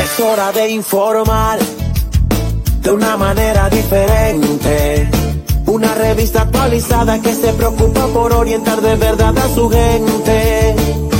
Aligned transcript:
Es 0.00 0.20
hora 0.20 0.52
de 0.52 0.70
informar 0.70 1.58
de 2.80 2.90
una 2.90 3.16
manera 3.16 3.68
diferente. 3.68 5.08
Una 5.66 5.94
revista 5.94 6.42
actualizada 6.42 7.20
que 7.20 7.34
se 7.34 7.52
preocupa 7.52 8.06
por 8.08 8.32
orientar 8.32 8.80
de 8.80 8.96
verdad 8.96 9.36
a 9.36 9.54
su 9.54 9.68
gente. 9.68 10.74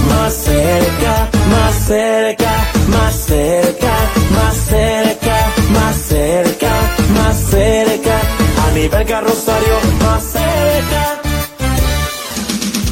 Más 0.09 0.33
cerca, 0.35 1.29
más 1.51 1.75
cerca, 1.87 2.53
más 2.89 3.15
cerca, 3.15 3.93
más 4.31 4.57
cerca, 4.57 5.53
más 5.73 5.97
cerca, 5.97 6.73
más 7.15 7.37
cerca. 7.37 8.21
A 8.67 8.71
nivel 8.75 9.07
carrosario, 9.07 9.75
más 10.03 10.23
cerca. 10.25 11.21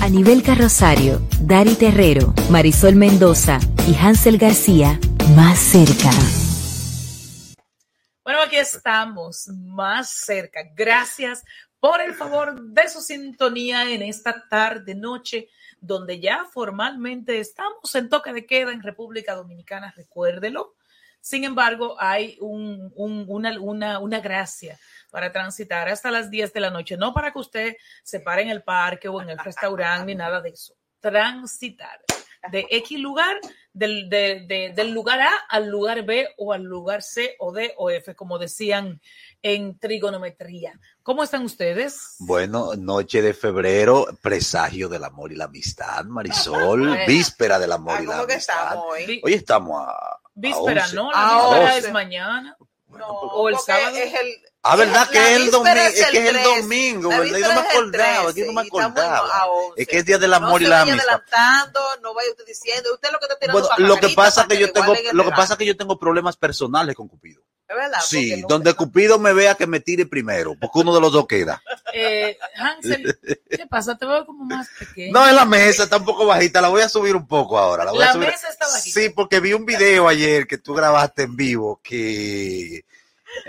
A 0.00 0.08
nivel 0.08 0.42
carrosario, 0.42 1.20
Dari 1.40 1.74
Terrero, 1.74 2.32
Marisol 2.48 2.94
Mendoza 2.94 3.58
y 3.86 3.94
Hansel 3.94 4.38
García, 4.38 4.98
más 5.36 5.58
cerca. 5.58 6.10
Bueno, 8.24 8.40
aquí 8.42 8.56
estamos, 8.56 9.48
más 9.48 10.10
cerca. 10.10 10.60
Gracias 10.74 11.44
por 11.78 12.00
el 12.00 12.14
favor 12.14 12.60
de 12.60 12.88
su 12.88 13.00
sintonía 13.00 13.90
en 13.90 14.02
esta 14.02 14.48
tarde, 14.48 14.94
noche, 14.94 15.48
donde 15.80 16.20
ya 16.20 16.44
formalmente 16.44 17.38
estamos 17.38 17.94
en 17.94 18.08
toque 18.08 18.32
de 18.32 18.46
queda 18.46 18.72
en 18.72 18.82
República 18.82 19.34
Dominicana, 19.34 19.92
recuérdelo. 19.96 20.74
Sin 21.20 21.44
embargo, 21.44 21.96
hay 21.98 22.36
un, 22.40 22.92
un, 22.96 23.24
una, 23.28 23.60
una, 23.60 23.98
una 23.98 24.20
gracia 24.20 24.78
para 25.10 25.32
transitar 25.32 25.88
hasta 25.88 26.10
las 26.10 26.30
10 26.30 26.52
de 26.52 26.60
la 26.60 26.70
noche, 26.70 26.96
no 26.96 27.12
para 27.12 27.32
que 27.32 27.38
usted 27.38 27.76
se 28.02 28.20
pare 28.20 28.42
en 28.42 28.48
el 28.48 28.62
parque 28.62 29.08
o 29.08 29.20
en 29.20 29.30
el 29.30 29.38
restaurante 29.38 30.06
ni 30.06 30.14
nada 30.14 30.40
de 30.40 30.50
eso. 30.50 30.74
Transitar 30.98 32.00
de 32.48 32.66
X 32.70 32.98
lugar, 32.98 33.38
del, 33.72 34.08
de, 34.10 34.44
de, 34.46 34.72
del 34.74 34.90
lugar 34.90 35.20
A 35.20 35.30
al 35.48 35.68
lugar 35.68 36.04
B 36.04 36.28
o 36.36 36.52
al 36.52 36.62
lugar 36.62 37.02
C 37.02 37.36
o 37.38 37.52
D 37.52 37.72
o 37.76 37.90
F, 37.90 38.14
como 38.14 38.38
decían 38.38 39.00
en 39.42 39.78
trigonometría. 39.78 40.78
¿Cómo 41.02 41.22
están 41.22 41.44
ustedes? 41.44 42.16
Bueno, 42.18 42.74
noche 42.76 43.22
de 43.22 43.32
febrero, 43.32 44.06
presagio 44.20 44.88
del 44.88 45.04
amor 45.04 45.32
y 45.32 45.36
la 45.36 45.44
amistad, 45.44 46.04
Marisol, 46.04 46.80
Bueno. 46.88 47.06
víspera 47.06 47.58
del 47.58 47.72
amor 47.72 47.96
Ah, 47.98 48.02
y 48.02 48.06
la 48.06 48.12
¿Cómo 48.16 48.26
que 48.26 48.32
amistad. 48.34 48.62
estamos 48.64 48.84
hoy? 48.90 49.20
Hoy 49.24 49.34
estamos 49.34 49.82
a, 49.86 50.16
Víspera, 50.34 50.82
a 50.82 50.84
11. 50.86 50.96
¿no? 50.96 51.10
A 51.10 51.14
La 51.14 51.34
víspera 51.34 51.74
11. 51.76 51.86
es 51.86 51.92
mañana. 51.92 52.56
No, 52.90 53.06
o 53.06 53.48
el 53.48 53.58
sábado. 53.58 53.96
Es 53.96 54.14
el, 54.14 54.42
Ah, 54.62 54.76
¿verdad 54.76 55.06
la 55.06 55.10
que 55.10 55.18
es 55.18 55.36
el 55.40 55.50
domingo? 55.50 55.78
Es 55.80 55.94
que 56.10 56.18
es 56.18 56.34
el 56.34 56.42
3, 56.42 56.44
domingo. 56.44 57.10
Yo 57.10 57.48
no 57.48 57.48
me 57.54 57.60
acordaba, 57.60 58.24
13, 58.24 58.40
yo 58.40 58.46
no 58.46 58.52
me 58.52 58.60
acordaba. 58.68 59.18
a 59.18 59.46
11. 59.46 59.82
Es 59.82 59.88
que 59.88 59.98
es 59.98 60.04
día 60.04 60.18
del 60.18 60.34
amor 60.34 60.60
no 60.60 60.66
y 60.66 60.68
la 60.68 60.80
vaya 60.80 60.92
amistad. 60.92 61.08
adelantando, 61.08 61.80
no 62.02 62.12
vaya 62.14 62.30
usted 62.30 62.44
diciendo, 62.44 62.92
usted 62.92 63.10
lo 63.10 63.18
que 63.18 63.24
está 63.24 63.38
tirando 63.38 63.60
Bueno, 63.60 63.68
para 63.74 63.88
lo 63.88 63.96
que 63.96 64.08
pasa 64.10 64.46
que 64.46 64.58
yo 64.58 64.70
tengo, 64.70 64.94
lo 65.12 65.24
que 65.24 65.30
pasa 65.30 65.56
que 65.56 65.64
yo 65.64 65.76
tengo 65.76 65.98
problemas 65.98 66.36
personales 66.36 66.94
con 66.94 67.08
Cupido. 67.08 67.42
Es 67.70 67.76
verdad. 67.76 68.00
Sí, 68.04 68.42
donde 68.48 68.74
Cupido 68.74 69.20
me 69.20 69.32
vea 69.32 69.54
que 69.54 69.68
me 69.68 69.78
tire 69.78 70.04
primero, 70.04 70.56
porque 70.60 70.80
uno 70.80 70.92
de 70.92 71.00
los 71.00 71.12
dos 71.12 71.28
queda. 71.28 71.62
Eh, 71.94 72.36
Hansel, 72.56 73.16
¿qué 73.48 73.64
pasa? 73.68 73.96
Te 73.96 74.06
veo 74.06 74.26
como 74.26 74.44
más 74.44 74.68
pequeño. 74.76 75.12
No, 75.12 75.28
en 75.28 75.36
la 75.36 75.44
mesa 75.44 75.84
está 75.84 75.98
un 75.98 76.04
poco 76.04 76.26
bajita, 76.26 76.60
la 76.60 76.68
voy 76.68 76.82
a 76.82 76.88
subir 76.88 77.14
un 77.14 77.28
poco 77.28 77.56
ahora. 77.58 77.84
La, 77.84 77.92
voy 77.92 78.00
La 78.00 78.10
a 78.10 78.12
subir. 78.12 78.28
mesa 78.28 78.48
está 78.48 78.66
bajita. 78.66 79.00
Sí, 79.00 79.10
porque 79.10 79.38
vi 79.38 79.52
un 79.52 79.64
video 79.64 80.08
ayer 80.08 80.48
que 80.48 80.58
tú 80.58 80.74
grabaste 80.74 81.22
en 81.22 81.36
vivo 81.36 81.80
que 81.84 82.84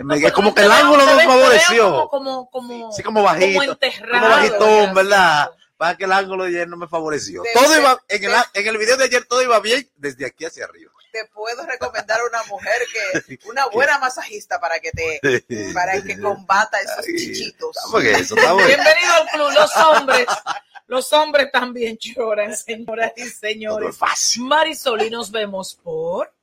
me- 0.03 0.19
No, 0.19 0.33
como 0.33 0.53
que 0.53 0.61
el 0.65 0.71
ángulo 0.71 1.03
no 1.03 1.19
favoreció. 1.19 2.07
Como, 2.07 2.09
como, 2.09 2.49
como, 2.51 2.91
Sí, 2.91 3.01
como 3.01 3.23
bajito, 3.23 3.59
Como 3.59 3.71
enterrado. 3.71 4.11
como 4.21 4.29
bajitón, 4.29 4.93
¿verdad? 4.93 5.49
Para 5.77 5.97
que 5.97 6.03
el 6.03 6.11
ángulo 6.11 6.43
de 6.43 6.49
ayer 6.49 6.67
no 6.67 6.77
me 6.77 6.87
favoreció. 6.87 7.41
Todo 7.55 7.75
iba, 7.79 7.99
en 8.07 8.23
el, 8.23 8.31
en 8.53 8.67
el 8.67 8.77
video 8.77 8.97
de 8.97 9.05
ayer 9.05 9.25
todo 9.25 9.41
iba 9.41 9.59
bien 9.61 9.89
desde 9.95 10.27
aquí 10.27 10.45
hacia 10.45 10.65
arriba. 10.65 10.91
Te 11.11 11.25
puedo 11.25 11.65
recomendar 11.65 12.19
una 12.23 12.43
mujer 12.43 12.81
que, 12.91 13.39
una 13.49 13.67
buena 13.67 13.97
masajista 13.99 14.59
para 14.59 14.79
que 14.79 14.91
te, 14.91 15.71
para 15.73 16.01
que 16.01 16.19
combata 16.19 16.79
esos 16.81 17.05
chichitos. 17.05 17.77
Eso, 18.03 18.35
Bienvenido 18.35 19.13
al 19.13 19.27
club, 19.29 19.51
los 19.53 19.75
hombres. 19.77 20.27
Los 20.87 21.13
hombres 21.13 21.51
también 21.51 21.97
lloran, 21.97 22.55
señoras 22.57 23.13
y 23.15 23.27
señores. 23.29 23.97
Marisol, 24.39 25.03
y 25.03 25.09
nos 25.09 25.31
vemos 25.31 25.75
por. 25.75 26.33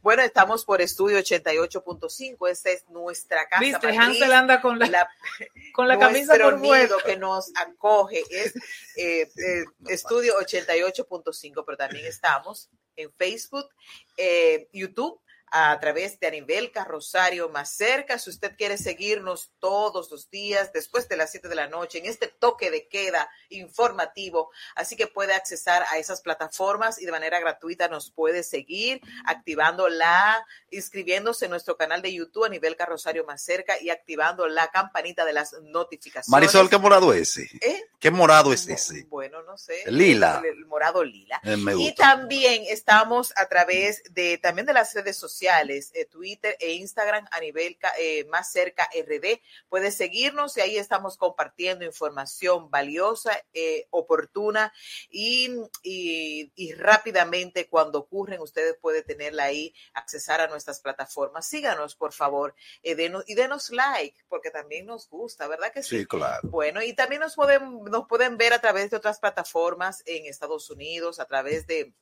Bueno, 0.00 0.22
estamos 0.22 0.64
por 0.64 0.80
estudio 0.82 1.18
88.5, 1.18 2.48
esta 2.50 2.70
es 2.70 2.88
nuestra 2.88 3.46
casa. 3.48 3.60
Viste, 3.60 3.86
matriz, 3.86 4.00
Hansel 4.00 4.32
anda 4.32 4.60
con 4.60 4.76
la, 4.80 4.86
la- 4.88 5.08
con 5.72 5.86
la 5.86 5.96
camisa 5.96 6.36
por 6.36 6.58
nido 6.58 6.98
que 7.06 7.16
nos 7.16 7.52
acoge 7.54 8.24
es 8.28 8.52
eh, 8.96 9.30
eh, 9.36 9.64
Estudio 9.86 10.34
88.5, 10.40 11.62
pero 11.64 11.76
también 11.78 12.04
estamos 12.06 12.68
en 12.96 13.12
Facebook, 13.18 13.68
eh, 14.16 14.68
YouTube, 14.72 15.20
a 15.54 15.78
través 15.80 16.18
de 16.18 16.26
Anibelca 16.26 16.84
Rosario 16.84 17.50
más 17.50 17.70
cerca. 17.70 18.18
Si 18.18 18.30
usted 18.30 18.56
quiere 18.56 18.78
seguirnos 18.78 19.52
todos 19.58 20.10
los 20.10 20.30
días 20.30 20.72
después 20.72 21.08
de 21.08 21.16
las 21.16 21.30
7 21.30 21.48
de 21.48 21.54
la 21.54 21.68
noche 21.68 21.98
en 21.98 22.06
este 22.06 22.26
toque 22.26 22.70
de 22.70 22.88
queda 22.88 23.28
informativo, 23.50 24.50
así 24.74 24.96
que 24.96 25.06
puede 25.06 25.34
accesar 25.34 25.84
a 25.90 25.98
esas 25.98 26.22
plataformas 26.22 27.00
y 27.00 27.04
de 27.04 27.12
manera 27.12 27.38
gratuita 27.38 27.88
nos 27.88 28.10
puede 28.10 28.42
seguir 28.42 29.02
activando 29.26 29.88
la, 29.88 30.44
inscribiéndose 30.70 31.44
en 31.44 31.50
nuestro 31.50 31.76
canal 31.76 32.00
de 32.00 32.14
YouTube 32.14 32.44
Anibelca 32.44 32.86
Rosario 32.86 33.24
más 33.26 33.42
cerca 33.42 33.78
y 33.78 33.90
activando 33.90 34.48
la 34.48 34.68
campanita 34.68 35.26
de 35.26 35.34
las 35.34 35.52
notificaciones. 35.64 36.30
Marisol, 36.30 36.70
¿qué 36.70 36.78
morado 36.78 37.12
es 37.12 37.36
ese? 37.36 37.58
¿Eh? 37.60 37.84
¿Qué 37.98 38.10
morado 38.10 38.54
es 38.54 38.66
ese? 38.68 39.04
Bueno, 39.04 39.42
no 39.42 39.58
sé. 39.58 39.84
Lila. 39.86 40.40
El, 40.42 40.58
el 40.58 40.66
morado 40.66 41.04
lila. 41.04 41.40
Eh, 41.44 41.56
Y 41.78 41.94
también 41.94 42.64
estamos 42.68 43.34
a 43.36 43.46
través 43.48 44.02
de 44.10 44.38
también 44.38 44.66
de 44.66 44.72
las 44.72 44.94
redes 44.94 45.16
sociales, 45.16 45.41
eh, 45.42 46.04
Twitter 46.10 46.56
e 46.60 46.72
Instagram 46.72 47.26
a 47.30 47.40
nivel 47.40 47.76
eh, 47.98 48.24
más 48.26 48.52
cerca 48.52 48.88
RD. 48.94 49.40
Puedes 49.68 49.96
seguirnos 49.96 50.56
y 50.56 50.60
ahí 50.60 50.76
estamos 50.76 51.16
compartiendo 51.16 51.84
información 51.84 52.70
valiosa, 52.70 53.38
eh, 53.52 53.86
oportuna 53.90 54.72
y, 55.10 55.48
y, 55.82 56.52
y 56.54 56.72
rápidamente 56.74 57.68
cuando 57.68 57.98
ocurren 58.00 58.40
ustedes 58.40 58.76
pueden 58.80 59.04
tenerla 59.04 59.44
ahí, 59.44 59.74
accesar 59.94 60.40
a 60.40 60.48
nuestras 60.48 60.80
plataformas. 60.80 61.46
Síganos, 61.46 61.96
por 61.96 62.12
favor, 62.12 62.54
denos- 62.82 63.24
y 63.26 63.34
denos 63.34 63.70
like, 63.70 64.24
porque 64.28 64.50
también 64.50 64.86
nos 64.86 65.08
gusta, 65.08 65.48
¿verdad 65.48 65.72
que 65.72 65.82
sí? 65.82 66.00
Sí, 66.00 66.06
claro. 66.06 66.48
Bueno, 66.48 66.82
y 66.82 66.94
también 66.94 67.20
nos 67.20 67.34
pueden, 67.34 67.82
nos 67.84 68.06
pueden 68.06 68.36
ver 68.36 68.52
a 68.52 68.60
través 68.60 68.90
de 68.90 68.96
otras 68.96 69.18
plataformas 69.18 70.02
en 70.06 70.26
Estados 70.26 70.70
Unidos, 70.70 71.20
a 71.20 71.26
través 71.26 71.66
de 71.66 71.92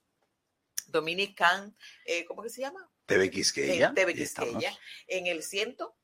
Dominican, 0.90 1.76
eh, 2.04 2.24
¿cómo 2.24 2.42
que 2.42 2.50
se 2.50 2.60
llama? 2.60 2.88
TV 3.06 3.30
Quisqueya. 3.30 3.88
En 3.88 3.94
TV. 3.94 4.14
Quisqueya, 4.14 4.78
en 5.08 5.26
el 5.26 5.42
ciento. 5.42 5.96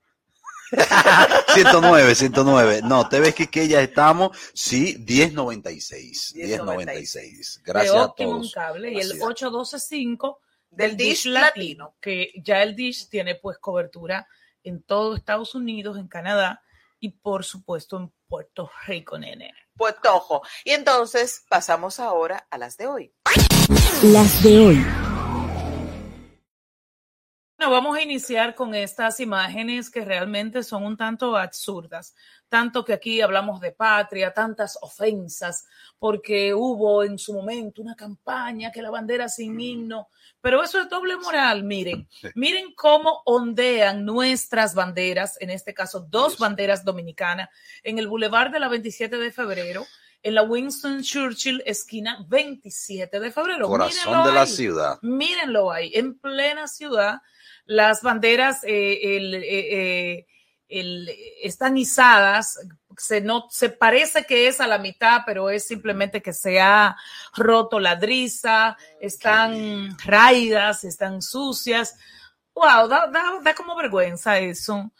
109, 1.55 2.15
109. 2.15 2.81
No, 2.83 3.09
TV 3.09 3.33
Quisqueya 3.33 3.81
estamos, 3.81 4.37
sí, 4.53 4.97
1096. 5.07 6.35
1096. 6.35 7.63
Gracias 7.65 7.95
de 7.95 8.01
a 8.01 8.09
todos. 8.09 8.53
Cable 8.53 8.89
y 8.91 8.99
el 8.99 9.09
Gracias. 9.09 9.23
8125 9.23 10.41
Del 10.71 10.89
del 10.89 10.97
Dish 10.97 11.25
Dish 11.25 11.33
Latino, 11.33 11.97
que 12.01 12.33
ya 12.43 12.63
el 12.63 12.75
Dish 12.75 13.09
tiene 13.09 13.37
pues 13.37 13.59
cobertura 13.59 14.27
en 14.65 14.83
todo 14.83 15.15
Estados 15.15 15.55
Unidos, 15.55 15.97
en 15.97 16.09
Canadá 16.09 16.63
y 16.99 17.10
por 17.10 17.45
supuesto 17.45 17.97
en 17.99 18.13
Puerto 18.27 18.71
Rico, 18.87 19.19
nene. 19.19 19.53
Puerto 19.77 20.15
Ojo. 20.15 20.43
Y 20.65 20.71
entonces 20.71 21.45
pasamos 21.49 22.01
ahora 22.01 22.47
a 22.51 22.59
las 22.59 22.77
de 22.77 22.87
hoy. 22.87 23.15
Las 23.68 24.42
de 24.42 24.59
hoy. 24.59 24.86
Bueno, 27.59 27.72
vamos 27.72 27.97
a 27.97 28.03
iniciar 28.03 28.54
con 28.54 28.74
estas 28.74 29.18
imágenes 29.18 29.91
que 29.91 30.04
realmente 30.04 30.63
son 30.63 30.84
un 30.84 30.97
tanto 30.97 31.36
absurdas, 31.36 32.15
tanto 32.48 32.84
que 32.84 32.92
aquí 32.92 33.21
hablamos 33.21 33.60
de 33.60 33.72
patria, 33.72 34.33
tantas 34.33 34.78
ofensas, 34.83 35.66
porque 35.98 36.54
hubo 36.54 37.03
en 37.03 37.18
su 37.18 37.33
momento 37.33 37.83
una 37.83 37.97
campaña 37.97 38.71
que 38.71 38.83
la 38.83 38.91
bandera 38.91 39.28
sin 39.28 39.59
himno, 39.59 40.09
pero 40.41 40.62
eso 40.62 40.80
es 40.80 40.89
doble 40.89 41.16
moral, 41.16 41.65
miren, 41.65 42.07
miren 42.34 42.72
cómo 42.74 43.22
ondean 43.24 44.04
nuestras 44.04 44.74
banderas, 44.74 45.41
en 45.41 45.51
este 45.51 45.74
caso 45.74 46.07
dos 46.09 46.39
banderas 46.39 46.84
dominicanas, 46.84 47.48
en 47.83 47.98
el 47.98 48.07
Boulevard 48.07 48.53
de 48.53 48.60
la 48.60 48.69
27 48.69 49.16
de 49.16 49.33
febrero, 49.33 49.84
en 50.22 50.34
la 50.34 50.42
Winston 50.42 51.03
Churchill, 51.03 51.63
esquina 51.66 52.24
27 52.28 53.21
de 53.21 53.30
febrero. 53.30 53.68
Corazón 53.68 54.04
Mírenlo 54.07 54.27
de 54.28 54.33
la 54.34 54.42
ahí. 54.42 54.48
ciudad. 54.48 54.98
Mírenlo 55.03 55.71
ahí, 55.72 55.92
en 55.95 56.18
plena 56.18 56.66
ciudad, 56.68 57.21
las 57.65 58.03
banderas 58.03 58.63
eh, 58.65 59.16
el, 59.16 59.34
eh, 59.34 59.42
eh, 59.45 60.27
el- 60.68 61.09
están 61.42 61.77
izadas, 61.78 62.59
se, 62.97 63.21
no, 63.21 63.47
se 63.51 63.68
parece 63.68 64.24
que 64.24 64.48
es 64.48 64.60
a 64.60 64.66
la 64.66 64.78
mitad, 64.78 65.21
pero 65.27 65.51
es 65.51 65.66
simplemente 65.66 66.22
que 66.22 66.33
se 66.33 66.60
ha 66.60 66.97
roto 67.34 67.78
la 67.78 67.95
driza, 67.97 68.77
están 69.01 69.97
raídas, 69.98 70.83
están 70.84 71.21
sucias. 71.22 71.95
Wow, 72.54 72.89
da, 72.89 73.07
da, 73.09 73.39
da 73.42 73.54
como 73.54 73.77
vergüenza 73.77 74.39
eso. 74.39 74.91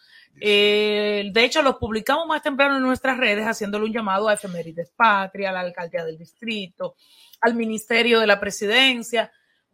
Eh, 0.41 1.31
de 1.33 1.45
hecho, 1.45 1.63
los 1.63 1.77
publicamos 1.77 2.27
más 2.27 2.43
temprano 2.43 2.77
en 2.77 2.83
nuestras 2.83 3.17
redes, 3.17 3.47
haciéndole 3.47 3.87
un 3.87 3.93
llamado 3.93 4.29
a 4.29 4.35
Efemérides 4.35 4.91
Patria, 4.95 5.51
a 5.51 5.53
la 5.53 5.61
alcaldía 5.61 6.05
del 6.05 6.19
distrito, 6.19 6.97
al 7.41 7.55
ministerio 7.55 8.21
de 8.21 8.27
la 8.27 8.41
presidencia. 8.41 9.33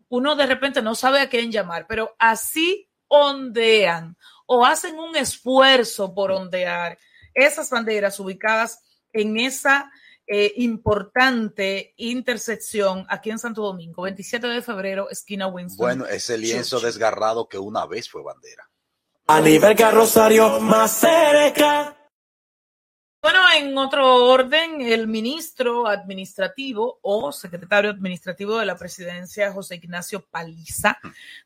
Uno 0.08 0.36
de 0.36 0.46
repente 0.46 0.82
no 0.82 0.94
sabe 0.94 1.20
a 1.20 1.28
quién 1.28 1.50
llamar, 1.50 1.86
pero 1.88 2.14
así 2.18 2.88
ondean 3.08 4.16
o 4.46 4.64
hacen 4.64 4.98
un 4.98 5.16
esfuerzo 5.16 6.14
por 6.14 6.30
ondear 6.30 6.98
esas 7.34 7.70
banderas 7.70 8.18
ubicadas 8.20 8.80
en 9.12 9.38
esa 9.38 9.90
eh, 10.26 10.52
importante 10.56 11.94
intersección 11.96 13.04
aquí 13.08 13.30
en 13.30 13.38
Santo 13.38 13.62
Domingo, 13.62 14.02
27 14.02 14.46
de 14.46 14.62
febrero, 14.62 15.10
esquina 15.10 15.46
Winston. 15.46 15.78
Bueno, 15.78 16.06
ese 16.06 16.38
lienzo 16.38 16.80
desgarrado 16.80 17.48
que 17.48 17.58
una 17.58 17.86
vez 17.86 18.08
fue 18.08 18.22
bandera. 18.22 18.70
A 19.26 19.40
nivel 19.40 19.76
carrosario 19.76 20.60
más 20.60 20.92
cerca. 20.92 21.96
Bueno, 23.22 23.38
en 23.56 23.78
otro 23.78 24.26
orden, 24.26 24.80
el 24.80 25.06
ministro 25.06 25.86
administrativo 25.86 26.98
o 27.02 27.30
secretario 27.30 27.90
administrativo 27.90 28.58
de 28.58 28.66
la 28.66 28.76
presidencia, 28.76 29.52
José 29.52 29.76
Ignacio 29.76 30.26
Paliza, 30.28 30.98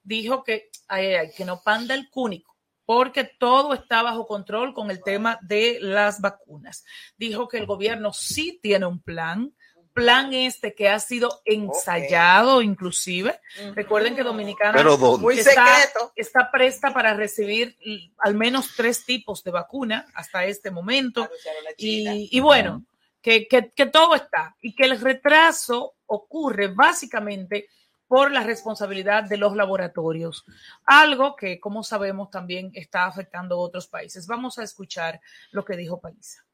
dijo 0.02 0.42
que, 0.42 0.70
ay, 0.88 1.30
que 1.36 1.44
no 1.44 1.60
panda 1.62 1.94
el 1.94 2.08
cúnico, 2.08 2.56
porque 2.86 3.24
todo 3.24 3.74
está 3.74 4.02
bajo 4.02 4.26
control 4.26 4.72
con 4.72 4.90
el 4.90 5.02
tema 5.02 5.38
de 5.42 5.76
las 5.82 6.22
vacunas. 6.22 6.82
Dijo 7.18 7.46
que 7.46 7.58
el 7.58 7.66
gobierno 7.66 8.10
sí 8.14 8.58
tiene 8.62 8.86
un 8.86 9.02
plan, 9.02 9.54
plan 9.96 10.32
este 10.34 10.74
que 10.74 10.88
ha 10.88 11.00
sido 11.00 11.40
ensayado 11.46 12.62
inclusive. 12.62 13.40
Recuerden 13.74 14.14
que 14.14 14.22
Dominicana 14.22 14.74
Pero 14.74 14.96
¿dónde? 14.96 15.22
Muy 15.22 15.38
está, 15.38 15.50
secreto. 15.52 16.12
está 16.14 16.50
presta 16.52 16.92
para 16.92 17.14
recibir 17.14 17.76
al 18.18 18.34
menos 18.34 18.74
tres 18.76 19.04
tipos 19.04 19.42
de 19.42 19.50
vacuna 19.50 20.06
hasta 20.14 20.44
este 20.44 20.70
momento. 20.70 21.28
Y, 21.78 22.28
y 22.30 22.40
bueno, 22.40 22.84
que, 23.22 23.48
que- 23.48 23.72
que 23.74 23.86
todo 23.86 24.14
está 24.14 24.54
y 24.60 24.74
que 24.74 24.84
el 24.84 25.00
retraso 25.00 25.94
ocurre 26.06 26.68
básicamente 26.68 27.68
por 28.06 28.30
la 28.30 28.44
responsabilidad 28.44 29.24
de 29.24 29.36
los 29.36 29.56
laboratorios, 29.56 30.44
algo 30.84 31.34
que, 31.34 31.58
como 31.58 31.82
sabemos, 31.82 32.30
también 32.30 32.70
está 32.74 33.06
afectando 33.06 33.56
a 33.56 33.58
otros 33.58 33.88
países. 33.88 34.28
Vamos 34.28 34.58
a 34.58 34.62
escuchar 34.62 35.20
lo 35.50 35.64
que 35.64 35.76
dijo 35.76 35.98
Paliza. 36.00 36.45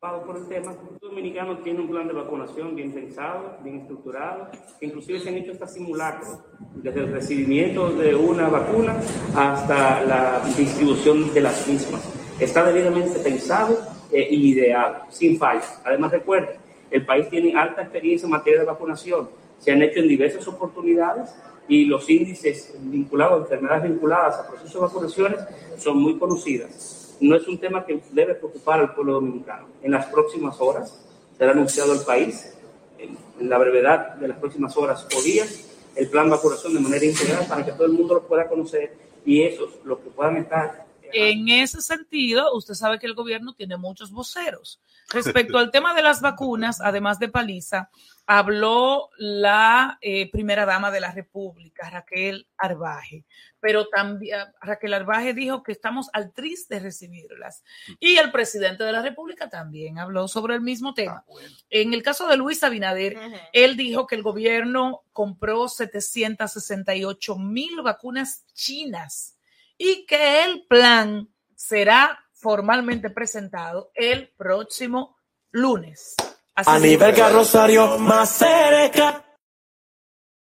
Por 0.00 0.36
el 0.36 0.46
tema. 0.46 0.70
El 0.70 0.98
dominicano 1.00 1.58
tiene 1.58 1.80
un 1.80 1.88
plan 1.88 2.06
de 2.06 2.12
vacunación 2.12 2.76
bien 2.76 2.92
pensado, 2.92 3.56
bien 3.64 3.80
estructurado, 3.80 4.48
que 4.78 4.86
inclusive 4.86 5.18
se 5.18 5.28
han 5.28 5.34
hecho 5.34 5.50
hasta 5.50 5.66
simulacros, 5.66 6.38
desde 6.76 7.00
el 7.00 7.12
recibimiento 7.12 7.90
de 7.90 8.14
una 8.14 8.48
vacuna 8.48 8.96
hasta 9.34 10.04
la 10.04 10.40
distribución 10.56 11.34
de 11.34 11.40
las 11.40 11.66
mismas. 11.66 12.00
Está 12.38 12.64
debidamente 12.64 13.18
pensado 13.18 13.76
y 14.12 14.52
ideado, 14.52 15.02
sin 15.10 15.36
fallas. 15.36 15.82
Además, 15.84 16.12
recuerden, 16.12 16.60
el 16.92 17.04
país 17.04 17.28
tiene 17.28 17.58
alta 17.58 17.82
experiencia 17.82 18.26
en 18.26 18.30
materia 18.30 18.60
de 18.60 18.66
vacunación. 18.66 19.28
Se 19.58 19.72
han 19.72 19.82
hecho 19.82 19.98
en 19.98 20.06
diversas 20.06 20.46
oportunidades 20.46 21.34
y 21.66 21.86
los 21.86 22.08
índices 22.08 22.72
vinculados, 22.78 23.42
enfermedades 23.42 23.90
vinculadas 23.90 24.38
a 24.38 24.46
procesos 24.46 24.74
de 24.74 24.80
vacunaciones 24.80 25.40
son 25.76 26.00
muy 26.00 26.16
conocidas 26.16 27.07
no 27.20 27.36
es 27.36 27.46
un 27.48 27.58
tema 27.58 27.84
que 27.84 28.00
debe 28.12 28.34
preocupar 28.34 28.80
al 28.80 28.94
pueblo 28.94 29.14
dominicano. 29.14 29.68
En 29.82 29.92
las 29.92 30.06
próximas 30.06 30.60
horas 30.60 31.04
será 31.36 31.52
anunciado 31.52 31.92
al 31.92 32.04
país, 32.04 32.54
en, 32.98 33.16
la 33.48 33.58
brevedad 33.58 34.14
de 34.16 34.28
las 34.28 34.38
próximas 34.38 34.76
horas 34.76 35.06
o 35.16 35.22
días, 35.22 35.68
el 35.94 36.08
plan 36.08 36.24
de 36.24 36.32
vacunación 36.32 36.74
de 36.74 36.80
manera 36.80 37.04
integral 37.04 37.46
para 37.48 37.64
que 37.64 37.72
todo 37.72 37.86
el 37.86 37.92
mundo 37.92 38.14
lo 38.14 38.26
pueda 38.26 38.48
conocer 38.48 38.92
y 39.24 39.42
esos, 39.42 39.70
los 39.84 39.98
que 39.98 40.10
puedan 40.10 40.36
estar 40.38 40.86
En 41.12 41.48
ese 41.48 41.80
sentido, 41.80 42.54
usted 42.54 42.74
sabe 42.74 42.98
que 42.98 43.06
el 43.06 43.14
gobierno 43.14 43.54
tiene 43.54 43.76
muchos 43.76 44.10
voceros. 44.10 44.80
Respecto 45.10 45.56
al 45.56 45.70
tema 45.70 45.94
de 45.94 46.02
las 46.02 46.20
vacunas, 46.20 46.80
además 46.82 47.18
de 47.18 47.28
Paliza, 47.28 47.90
habló 48.26 49.08
la 49.16 49.96
eh, 50.02 50.30
primera 50.30 50.66
dama 50.66 50.90
de 50.90 51.00
la 51.00 51.12
República, 51.12 51.88
Raquel 51.88 52.46
Arbaje. 52.58 53.24
Pero 53.58 53.88
también 53.88 54.38
Raquel 54.60 54.92
Arbaje 54.92 55.32
dijo 55.32 55.62
que 55.62 55.72
estamos 55.72 56.10
al 56.12 56.34
tris 56.34 56.68
de 56.68 56.80
recibirlas. 56.80 57.64
Y 57.98 58.18
el 58.18 58.30
presidente 58.30 58.84
de 58.84 58.92
la 58.92 59.00
República 59.00 59.48
también 59.48 59.98
habló 59.98 60.28
sobre 60.28 60.54
el 60.54 60.60
mismo 60.60 60.92
tema. 60.92 61.24
En 61.70 61.94
el 61.94 62.02
caso 62.02 62.28
de 62.28 62.36
Luis 62.36 62.62
Abinader, 62.62 63.16
él 63.54 63.78
dijo 63.78 64.06
que 64.06 64.14
el 64.14 64.22
gobierno 64.22 65.04
compró 65.14 65.68
768 65.68 67.36
mil 67.38 67.80
vacunas 67.80 68.44
chinas 68.52 69.38
y 69.78 70.04
que 70.04 70.44
el 70.44 70.66
plan 70.66 71.30
será 71.54 72.27
formalmente 72.38 73.10
presentado 73.10 73.90
el 73.94 74.30
próximo 74.36 75.16
lunes. 75.50 76.14
Así 76.54 76.70
A 76.70 76.78
nivel 76.78 77.14
carrosario 77.14 77.98
más 77.98 78.30
cerca. 78.30 79.24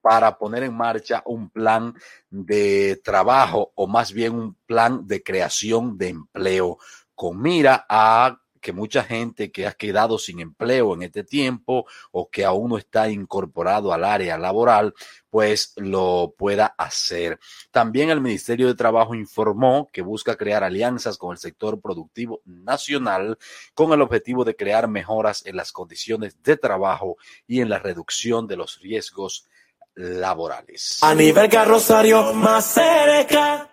para 0.00 0.36
poner 0.36 0.62
en 0.62 0.76
marcha 0.76 1.22
un 1.26 1.50
plan 1.50 1.94
de 2.30 3.00
trabajo 3.04 3.72
o 3.74 3.86
más 3.86 4.12
bien 4.12 4.34
un 4.34 4.54
plan 4.66 5.06
de 5.06 5.22
creación 5.22 5.98
de 5.98 6.08
empleo 6.08 6.78
con 7.20 7.38
mira 7.38 7.84
a 7.86 8.40
que 8.62 8.72
mucha 8.72 9.04
gente 9.04 9.52
que 9.52 9.66
ha 9.66 9.72
quedado 9.72 10.18
sin 10.18 10.40
empleo 10.40 10.94
en 10.94 11.02
este 11.02 11.22
tiempo 11.22 11.84
o 12.12 12.30
que 12.30 12.46
aún 12.46 12.70
no 12.70 12.78
está 12.78 13.10
incorporado 13.10 13.92
al 13.92 14.04
área 14.04 14.38
laboral, 14.38 14.94
pues 15.28 15.74
lo 15.76 16.34
pueda 16.38 16.74
hacer. 16.78 17.38
También 17.70 18.08
el 18.08 18.22
Ministerio 18.22 18.68
de 18.68 18.74
Trabajo 18.74 19.14
informó 19.14 19.90
que 19.92 20.00
busca 20.00 20.34
crear 20.36 20.64
alianzas 20.64 21.18
con 21.18 21.32
el 21.32 21.38
sector 21.38 21.78
productivo 21.78 22.40
nacional 22.46 23.36
con 23.74 23.92
el 23.92 24.00
objetivo 24.00 24.42
de 24.42 24.56
crear 24.56 24.88
mejoras 24.88 25.44
en 25.44 25.56
las 25.56 25.72
condiciones 25.72 26.42
de 26.42 26.56
trabajo 26.56 27.18
y 27.46 27.60
en 27.60 27.68
la 27.68 27.80
reducción 27.80 28.46
de 28.46 28.56
los 28.56 28.80
riesgos 28.80 29.46
laborales. 29.94 31.00
A 31.02 31.14
nivel 31.14 31.50
carrosario 31.50 32.32
más 32.32 32.64
cerca. 32.64 33.69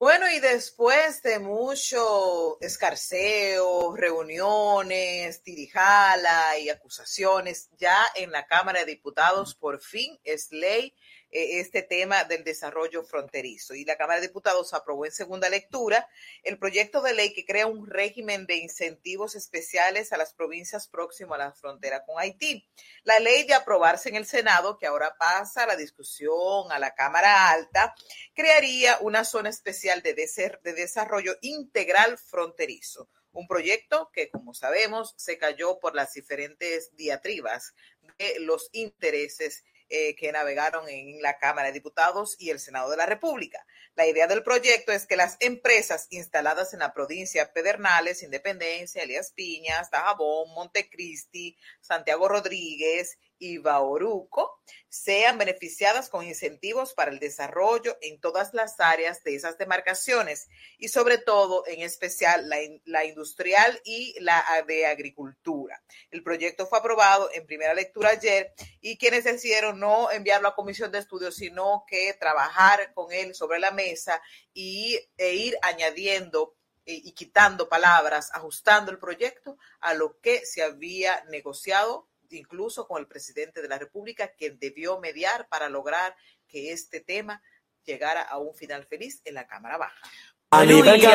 Bueno, 0.00 0.30
y 0.30 0.40
después 0.40 1.22
de 1.22 1.38
mucho 1.40 2.58
escarceo, 2.62 3.94
reuniones, 3.94 5.42
tirijala 5.42 6.58
y 6.58 6.70
acusaciones, 6.70 7.68
ya 7.76 8.06
en 8.14 8.30
la 8.30 8.46
Cámara 8.46 8.80
de 8.80 8.92
Diputados 8.92 9.54
por 9.54 9.78
fin 9.82 10.18
es 10.24 10.52
ley 10.52 10.94
eh, 11.32 11.60
este 11.60 11.82
tema 11.82 12.24
del 12.24 12.42
desarrollo 12.42 13.04
fronterizo. 13.04 13.74
Y 13.74 13.84
la 13.84 13.96
Cámara 13.96 14.20
de 14.20 14.26
Diputados 14.26 14.74
aprobó 14.74 15.06
en 15.06 15.12
segunda 15.12 15.48
lectura 15.48 16.08
el 16.42 16.58
proyecto 16.58 17.02
de 17.02 17.14
ley 17.14 17.32
que 17.32 17.44
crea 17.44 17.66
un 17.66 17.86
régimen 17.86 18.46
de 18.46 18.56
incentivos 18.56 19.34
especiales 19.36 20.12
a 20.12 20.16
las 20.16 20.34
provincias 20.34 20.88
próximas 20.88 21.40
a 21.40 21.44
la 21.44 21.52
frontera 21.52 22.04
con 22.04 22.18
Haití. 22.18 22.68
La 23.04 23.20
ley 23.20 23.44
de 23.44 23.54
aprobarse 23.54 24.08
en 24.08 24.16
el 24.16 24.26
Senado, 24.26 24.78
que 24.78 24.86
ahora 24.86 25.14
pasa 25.18 25.64
a 25.64 25.66
la 25.66 25.76
discusión 25.76 26.70
a 26.70 26.78
la 26.78 26.94
Cámara 26.94 27.50
Alta, 27.50 27.94
crearía 28.34 28.98
una 29.00 29.24
zona 29.24 29.50
especial 29.50 30.02
de, 30.02 30.14
de 30.14 30.72
desarrollo 30.72 31.36
integral 31.42 32.18
fronterizo. 32.18 33.08
Un 33.32 33.46
proyecto 33.46 34.10
que, 34.12 34.28
como 34.28 34.54
sabemos, 34.54 35.14
se 35.16 35.38
cayó 35.38 35.78
por 35.78 35.94
las 35.94 36.12
diferentes 36.14 36.94
diatribas 36.96 37.74
de 38.18 38.40
los 38.40 38.68
intereses 38.72 39.64
eh, 39.90 40.16
que 40.16 40.32
navegaron 40.32 40.88
en 40.88 41.20
la 41.20 41.38
Cámara 41.38 41.68
de 41.68 41.74
Diputados 41.74 42.36
y 42.38 42.50
el 42.50 42.58
Senado 42.58 42.90
de 42.90 42.96
la 42.96 43.06
República. 43.06 43.66
La 43.94 44.06
idea 44.06 44.26
del 44.26 44.42
proyecto 44.42 44.92
es 44.92 45.06
que 45.06 45.16
las 45.16 45.36
empresas 45.40 46.06
instaladas 46.10 46.72
en 46.72 46.78
la 46.78 46.94
provincia 46.94 47.52
Pedernales, 47.52 48.22
Independencia, 48.22 49.02
Elías 49.02 49.32
Piñas, 49.32 49.90
Dajabón, 49.90 50.50
Montecristi, 50.54 51.58
Santiago 51.80 52.28
Rodríguez 52.28 53.18
y 53.38 53.58
Bauruco 53.58 54.49
sean 54.90 55.38
beneficiadas 55.38 56.10
con 56.10 56.26
incentivos 56.26 56.94
para 56.94 57.12
el 57.12 57.20
desarrollo 57.20 57.96
en 58.02 58.20
todas 58.20 58.52
las 58.54 58.80
áreas 58.80 59.22
de 59.22 59.36
esas 59.36 59.56
demarcaciones 59.56 60.48
y 60.78 60.88
sobre 60.88 61.16
todo, 61.16 61.64
en 61.68 61.82
especial, 61.82 62.48
la, 62.48 62.58
la, 62.84 63.04
industrial 63.04 63.80
y 63.84 64.18
la 64.20 64.44
de 64.66 64.86
agricultura. 64.86 65.80
El 66.10 66.24
proyecto 66.24 66.66
fue 66.66 66.80
aprobado 66.80 67.30
en 67.32 67.46
primera 67.46 67.72
lectura 67.72 68.10
ayer 68.10 68.52
y 68.80 68.98
quienes 68.98 69.24
decidieron 69.24 69.78
no 69.78 70.10
enviarlo 70.10 70.48
a 70.48 70.56
comisión 70.56 70.90
de 70.90 70.98
estudios, 70.98 71.36
sino 71.36 71.84
que 71.86 72.12
trabajar 72.14 72.92
con 72.92 73.12
él 73.12 73.32
sobre 73.36 73.60
la 73.60 73.70
mesa 73.70 74.20
y, 74.52 74.98
e 75.16 75.34
ir 75.34 75.56
añadiendo 75.62 76.56
y 76.84 77.12
quitando 77.12 77.68
palabras, 77.68 78.30
ajustando 78.32 78.90
el 78.90 78.98
proyecto 78.98 79.56
a 79.78 79.94
lo 79.94 80.18
que 80.18 80.44
se 80.44 80.64
había 80.64 81.22
negociado 81.28 82.09
incluso 82.36 82.86
con 82.86 83.00
el 83.00 83.06
presidente 83.06 83.62
de 83.62 83.68
la 83.68 83.78
República, 83.78 84.32
quien 84.36 84.58
debió 84.58 85.00
mediar 85.00 85.48
para 85.48 85.68
lograr 85.68 86.14
que 86.46 86.72
este 86.72 87.00
tema 87.00 87.42
llegara 87.84 88.22
a 88.22 88.38
un 88.38 88.54
final 88.54 88.84
feliz 88.84 89.20
en 89.24 89.34
la 89.34 89.46
Cámara 89.46 89.78
Baja. 89.78 90.00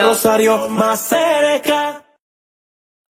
Rosario 0.02 0.70
más 0.70 1.08
cerca. 1.08 2.06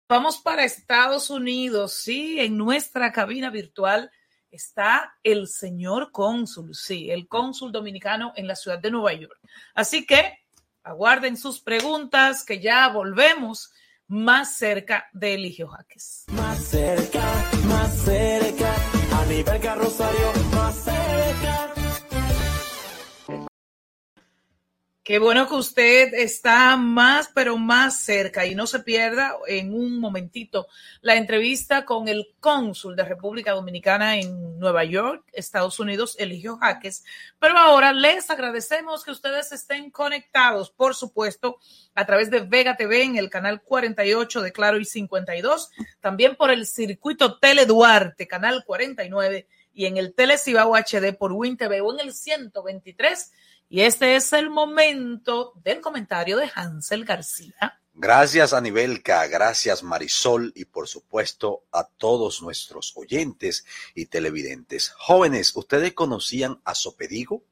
Vamos 0.08 0.38
para 0.40 0.64
Estados 0.64 1.30
Unidos, 1.30 1.94
sí, 1.94 2.40
en 2.40 2.58
nuestra 2.58 3.12
cabina 3.12 3.50
virtual 3.50 4.12
está 4.52 5.16
el 5.24 5.48
señor 5.48 6.12
cónsul, 6.12 6.74
sí, 6.74 7.12
el 7.12 7.28
cónsul 7.28 7.72
dominicano 7.72 8.32
en 8.36 8.48
la 8.48 8.56
ciudad 8.56 8.80
de 8.80 8.92
Nueva 8.92 9.14
York. 9.14 9.38
Así 9.74 10.06
que 10.06 10.46
aguarden 10.84 11.38
sus 11.38 11.60
preguntas, 11.60 12.44
que 12.46 12.60
ya 12.60 12.88
volvemos 12.90 13.74
más 14.08 14.56
cerca 14.56 15.10
de 15.12 15.34
Eligio 15.34 15.68
Jaques. 15.68 16.26
Más 16.28 16.64
cerca, 16.64 17.45
cerca, 18.06 18.76
a 19.20 19.26
nivel 19.26 19.60
carrosario, 19.60 20.32
más 20.54 20.76
cerca. 20.76 21.65
Qué 25.06 25.20
bueno 25.20 25.48
que 25.48 25.54
usted 25.54 26.16
está 26.16 26.76
más, 26.78 27.30
pero 27.32 27.60
más 27.60 28.00
cerca 28.00 28.48
y 28.48 28.56
no 28.56 28.66
se 28.66 28.80
pierda 28.80 29.36
en 29.46 29.72
un 29.72 30.00
momentito 30.00 30.68
la 31.02 31.16
entrevista 31.16 31.86
con 31.86 32.08
el 32.08 32.34
cónsul 32.40 32.96
de 32.96 33.04
República 33.04 33.52
Dominicana 33.52 34.18
en 34.18 34.58
Nueva 34.58 34.84
York, 34.84 35.24
Estados 35.32 35.80
Unidos, 35.80 36.16
Eligio 36.18 36.58
Jaques. 36.58 37.04
Pero 37.38 37.56
ahora 37.56 37.94
les 37.94 38.32
agradecemos 38.32 39.04
que 39.04 39.12
ustedes 39.12 39.52
estén 39.52 39.92
conectados, 39.92 40.72
por 40.72 40.96
supuesto, 40.96 41.60
a 41.94 42.04
través 42.08 42.32
de 42.32 42.40
Vega 42.40 42.76
TV 42.76 43.04
en 43.04 43.16
el 43.16 43.30
canal 43.30 43.62
48 43.62 44.42
de 44.42 44.52
Claro 44.52 44.80
y 44.80 44.86
52, 44.86 45.70
también 46.00 46.36
por 46.36 46.50
el 46.50 46.66
circuito 46.66 47.38
Tele 47.38 47.68
Duarte, 47.68 48.28
canal 48.28 48.64
49, 48.66 49.48
y 49.72 49.86
en 49.86 49.98
el 49.98 50.16
Tele 50.16 50.40
Cibao 50.40 50.74
HD 50.74 51.16
por 51.16 51.32
Win 51.32 51.58
TV 51.58 51.82
o 51.82 51.94
en 51.94 52.00
el 52.00 52.14
123 52.16 53.32
y 53.70 53.82
este 53.82 54.16
es 54.16 54.34
el 54.34 54.50
momento 54.50 55.54
del 55.64 55.82
comentario 55.82 56.38
de 56.38 56.52
Hansel 56.54 57.06
García. 57.06 57.80
Gracias 57.98 58.52
Anibelca, 58.52 59.26
gracias 59.28 59.82
Marisol 59.82 60.52
y 60.54 60.66
por 60.66 60.88
supuesto 60.88 61.64
a 61.72 61.88
todos 61.88 62.42
nuestros 62.42 62.92
oyentes 62.98 63.66
y 63.94 64.08
televidentes. 64.08 64.90
Jóvenes, 64.98 65.56
¿ustedes 65.56 65.94
conocían 65.94 66.60
a 66.66 66.76
Sopedigo? 66.76 67.44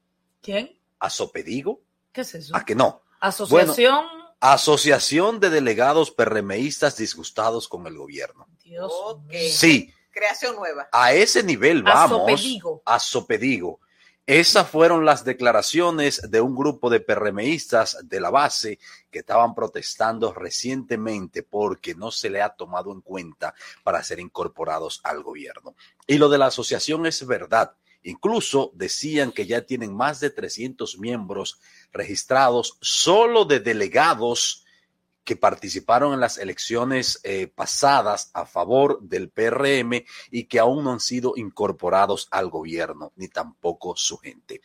¿Quién? 0.42 0.78
¿A 0.98 1.08
Sopedigo? 1.08 1.80
¿Qué 2.12 2.20
es 2.20 2.34
eso? 2.34 2.54
¿A 2.54 2.64
que 2.64 2.74
no? 2.74 3.02
Asociación. 3.20 4.06
Bueno, 4.06 4.24
Asociación 4.40 5.40
de 5.40 5.48
Delegados 5.48 6.10
PRMistas 6.10 6.98
Disgustados 6.98 7.66
con 7.66 7.86
el 7.86 7.96
Gobierno. 7.96 8.46
Dios 8.62 8.92
okay. 8.92 9.50
Sí. 9.50 9.94
Creación 10.10 10.56
nueva. 10.56 10.88
A 10.92 11.14
ese 11.14 11.42
nivel 11.42 11.82
vamos. 11.82 12.30
A 12.30 12.36
Sopedigo. 12.36 12.82
A 12.84 13.00
Sopedigo. 13.00 13.80
Esas 14.26 14.70
fueron 14.70 15.04
las 15.04 15.22
declaraciones 15.26 16.30
de 16.30 16.40
un 16.40 16.56
grupo 16.56 16.88
de 16.88 17.00
PRMistas 17.00 17.98
de 18.04 18.20
la 18.20 18.30
base 18.30 18.78
que 19.10 19.18
estaban 19.18 19.54
protestando 19.54 20.32
recientemente 20.32 21.42
porque 21.42 21.94
no 21.94 22.10
se 22.10 22.30
le 22.30 22.40
ha 22.40 22.48
tomado 22.48 22.90
en 22.90 23.02
cuenta 23.02 23.54
para 23.82 24.02
ser 24.02 24.20
incorporados 24.20 25.02
al 25.04 25.22
gobierno. 25.22 25.74
Y 26.06 26.16
lo 26.16 26.30
de 26.30 26.38
la 26.38 26.46
asociación 26.46 27.04
es 27.04 27.26
verdad. 27.26 27.76
Incluso 28.02 28.70
decían 28.72 29.30
que 29.30 29.44
ya 29.44 29.60
tienen 29.60 29.94
más 29.94 30.20
de 30.20 30.30
300 30.30 30.98
miembros 30.98 31.60
registrados 31.92 32.78
solo 32.80 33.44
de 33.44 33.60
delegados 33.60 34.63
que 35.24 35.36
participaron 35.36 36.12
en 36.12 36.20
las 36.20 36.38
elecciones 36.38 37.18
eh, 37.24 37.46
pasadas 37.46 38.30
a 38.34 38.46
favor 38.46 39.00
del 39.00 39.30
PRM 39.30 40.04
y 40.30 40.44
que 40.44 40.58
aún 40.58 40.84
no 40.84 40.92
han 40.92 41.00
sido 41.00 41.32
incorporados 41.36 42.28
al 42.30 42.50
gobierno, 42.50 43.12
ni 43.16 43.28
tampoco 43.28 43.96
su 43.96 44.18
gente. 44.18 44.60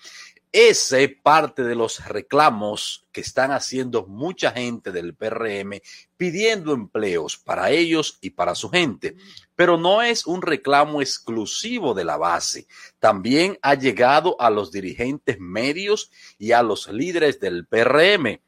Ese 0.51 1.09
parte 1.09 1.61
de 1.63 1.75
los 1.75 2.03
reclamos 2.07 3.05
que 3.11 3.21
están 3.21 3.51
haciendo 3.51 4.07
mucha 4.07 4.51
gente 4.51 4.91
del 4.91 5.13
PRM 5.13 5.79
pidiendo 6.17 6.73
empleos 6.73 7.37
para 7.37 7.69
ellos 7.69 8.17
y 8.19 8.31
para 8.31 8.55
su 8.55 8.71
gente. 8.71 9.15
Pero 9.55 9.77
no 9.77 10.01
es 10.01 10.25
un 10.25 10.41
reclamo 10.41 11.01
exclusivo 11.01 11.93
de 11.93 12.03
la 12.03 12.17
base. 12.17 12.65
También 12.97 13.59
ha 13.61 13.75
llegado 13.75 14.41
a 14.41 14.49
los 14.49 14.71
dirigentes 14.71 15.39
medios 15.39 16.09
y 16.39 16.51
a 16.51 16.63
los 16.63 16.87
líderes 16.87 17.39
del 17.39 17.67
PRM 17.67 18.41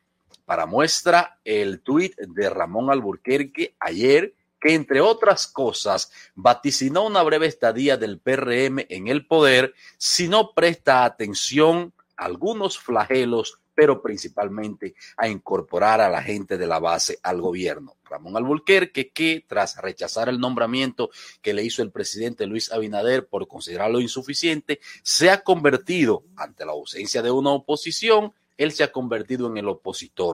para 0.52 0.66
muestra 0.66 1.40
el 1.46 1.80
tuit 1.80 2.14
de 2.18 2.50
Ramón 2.50 2.92
Alburquerque 2.92 3.74
ayer, 3.80 4.34
que 4.60 4.74
entre 4.74 5.00
otras 5.00 5.48
cosas 5.48 6.12
vaticinó 6.36 7.08
una 7.08 7.24
breve 7.24 7.46
estadía 7.46 7.96
del 7.96 8.20
PRM 8.20 8.86
en 8.90 9.08
el 9.08 9.26
poder 9.26 9.74
si 9.98 10.28
no 10.28 10.52
presta 10.54 11.06
atención 11.06 11.94
a 12.18 12.26
algunos 12.26 12.78
flagelos, 12.78 13.62
pero 13.74 14.02
principalmente 14.02 14.94
a 15.16 15.30
incorporar 15.30 16.02
a 16.02 16.10
la 16.10 16.22
gente 16.22 16.58
de 16.58 16.68
la 16.68 16.80
base 16.80 17.18
al 17.24 17.40
gobierno. 17.40 17.96
Ramón 18.04 18.36
Alburquerque, 18.36 19.10
que 19.12 19.46
tras 19.48 19.78
rechazar 19.78 20.28
el 20.28 20.38
nombramiento 20.38 21.12
que 21.42 21.54
le 21.54 21.64
hizo 21.64 21.82
el 21.82 21.92
presidente 21.92 22.46
Luis 22.46 22.74
Abinader 22.74 23.26
por 23.26 23.48
considerarlo 23.48 24.02
insuficiente, 24.02 24.82
se 25.02 25.30
ha 25.30 25.46
convertido, 25.46 26.26
ante 26.36 26.66
la 26.66 26.74
ausencia 26.74 27.22
de 27.22 27.32
una 27.32 27.52
oposición, 27.52 28.34
él 28.62 28.72
se 28.72 28.84
ha 28.84 28.92
convertido 28.92 29.48
en 29.48 29.58
el 29.58 29.68
opositor. 29.68 30.34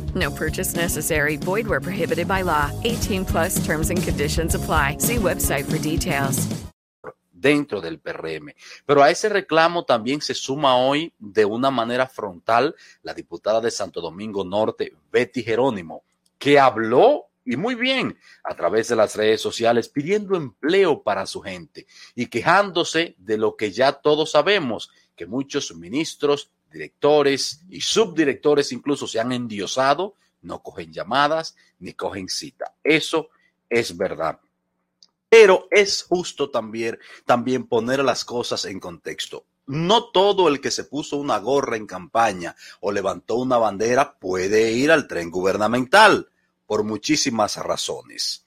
No 0.15 0.31
purchase 0.31 0.75
necessary. 0.75 1.37
Void 1.37 1.67
where 1.67 1.79
prohibited 1.79 2.27
by 2.27 2.43
law. 2.43 2.71
18 2.83 3.25
plus 3.25 3.63
terms 3.65 3.89
and 3.89 4.01
conditions 4.01 4.55
apply. 4.55 4.97
See 4.99 5.17
website 5.17 5.65
for 5.65 5.77
details. 5.77 6.47
Dentro 7.31 7.81
del 7.81 7.99
PRM. 7.99 8.53
Pero 8.85 9.01
a 9.01 9.09
ese 9.09 9.27
reclamo 9.27 9.83
también 9.83 10.21
se 10.21 10.35
suma 10.35 10.75
hoy 10.75 11.11
de 11.17 11.43
una 11.43 11.71
manera 11.71 12.05
frontal 12.05 12.75
la 13.01 13.15
diputada 13.15 13.59
de 13.59 13.71
Santo 13.71 13.99
Domingo 13.99 14.43
Norte, 14.43 14.93
Betty 15.11 15.41
Jerónimo, 15.41 16.03
que 16.37 16.59
habló 16.59 17.31
y 17.43 17.57
muy 17.57 17.75
bien 17.75 18.17
a 18.43 18.55
través 18.55 18.89
de 18.89 18.95
las 18.95 19.15
redes 19.15 19.41
sociales 19.41 19.89
pidiendo 19.89 20.35
empleo 20.35 21.01
para 21.01 21.25
su 21.25 21.41
gente 21.41 21.87
y 22.13 22.27
quejándose 22.27 23.15
de 23.17 23.37
lo 23.37 23.55
que 23.55 23.71
ya 23.71 23.93
todos 23.93 24.31
sabemos, 24.31 24.91
que 25.15 25.25
muchos 25.25 25.73
ministros 25.75 26.51
directores 26.71 27.61
y 27.69 27.81
subdirectores 27.81 28.71
incluso 28.71 29.07
se 29.07 29.19
han 29.19 29.31
endiosado 29.31 30.15
no 30.41 30.61
cogen 30.63 30.91
llamadas 30.91 31.55
ni 31.79 31.93
cogen 31.93 32.29
cita. 32.29 32.73
Eso 32.83 33.29
es 33.69 33.95
verdad. 33.95 34.39
Pero 35.29 35.67
es 35.71 36.03
justo 36.03 36.49
también, 36.49 36.99
también 37.25 37.67
poner 37.67 38.03
las 38.03 38.25
cosas 38.25 38.65
en 38.65 38.79
contexto. 38.79 39.45
No 39.67 40.05
todo 40.11 40.49
el 40.49 40.59
que 40.59 40.71
se 40.71 40.83
puso 40.83 41.17
una 41.17 41.37
gorra 41.37 41.77
en 41.77 41.87
campaña 41.87 42.55
o 42.81 42.91
levantó 42.91 43.35
una 43.35 43.57
bandera 43.57 44.17
puede 44.19 44.71
ir 44.73 44.91
al 44.91 45.07
tren 45.07 45.31
gubernamental 45.31 46.29
por 46.65 46.83
muchísimas 46.83 47.57
razones. 47.57 48.45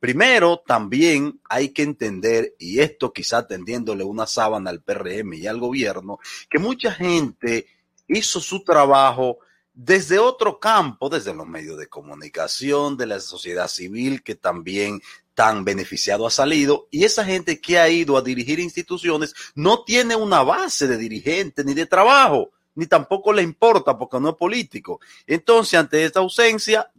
Primero, 0.00 0.62
también 0.66 1.40
hay 1.48 1.68
que 1.68 1.82
entender, 1.82 2.54
y 2.58 2.80
esto 2.80 3.12
quizá 3.12 3.46
tendiéndole 3.46 4.02
una 4.02 4.26
sábana 4.26 4.70
al 4.70 4.82
PRM 4.82 5.34
y 5.34 5.46
al 5.46 5.60
gobierno, 5.60 6.18
que 6.48 6.58
mucha 6.58 6.90
gente 6.90 7.66
hizo 8.08 8.40
su 8.40 8.64
trabajo 8.64 9.38
desde 9.74 10.18
otro 10.18 10.58
campo, 10.58 11.10
desde 11.10 11.34
los 11.34 11.46
medios 11.46 11.78
de 11.78 11.86
comunicación, 11.86 12.96
de 12.96 13.06
la 13.06 13.20
sociedad 13.20 13.68
civil, 13.68 14.22
que 14.22 14.34
también 14.34 15.02
tan 15.34 15.64
beneficiado 15.64 16.26
ha 16.26 16.30
salido, 16.30 16.88
y 16.90 17.04
esa 17.04 17.24
gente 17.24 17.60
que 17.60 17.78
ha 17.78 17.88
ido 17.90 18.16
a 18.16 18.22
dirigir 18.22 18.58
instituciones 18.58 19.34
no 19.54 19.84
tiene 19.84 20.16
una 20.16 20.42
base 20.42 20.86
de 20.86 20.96
dirigente 20.96 21.62
ni 21.62 21.74
de 21.74 21.84
trabajo, 21.86 22.50
ni 22.74 22.86
tampoco 22.86 23.32
le 23.32 23.42
importa 23.42 23.98
porque 23.98 24.18
no 24.18 24.30
es 24.30 24.36
político. 24.36 25.00
Entonces, 25.26 25.78
ante 25.78 26.04
esta 26.04 26.20
ausencia, 26.20 26.90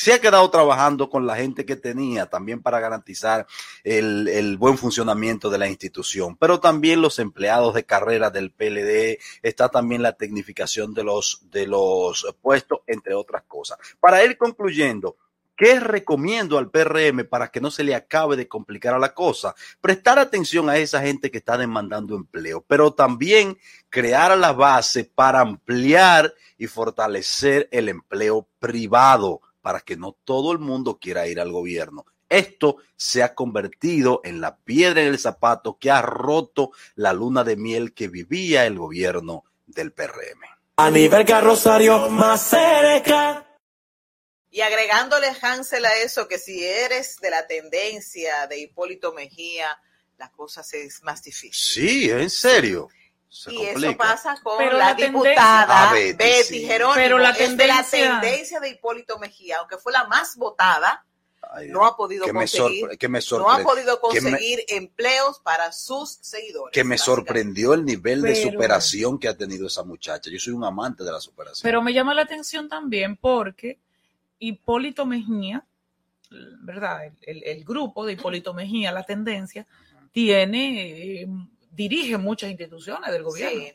se 0.00 0.14
ha 0.14 0.18
quedado 0.18 0.48
trabajando 0.48 1.10
con 1.10 1.26
la 1.26 1.36
gente 1.36 1.66
que 1.66 1.76
tenía 1.76 2.24
también 2.24 2.62
para 2.62 2.80
garantizar 2.80 3.46
el, 3.84 4.56
buen 4.56 4.78
funcionamiento 4.78 5.50
de 5.50 5.58
la 5.58 5.68
institución, 5.68 6.38
pero 6.38 6.58
también 6.58 7.02
los 7.02 7.18
empleados 7.18 7.74
de 7.74 7.84
carrera 7.84 8.30
del 8.30 8.50
PLD, 8.50 9.18
está 9.42 9.68
también 9.68 10.02
la 10.02 10.14
tecnificación 10.14 10.94
de 10.94 11.04
los, 11.04 11.42
de 11.50 11.66
los 11.66 12.26
puestos, 12.40 12.78
entre 12.86 13.12
otras 13.12 13.42
cosas. 13.42 13.76
Para 14.00 14.24
ir 14.24 14.38
concluyendo, 14.38 15.16
¿Qué 15.54 15.78
recomiendo 15.78 16.56
al 16.56 16.70
PRM 16.70 17.26
para 17.28 17.48
que 17.48 17.60
no 17.60 17.70
se 17.70 17.84
le 17.84 17.94
acabe 17.94 18.34
de 18.34 18.48
complicar 18.48 18.94
a 18.94 18.98
la 18.98 19.12
cosa? 19.12 19.54
Prestar 19.82 20.18
atención 20.18 20.70
a 20.70 20.78
esa 20.78 21.02
gente 21.02 21.30
que 21.30 21.36
está 21.36 21.58
demandando 21.58 22.16
empleo, 22.16 22.64
pero 22.66 22.94
también 22.94 23.58
crear 23.90 24.34
la 24.38 24.52
base 24.52 25.04
para 25.04 25.40
ampliar 25.40 26.32
y 26.56 26.66
fortalecer 26.66 27.68
el 27.72 27.90
empleo 27.90 28.48
privado 28.58 29.42
para 29.60 29.80
que 29.80 29.96
no 29.96 30.16
todo 30.24 30.52
el 30.52 30.58
mundo 30.58 30.98
quiera 31.00 31.26
ir 31.26 31.40
al 31.40 31.52
gobierno. 31.52 32.06
Esto 32.28 32.76
se 32.96 33.22
ha 33.22 33.34
convertido 33.34 34.20
en 34.24 34.40
la 34.40 34.56
piedra 34.56 35.02
en 35.02 35.08
el 35.08 35.18
zapato 35.18 35.78
que 35.78 35.90
ha 35.90 36.00
roto 36.00 36.70
la 36.94 37.12
luna 37.12 37.42
de 37.42 37.56
miel 37.56 37.92
que 37.92 38.08
vivía 38.08 38.66
el 38.66 38.78
gobierno 38.78 39.44
del 39.66 39.92
PRM. 39.92 40.40
A 40.76 40.90
nivel 40.90 41.24
carrosario 41.26 42.08
más 42.08 42.42
cerca. 42.42 43.46
Y 44.48 44.62
agregándole 44.62 45.28
Hansel 45.42 45.84
a 45.84 45.96
eso, 45.96 46.26
que 46.26 46.38
si 46.38 46.64
eres 46.64 47.16
de 47.20 47.30
la 47.30 47.46
tendencia 47.46 48.46
de 48.46 48.60
Hipólito 48.60 49.12
Mejía, 49.12 49.80
la 50.16 50.30
cosa 50.30 50.62
es 50.72 51.02
más 51.02 51.22
difícil. 51.22 51.52
Sí, 51.52 52.10
en 52.10 52.30
serio. 52.30 52.88
Se 53.32 53.52
y 53.52 53.56
complica. 53.56 53.88
eso 53.90 53.96
pasa 53.96 54.36
con 54.42 54.58
Pero 54.58 54.72
la, 54.76 54.88
la 54.90 54.96
tendencia- 54.96 55.30
diputada 55.30 55.92
Betty, 55.92 56.12
Betty, 56.14 56.42
sí. 56.44 56.66
Jerónimo. 56.66 56.94
Pero 56.96 57.18
la 57.18 57.30
es 57.30 57.56
de 57.56 57.66
la 57.66 57.74
tendencia- 57.76 58.20
tendencia 58.20 58.60
de 58.60 58.70
Hipólito 58.70 59.18
Mejía, 59.20 59.58
aunque 59.58 59.76
fue 59.78 59.92
la 59.92 60.04
más 60.08 60.36
votada, 60.36 61.04
Ay, 61.52 61.68
no 61.68 61.86
ha 61.86 61.96
podido 61.96 62.26
que 62.26 62.32
conseguir, 62.32 62.84
sorpre- 62.86 62.98
que 62.98 63.08
me 63.08 63.18
no 63.18 63.50
ha 63.50 63.58
sorpre- 63.58 63.62
podido 63.64 64.00
que 64.10 64.20
me- 64.20 64.30
conseguir 64.30 64.60
empleos 64.68 65.38
para 65.40 65.72
sus 65.72 66.18
seguidores. 66.20 66.72
que 66.72 66.84
me 66.84 66.98
sorprendió 66.98 67.72
el 67.74 67.84
nivel 67.84 68.20
de 68.22 68.34
superación 68.36 69.18
que 69.18 69.28
ha 69.28 69.36
tenido 69.36 69.66
esa 69.68 69.82
muchacha. 69.84 70.28
Yo 70.30 70.38
soy 70.38 70.52
un 70.52 70.64
amante 70.64 71.02
de 71.04 71.12
la 71.12 71.20
superación. 71.20 71.62
Pero 71.62 71.82
me 71.82 71.92
llama 71.92 72.14
la 72.14 72.22
atención 72.22 72.68
también 72.68 73.16
porque 73.16 73.78
Hipólito 74.38 75.06
Mejía, 75.06 75.64
¿verdad? 76.62 77.04
El, 77.06 77.14
el- 77.22 77.44
el 77.44 77.64
grupo 77.64 78.04
de 78.04 78.12
Hipólito 78.14 78.54
Mejía, 78.54 78.92
la 78.92 79.04
tendencia, 79.04 79.66
tiene, 80.12 81.22
eh, 81.22 81.26
dirige 81.70 82.16
muchas 82.18 82.50
instituciones 82.50 83.10
del 83.12 83.22
gobierno 83.22 83.60
Sí. 83.60 83.74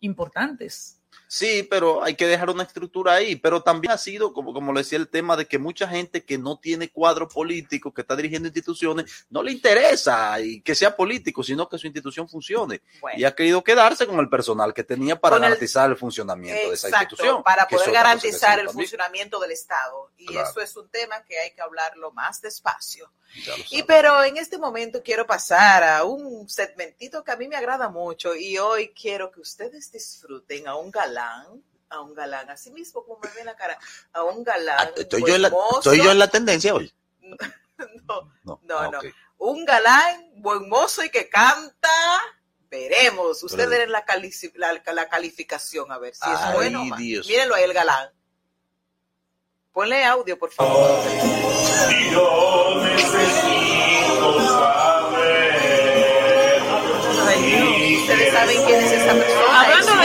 importantes. 0.00 0.97
Sí, 1.26 1.62
pero 1.68 2.02
hay 2.02 2.14
que 2.14 2.26
dejar 2.26 2.48
una 2.50 2.62
estructura 2.62 3.14
ahí. 3.14 3.36
Pero 3.36 3.62
también 3.62 3.92
ha 3.92 3.98
sido, 3.98 4.32
como, 4.32 4.52
como 4.54 4.72
le 4.72 4.80
decía, 4.80 4.98
el 4.98 5.08
tema 5.08 5.36
de 5.36 5.46
que 5.46 5.58
mucha 5.58 5.88
gente 5.88 6.24
que 6.24 6.38
no 6.38 6.58
tiene 6.58 6.90
cuadro 6.90 7.28
político, 7.28 7.92
que 7.92 8.02
está 8.02 8.16
dirigiendo 8.16 8.48
instituciones, 8.48 9.26
no 9.30 9.42
le 9.42 9.52
interesa 9.52 10.40
y 10.40 10.60
que 10.60 10.74
sea 10.74 10.96
político, 10.96 11.42
sino 11.42 11.68
que 11.68 11.78
su 11.78 11.86
institución 11.86 12.28
funcione. 12.28 12.80
Bueno. 13.00 13.18
Y 13.18 13.24
ha 13.24 13.34
querido 13.34 13.62
quedarse 13.62 14.06
con 14.06 14.18
el 14.20 14.28
personal 14.28 14.72
que 14.72 14.84
tenía 14.84 15.20
para 15.20 15.36
el- 15.36 15.42
garantizar 15.42 15.90
el, 15.90 15.96
funcionamiento 15.96 16.68
de 16.68 16.74
esa 16.74 16.88
institución. 16.88 17.42
para 17.42 17.66
poder 17.68 17.90
garantizar 17.92 18.58
el 18.60 18.66
también. 18.66 18.84
funcionamiento 18.86 19.38
del 19.40 19.50
Estado. 19.50 20.10
Y 20.16 20.26
Claro. 20.26 20.48
eso 20.48 20.60
es 20.60 20.76
un 20.76 20.88
tema 20.88 21.22
que 21.24 21.38
hay 21.38 21.50
que 21.52 21.60
hablarlo 21.60 22.12
más 22.12 22.40
despacio. 22.40 23.10
Lo 23.46 23.54
Y 23.70 23.82
pero 23.82 24.24
en 24.24 24.38
este 24.38 24.56
momento 24.56 25.02
quiero 25.02 25.26
pasar 25.26 25.84
a 25.84 26.04
un 26.04 26.48
segmentito 26.48 27.22
que 27.22 27.30
a 27.30 27.36
mí 27.36 27.46
me 27.46 27.56
agrada 27.56 27.90
mucho 27.90 28.34
y 28.34 28.56
hoy 28.56 28.88
quiero 28.98 29.30
que 29.30 29.40
ustedes 29.40 29.92
disfruten 29.92 30.66
a 30.66 30.76
un 30.76 30.90
galán, 30.90 31.07
a 31.16 32.00
un 32.00 32.12
galán, 32.14 32.50
así 32.50 32.70
mismo 32.70 33.02
como 33.04 33.18
me 33.20 33.30
ve 33.30 33.44
la 33.44 33.56
cara, 33.56 33.78
a 34.12 34.22
un 34.24 34.44
galán. 34.44 34.76
Ah, 34.78 34.90
Estoy 34.96 35.22
yo, 35.26 35.34
en 35.36 35.42
la, 35.42 35.52
estoy 35.78 35.98
yo 36.02 36.10
en 36.12 36.18
la 36.18 36.28
tendencia 36.28 36.74
hoy. 36.74 36.92
No, 38.08 38.28
No, 38.42 38.60
no, 38.64 38.78
ah, 38.78 38.90
no. 38.92 39.00
Un 39.38 39.64
galán, 39.64 40.32
buen 40.36 40.68
mozo 40.68 41.04
y 41.04 41.10
que 41.10 41.28
canta. 41.28 41.88
Veremos. 42.68 43.40
Ustedes 43.44 43.70
den 43.70 43.92
la, 43.92 44.04
calici- 44.04 44.52
la, 44.56 44.82
la 44.92 45.08
calificación 45.08 45.90
a 45.92 45.98
ver 45.98 46.12
si 46.14 46.28
es 46.28 46.36
Ay, 46.38 46.54
bueno. 46.54 46.84
Dios. 46.96 47.26
Mírenlo 47.28 47.54
ahí, 47.54 47.62
el 47.62 47.72
galán. 47.72 48.10
Ponle 49.72 50.04
audio, 50.04 50.36
por 50.36 50.50
favor. 50.50 50.98
Ustedes 56.98 58.32
saben 58.32 58.64
quién 58.66 58.80
es 58.84 58.92
esa 58.92 59.12
persona. 59.14 59.57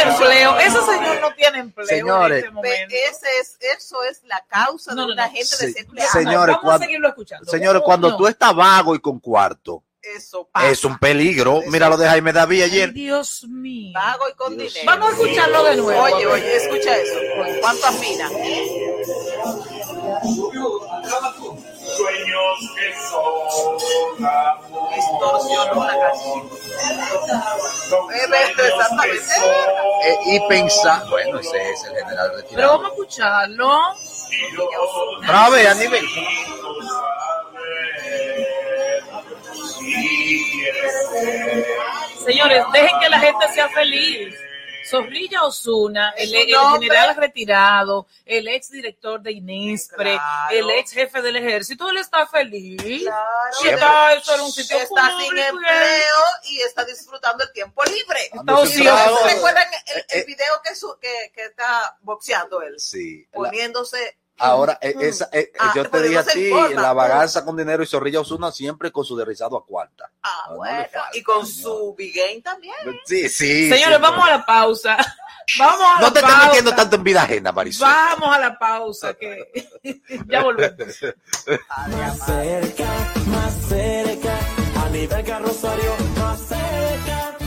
Empleo, 0.09 0.59
ese 0.59 0.81
señor 0.81 1.21
no 1.21 1.33
tiene 1.35 1.59
empleo 1.59 1.87
Señores. 1.87 2.37
en 2.39 2.43
este 2.45 2.51
momento. 2.51 2.95
Ese 3.09 3.27
es, 3.41 3.57
eso 3.79 4.03
es 4.03 4.23
la 4.23 4.43
causa 4.47 4.93
No, 4.93 5.07
de 5.07 5.15
no, 5.15 5.21
no. 5.23 5.29
gente 5.29 5.45
Se- 5.45 5.67
desempleada. 5.67 6.11
señores, 6.11 6.55
Vamos 6.55 6.61
cuando- 6.61 6.83
a 6.83 6.85
seguirlo 6.87 7.07
escuchando. 7.09 7.51
Señores, 7.51 7.81
cuando 7.85 8.09
No. 8.11 8.17
tú 8.17 8.27
estás 8.27 8.55
vago 8.55 8.95
y 8.95 8.99
con 8.99 9.19
cuarto, 9.19 9.83
Eso 10.01 10.47
pasa. 10.51 10.69
es 10.69 10.83
un 10.83 10.97
peligro. 10.97 11.61
Eso 11.61 11.71
Mira 11.71 11.89
lo 11.89 11.97
de 11.97 12.07
Jaime 12.07 12.33
David 12.33 12.63
Ay, 12.63 12.69
ayer. 12.71 12.93
Dios 12.93 13.45
mío. 13.49 13.93
Vago 13.93 14.29
y 14.29 14.33
con 14.33 14.57
Dios 14.57 14.73
dinero. 14.73 14.91
Vamos 14.91 15.09
a 15.09 15.11
escucharlo 15.13 15.63
de 15.63 15.75
nuevo. 15.77 16.01
Oye, 16.03 16.27
oye, 16.27 16.55
escucha 16.57 16.97
eso. 16.97 17.19
¿Cuánto 17.61 17.87
afina? 17.87 18.29
Sueños 21.95 22.57
que 22.75 22.93
son 23.09 24.25
amor. 24.25 24.89
Distorsionó 24.95 25.85
la 25.85 25.99
canción. 25.99 26.49
Exactamente. 28.57 29.35
Eh, 30.05 30.17
y 30.25 30.47
pensar, 30.47 31.07
bueno, 31.09 31.39
ese 31.39 31.71
es 31.71 31.83
el 31.85 31.95
general 31.95 32.45
Pero 32.53 32.67
vamos 32.67 32.85
a 32.85 32.89
escucharlo. 32.89 33.79
Vez, 35.51 35.67
a 35.67 35.73
nivel. 35.75 36.05
Señores, 42.25 42.65
dejen 42.71 42.99
que 42.99 43.09
la 43.09 43.19
gente 43.19 43.47
sea 43.53 43.69
feliz. 43.69 44.35
Zorrilla 44.97 45.43
Osuna, 45.43 46.13
el, 46.17 46.29
general 46.31 47.15
retirado, 47.15 48.07
el 48.25 48.47
ex 48.47 48.69
director 48.71 49.21
de 49.21 49.31
Inespre, 49.31 50.13
Claro. 50.13 50.55
el 50.57 50.69
ex 50.71 50.91
jefe 50.91 51.21
del 51.21 51.35
ejército, 51.37 51.89
él 51.89 51.97
está 51.97 52.27
feliz. 52.27 52.81
Claro. 53.03 53.55
Y 53.63 53.67
está, 53.69 54.13
eso 54.13 54.33
era 54.33 54.43
un 54.43 54.51
sitio 54.51 54.77
está 54.79 55.17
sin 55.19 55.37
empleo 55.37 56.23
y 56.49 56.61
está 56.61 56.85
disfrutando 56.85 57.43
el 57.43 57.51
tiempo 57.51 57.83
libre. 57.85 58.19
Está 58.33 58.55
ocioso. 58.57 59.17
¿Se 59.27 59.33
recuerdan 59.35 59.67
el, 59.87 59.97
el 59.97 59.99
Eh, 60.01 60.05
eh. 60.09 60.23
video 60.25 60.61
que, 60.63 60.75
su- 60.75 60.97
que, 60.99 61.31
que 61.33 61.43
está 61.45 61.97
boxeando 62.01 62.61
él? 62.61 62.79
Sí. 62.79 63.25
La- 63.31 63.37
Poniéndose. 63.37 64.17
Ahora, 64.39 64.79
Mm. 64.81 65.01
esa, 65.01 65.25
eh, 65.31 65.39
eh, 65.39 65.51
Ah, 65.59 65.73
yo 65.75 65.89
te 65.89 66.01
dije 66.03 66.17
a 66.17 66.23
ti, 66.23 66.49
la 66.75 66.93
vaganza 66.93 67.43
con 67.45 67.55
dinero 67.57 67.83
y 67.83 67.87
Zorrilla 67.87 68.19
Osuna 68.21 68.51
siempre 68.51 68.91
con 68.91 69.05
su 69.05 69.15
derrizado 69.15 69.57
a 69.57 69.65
cuarta. 69.65 70.11
Ah, 70.23 70.43
No, 70.47 70.51
no 70.51 70.57
bueno. 70.57 70.77
falta, 70.77 71.09
y 71.13 71.23
con 71.23 71.45
señor. 71.47 71.71
su 71.71 71.95
big 71.95 72.13
game 72.15 72.41
también. 72.41 72.75
Sí, 73.05 73.29
sí. 73.29 73.69
Señores, 73.69 73.95
sí, 73.97 74.01
vamos 74.01 74.25
a 74.27 74.31
la 74.37 74.45
pausa. 74.45 74.97
Vamos 75.59 75.81
a 75.81 75.95
No 75.99 76.07
la 76.07 76.13
te 76.13 76.19
estés 76.19 76.31
pausa. 76.31 76.45
metiendo 76.47 76.73
tanto 76.73 76.95
en 76.95 77.03
vida 77.03 77.23
ajena, 77.23 77.51
Marisol. 77.51 77.85
Vamos 77.89 78.33
a 78.33 78.39
la 78.39 78.57
pausa, 78.57 79.13
que 79.13 79.51
ya 80.29 80.41
volvemos. 80.41 80.77
Más 81.89 82.25
cerca, 82.25 82.85
más 83.25 83.53
cerca, 83.67 84.39
a 84.85 84.89
nivel 84.89 85.25
carrosario, 85.25 85.95
más 86.17 86.39
cerca. 86.47 87.37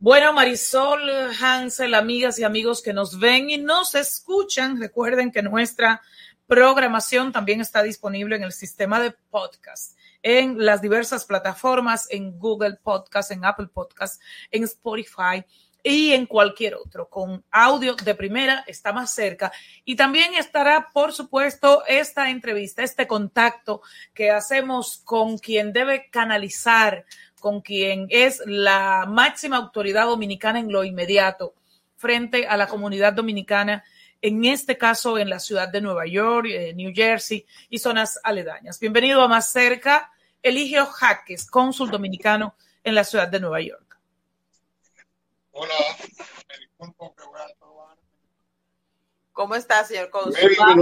Bueno, 0.00 0.32
Marisol, 0.32 0.98
Hansel, 1.40 1.94
amigas 1.94 2.40
y 2.40 2.44
amigos 2.44 2.82
que 2.82 2.92
nos 2.92 3.20
ven 3.20 3.48
y 3.50 3.58
nos 3.58 3.94
escuchan, 3.94 4.80
recuerden 4.80 5.30
que 5.30 5.42
nuestra 5.42 6.02
programación 6.50 7.30
también 7.30 7.60
está 7.60 7.80
disponible 7.80 8.34
en 8.34 8.42
el 8.42 8.50
sistema 8.50 8.98
de 8.98 9.12
podcast, 9.12 9.96
en 10.20 10.66
las 10.66 10.82
diversas 10.82 11.24
plataformas, 11.24 12.08
en 12.10 12.40
Google 12.40 12.76
Podcast, 12.82 13.30
en 13.30 13.44
Apple 13.44 13.68
Podcast, 13.72 14.20
en 14.50 14.64
Spotify 14.64 15.44
y 15.84 16.10
en 16.10 16.26
cualquier 16.26 16.74
otro. 16.74 17.08
Con 17.08 17.44
audio 17.52 17.94
de 17.94 18.16
primera 18.16 18.64
está 18.66 18.92
más 18.92 19.14
cerca. 19.14 19.52
Y 19.84 19.94
también 19.94 20.34
estará, 20.34 20.88
por 20.92 21.12
supuesto, 21.12 21.84
esta 21.86 22.30
entrevista, 22.30 22.82
este 22.82 23.06
contacto 23.06 23.82
que 24.12 24.32
hacemos 24.32 25.00
con 25.04 25.38
quien 25.38 25.72
debe 25.72 26.10
canalizar, 26.10 27.04
con 27.38 27.60
quien 27.60 28.08
es 28.10 28.42
la 28.44 29.06
máxima 29.08 29.56
autoridad 29.56 30.06
dominicana 30.06 30.58
en 30.58 30.72
lo 30.72 30.82
inmediato 30.82 31.54
frente 31.94 32.48
a 32.48 32.56
la 32.56 32.66
comunidad 32.66 33.12
dominicana, 33.12 33.84
en 34.22 34.44
este 34.44 34.76
caso 34.76 35.18
en 35.18 35.30
la 35.30 35.38
ciudad 35.38 35.68
de 35.68 35.80
Nueva 35.80 36.06
York, 36.06 36.46
eh, 36.50 36.74
New 36.74 36.92
Jersey 36.94 37.46
y 37.68 37.78
zonas 37.78 38.20
aledañas. 38.22 38.78
Bienvenido 38.78 39.22
a 39.22 39.28
Más 39.28 39.50
Cerca, 39.52 40.10
Eligio 40.42 40.86
Jaques, 40.86 41.46
cónsul 41.50 41.90
dominicano 41.90 42.54
en 42.84 42.94
la 42.94 43.04
ciudad 43.04 43.28
de 43.28 43.40
Nueva 43.40 43.60
York. 43.60 43.98
Hola, 45.52 45.72
me 46.48 46.58
disculpo 46.58 47.14
que 47.14 47.24
voy 47.24 47.40
a 47.40 47.54
tomar 47.58 47.96
¿Cómo 49.32 49.54
está, 49.54 49.84
señor 49.84 50.10
cónsul? 50.10 50.34
para 50.56 50.74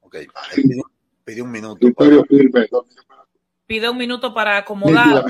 Ok, 0.00 0.16
pide, 0.54 0.82
pide 1.24 1.42
un 1.42 1.50
minuto 1.50 1.88
para- 1.92 2.22
Pide 3.66 3.90
un 3.90 3.98
minuto 3.98 4.32
para 4.32 4.58
acomodar. 4.58 5.24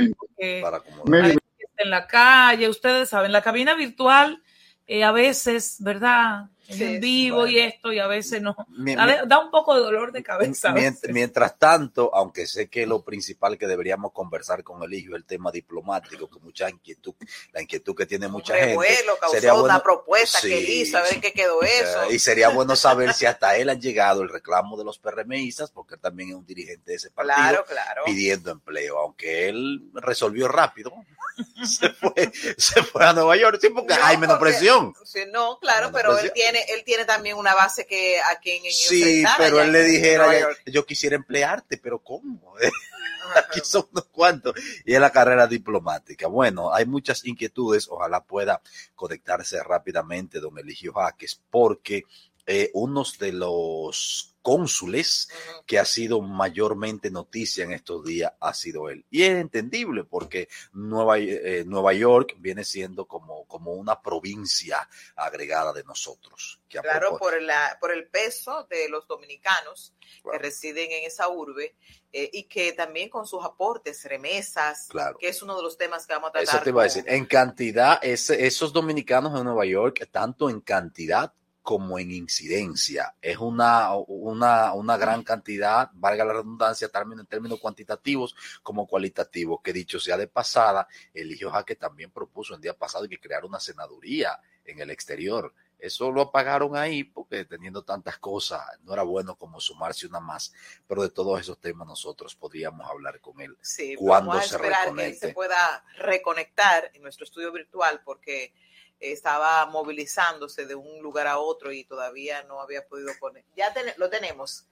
Para 0.63 0.77
acomodar. 0.77 1.37
en 1.79 1.91
la 1.91 2.07
calle, 2.07 2.69
ustedes 2.69 3.09
saben, 3.09 3.33
la 3.33 3.41
cabina 3.43 3.75
virtual 3.75 4.43
eh, 4.87 5.05
a 5.05 5.12
veces, 5.12 5.77
¿verdad? 5.81 6.51
Sí, 6.68 6.83
en 6.83 7.00
vivo 7.00 7.37
bueno. 7.38 7.50
y 7.52 7.59
esto, 7.61 7.92
y 7.92 7.98
a 7.98 8.07
veces 8.07 8.42
no. 8.42 8.57
Mi- 8.68 8.94
Da, 8.96 9.38
un 9.38 9.50
poco 9.50 9.74
de 9.74 9.81
dolor 9.81 10.12
de 10.12 10.22
cabeza. 10.22 10.74
Mientras 11.09 11.59
tanto, 11.59 12.12
aunque 12.14 12.46
sé 12.46 12.68
que 12.68 12.87
lo 12.87 13.02
principal 13.02 13.57
que 13.59 13.66
deberíamos 13.66 14.12
conversar 14.12 14.62
con 14.64 14.83
el 14.83 14.92
hijo 14.94 15.12
es 15.14 15.16
el 15.18 15.24
tema 15.24 15.50
diplomático, 15.52 16.29
que 16.29 16.38
mucha 16.40 16.68
inquietud, 16.68 17.14
la 17.52 17.62
inquietud 17.62 17.94
que 17.94 18.07
tiene 18.07 18.29
mucha 18.29 18.52
un 18.55 18.59
gente. 18.59 18.70
revuelo, 18.72 19.16
causó 19.20 19.35
sería 19.35 19.55
una 19.55 19.62
bueno- 19.62 19.83
propuesta 19.83 20.40
que 20.40 20.48
Sí, 20.48 20.55
él 20.55 20.68
hizo, 20.70 20.98
a 20.98 21.02
ver 21.02 21.20
qué 21.20 21.33
quedó 21.33 21.62
eso. 21.62 22.11
Y 22.11 22.18
sería 22.18 22.48
bueno 22.48 22.74
saber 22.76 23.12
si 23.14 23.26
hasta 23.26 23.57
él 23.57 23.68
ha 23.70 23.74
llegado 23.74 24.22
el 24.22 24.29
reclamo 24.29 24.76
de 24.76 24.85
los 24.85 24.98
PRMistas, 24.98 25.70
porque 25.70 25.94
él 25.94 26.00
también 26.00 26.31
es 26.31 26.35
un 26.35 26.46
dirigente 26.46 26.90
de 26.90 26.96
ese 26.96 27.11
partido, 27.11 27.37
Claro, 27.37 27.64
claro. 27.66 28.02
pidiendo 28.05 28.50
empleo, 28.50 28.98
aunque 28.98 29.48
él 29.48 29.90
resolvió 29.94 30.48
rápido. 30.48 30.92
se, 31.64 31.90
fue, 31.90 32.33
se 32.57 32.83
fue 32.83 33.05
a 33.05 33.12
Nueva 33.12 33.37
York, 33.37 33.59
sí, 33.61 33.68
porque 33.68 33.94
No, 33.94 34.05
hay 34.05 34.16
menos 34.16 34.38
porque- 34.38 34.52
presión. 34.52 34.94
Sí, 35.05 35.20
no, 35.31 35.59
claro, 35.59 35.90
pero 35.92 36.16
él 36.18 36.26
ya. 36.29 36.33
Tiene, 36.64 36.73
él 36.79 36.85
tiene 36.85 37.05
también 37.05 37.37
una 37.37 37.55
base 37.55 37.87
que 37.87 38.19
a 38.21 38.38
quien 38.38 38.62
Sí, 38.71 39.25
pero 39.37 39.61
él 39.61 39.73
le 39.73 39.85
dijera, 39.85 40.33
ya- 40.38 40.73
yo 40.73 40.85
quisiera 40.87 41.16
emplearte, 41.16 41.79
pero 41.79 41.99
¿cómo? 41.99 42.55
Aquí 43.37 43.61
son 43.64 43.87
unos 43.92 44.07
cuantos. 44.07 44.55
Y 44.85 44.95
es 44.95 45.01
la 45.01 45.11
carrera 45.11 45.47
diplomática. 45.47 46.29
Bueno, 46.29 46.73
hay 46.73 46.87
muchas 46.87 47.25
inquietudes. 47.25 47.88
Ojalá 47.88 48.23
pueda 48.23 48.61
conectarse 48.95 49.62
rápidamente 49.62 50.38
don 50.38 50.59
Eligio 50.59 50.92
Jaques, 50.92 51.40
porque 51.51 52.05
eh, 52.47 52.71
unos 52.75 53.19
de 53.19 53.33
los 53.33 54.33
cónsules 54.40 55.29
que 55.66 55.81
ha 55.81 55.85
sido 55.85 56.21
mayormente 56.21 57.11
noticia 57.11 57.64
en 57.64 57.73
estos 57.73 58.05
días 58.05 58.33
ha 58.38 58.55
sido 58.55 58.88
él. 58.88 59.05
Y 59.11 59.25
es 59.25 59.31
entendible 59.40 60.05
porque 60.05 60.49
Nueva, 60.73 61.19
eh, 61.19 61.64
Nueva 61.66 61.92
York 61.95 62.37
viene 62.38 62.62
siendo 62.62 63.07
como, 63.07 63.36
como 63.47 63.73
una 63.73 64.01
provincia 64.03 64.89
agregada 65.15 65.73
de 65.73 65.85
nosotros. 65.85 66.61
Que 66.69 66.79
Claro, 66.81 67.17
por, 67.19 67.41
la, 67.41 67.77
por 67.81 67.93
el 67.93 68.09
peso 68.09 68.65
de 68.71 68.89
los 68.89 69.07
dominicanos 69.07 69.93
Claro. 70.23 70.39
que 70.39 70.45
residen 70.45 70.91
en 70.93 71.05
esa 71.05 71.29
urbe 71.29 71.77
eh, 72.13 72.31
y 72.33 72.45
que 72.45 72.73
también 72.73 73.09
con 73.09 73.27
sus 73.27 73.45
aportes, 73.45 74.05
remesas, 74.05 74.87
Claro. 74.89 75.19
que 75.19 75.29
es 75.29 75.43
uno 75.43 75.57
de 75.57 75.63
los 75.63 75.77
temas 75.77 76.07
que 76.07 76.15
vamos 76.15 76.29
a 76.29 76.33
tratar. 76.33 76.55
Eso 76.57 76.65
te 76.65 76.71
iba 76.71 76.81
a 76.83 76.85
decir. 76.85 77.05
En 77.07 77.27
cantidad, 77.27 77.99
ese- 78.03 78.47
esos 78.47 78.73
dominicanos 78.73 79.37
en 79.39 79.45
Nueva 79.45 79.65
York, 79.67 80.09
tanto 80.11 80.49
en 80.51 80.61
cantidad 80.61 81.33
como 81.66 81.98
en 81.98 82.12
incidencia, 82.12 83.16
es 83.20 83.38
una, 83.38 83.92
una, 83.96 84.72
una 84.72 84.96
gran 84.96 85.24
cantidad, 85.24 85.90
valga 85.94 86.24
la 86.24 86.35
redundancia, 86.35 86.88
también 86.88 87.18
en 87.18 87.26
términos 87.26 87.59
cuantitativos 87.59 88.37
como 88.62 88.87
cualitativos, 88.87 89.62
que 89.64 89.72
dicho 89.72 89.98
sea 89.98 90.16
de 90.16 90.29
pasada, 90.29 90.87
Eligio 91.12 91.50
Jaque 91.50 91.74
también 91.74 92.12
propuso 92.12 92.55
el 92.55 92.61
día 92.61 92.79
pasado 92.79 93.09
que 93.09 93.18
crear 93.18 93.44
una 93.44 93.59
senaduría 93.59 94.38
en 94.64 94.79
el 94.79 94.90
exterior. 94.90 95.52
Eso 95.76 96.12
lo 96.12 96.20
apagaron 96.20 96.76
ahí 96.76 97.02
porque 97.02 97.44
teniendo 97.44 97.83
tantas 97.83 98.16
cosas 98.18 98.61
no 98.85 98.92
era 98.92 99.02
bueno 99.02 99.35
como 99.35 99.59
sumarse 99.61 100.07
una 100.07 100.20
más, 100.20 100.52
pero 100.87 101.02
de 101.02 101.11
todos 101.11 101.40
esos 101.40 101.59
temas 101.59 101.88
nosotros 101.88 102.37
podríamos 102.37 102.88
hablar 102.88 103.20
con 103.20 103.40
él 103.40 103.59
Sí, 103.61 103.96
cuando 103.96 104.31
vamos 104.31 104.44
a 104.44 104.48
se 104.48 104.55
esperar 104.55 104.85
que 104.85 104.88
él 104.90 104.96
reconecte. 104.96 105.26
se 105.26 105.35
pueda 105.35 105.85
reconectar 105.98 106.92
en 106.94 107.02
nuestro 107.02 107.24
estudio 107.24 107.50
virtual 107.50 108.02
porque 108.05 108.55
estaba 109.01 109.67
movilizándose 109.67 110.67
de 110.67 110.75
un 110.75 111.03
lugar 111.03 111.27
a 111.27 111.39
otro 111.39 111.73
y 111.73 111.85
todavía 111.85 112.43
no 112.45 112.61
había 112.61 112.87
podido 112.87 113.13
poner. 113.21 113.45
Ya 113.57 113.73
ten- 113.75 113.93
lo 113.97 114.09
tenemos. 114.11 114.67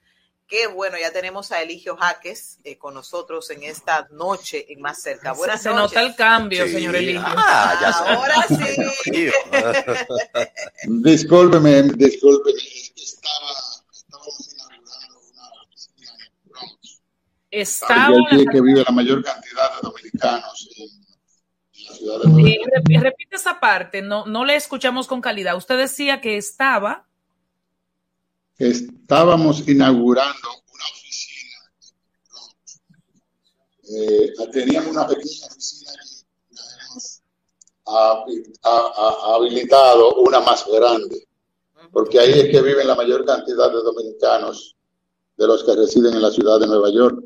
Qué 0.47 0.67
bueno, 0.67 0.95
ya 0.99 1.11
tenemos 1.11 1.51
a 1.51 1.61
Eligio 1.63 1.97
Jaques 1.97 2.59
eh, 2.63 2.77
con 2.77 2.93
nosotros 2.93 3.49
en 3.49 3.63
esta 3.63 4.07
noche 4.11 4.71
en 4.71 4.79
Más 4.79 5.01
Cerca. 5.01 5.31
Buenas 5.33 5.63
se 5.63 5.69
noches. 5.69 5.81
nota 5.95 6.01
el 6.03 6.15
cambio, 6.15 6.65
Sí. 6.67 6.73
señor 6.73 6.95
Eligio. 6.95 7.23
Ah, 7.25 7.77
ya 7.81 7.93
sé. 7.93 8.03
Ahora 8.13 8.45
sí. 8.47 9.31
Discúlpeme, 10.87 11.81
discúlpeme, 11.95 12.59
estaba, 17.49 18.09
inaugurando 18.11 18.15
una 18.29 18.41
el 18.41 18.49
que 18.51 18.61
vive 18.61 18.83
la 18.83 18.91
mayor 18.91 19.23
cantidad 19.23 19.75
de 19.75 19.81
dominicanos 19.81 20.69
en, 20.77 21.04
en 22.01 22.07
la 22.07 22.13
ciudad 22.17 22.19
de 22.21 22.29
Nueva 22.29 22.49
Eh, 22.49 22.57
York. 22.59 22.69
rep- 22.87 23.01
repite 23.01 23.35
esa 23.35 23.59
parte, 23.59 24.01
no, 24.01 24.25
no 24.25 24.45
le 24.45 24.55
escuchamos 24.55 25.07
con 25.07 25.21
calidad. 25.21 25.55
Usted 25.57 25.77
decía 25.77 26.21
que 26.21 26.37
estaba. 26.37 27.07
Estábamos 28.57 29.67
inaugurando 29.67 30.47
una 30.73 30.83
oficina. 30.93 31.57
Eh, 33.89 34.33
teníamos 34.51 34.91
una 34.91 35.07
pequeña 35.07 35.47
oficina 35.47 35.91
y 35.93 36.23
hemos 36.55 37.21
ha- 37.87 38.23
ha- 38.63 38.93
ha- 38.97 39.35
habilitado 39.35 40.15
una 40.15 40.39
más 40.39 40.65
grande, 40.71 41.27
porque 41.91 42.19
ahí 42.19 42.31
es 42.31 42.49
que 42.49 42.61
viven 42.61 42.87
la 42.87 42.95
mayor 42.95 43.25
cantidad 43.25 43.67
de 43.69 43.83
dominicanos 43.83 44.75
de 45.37 45.47
los 45.47 45.63
que 45.63 45.75
residen 45.75 46.13
en 46.15 46.21
la 46.21 46.31
ciudad 46.31 46.59
de 46.59 46.67
Nueva 46.67 46.89
York. 46.89 47.23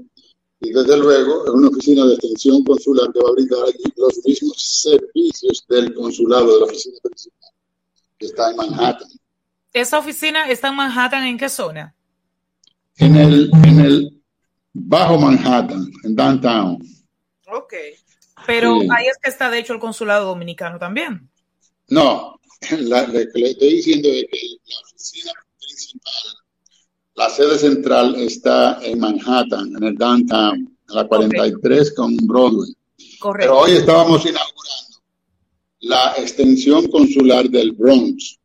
Y 0.62 0.72
desde 0.72 0.98
luego 0.98 1.46
es 1.46 1.52
una 1.52 1.70
oficina 1.70 2.06
de 2.06 2.14
extensión 2.16 2.64
consular 2.64 3.12
que 3.14 3.20
va 3.20 3.30
a 3.30 3.34
brindar 3.34 3.60
allí 3.66 3.84
los 3.96 4.18
mismos 4.26 4.56
servicios 4.84 5.66
del 5.70 5.94
consulado 5.94 6.54
de 6.54 6.60
la 6.60 6.66
oficina 6.66 6.98
principal, 7.02 7.50
que 8.18 8.26
está 8.26 8.50
en 8.52 8.58
Manhattan. 8.58 9.08
¿Esa 9.72 10.00
oficina 10.00 10.50
está 10.50 10.68
en 10.70 10.76
Manhattan? 10.76 11.24
¿En 11.26 11.38
qué 11.38 11.48
zona? 11.48 11.96
En 12.98 13.16
el, 13.16 13.50
en 13.64 13.80
el 13.80 14.22
Bajo 14.74 15.18
Manhattan, 15.18 15.90
en 16.04 16.16
Downtown. 16.16 16.80
Ok. 17.48 17.74
Pero 18.46 18.80
Sí. 18.82 18.88
ahí 18.92 19.08
es 19.08 19.18
que 19.22 19.30
está, 19.30 19.50
de 19.50 19.60
hecho, 19.60 19.74
el 19.74 19.80
consulado 19.80 20.28
dominicano 20.28 20.78
también. 20.78 21.30
No, 21.88 22.40
la- 22.80 23.08
le, 23.08 23.26
le 23.34 23.50
estoy 23.52 23.70
diciendo 23.76 24.10
es 24.10 24.26
que 24.30 24.40
la 24.68 24.80
oficina 24.84 25.32
principal, 25.60 26.14
la 27.20 27.30
sede 27.30 27.58
central 27.58 28.16
está 28.16 28.80
en 28.82 28.98
Manhattan, 28.98 29.76
en 29.76 29.84
el 29.84 29.96
Downtown, 29.98 30.56
en 30.56 30.96
la 30.96 31.06
43 31.06 31.94
con 31.94 32.16
Broadway. 32.16 32.74
Correcto. 33.20 33.52
Pero 33.52 33.60
hoy 33.60 33.72
estábamos 33.72 34.22
inaugurando 34.22 35.02
la 35.82 36.14
extensión 36.18 36.88
consular 36.88 37.50
del 37.50 37.74
Bronx. 37.74 38.40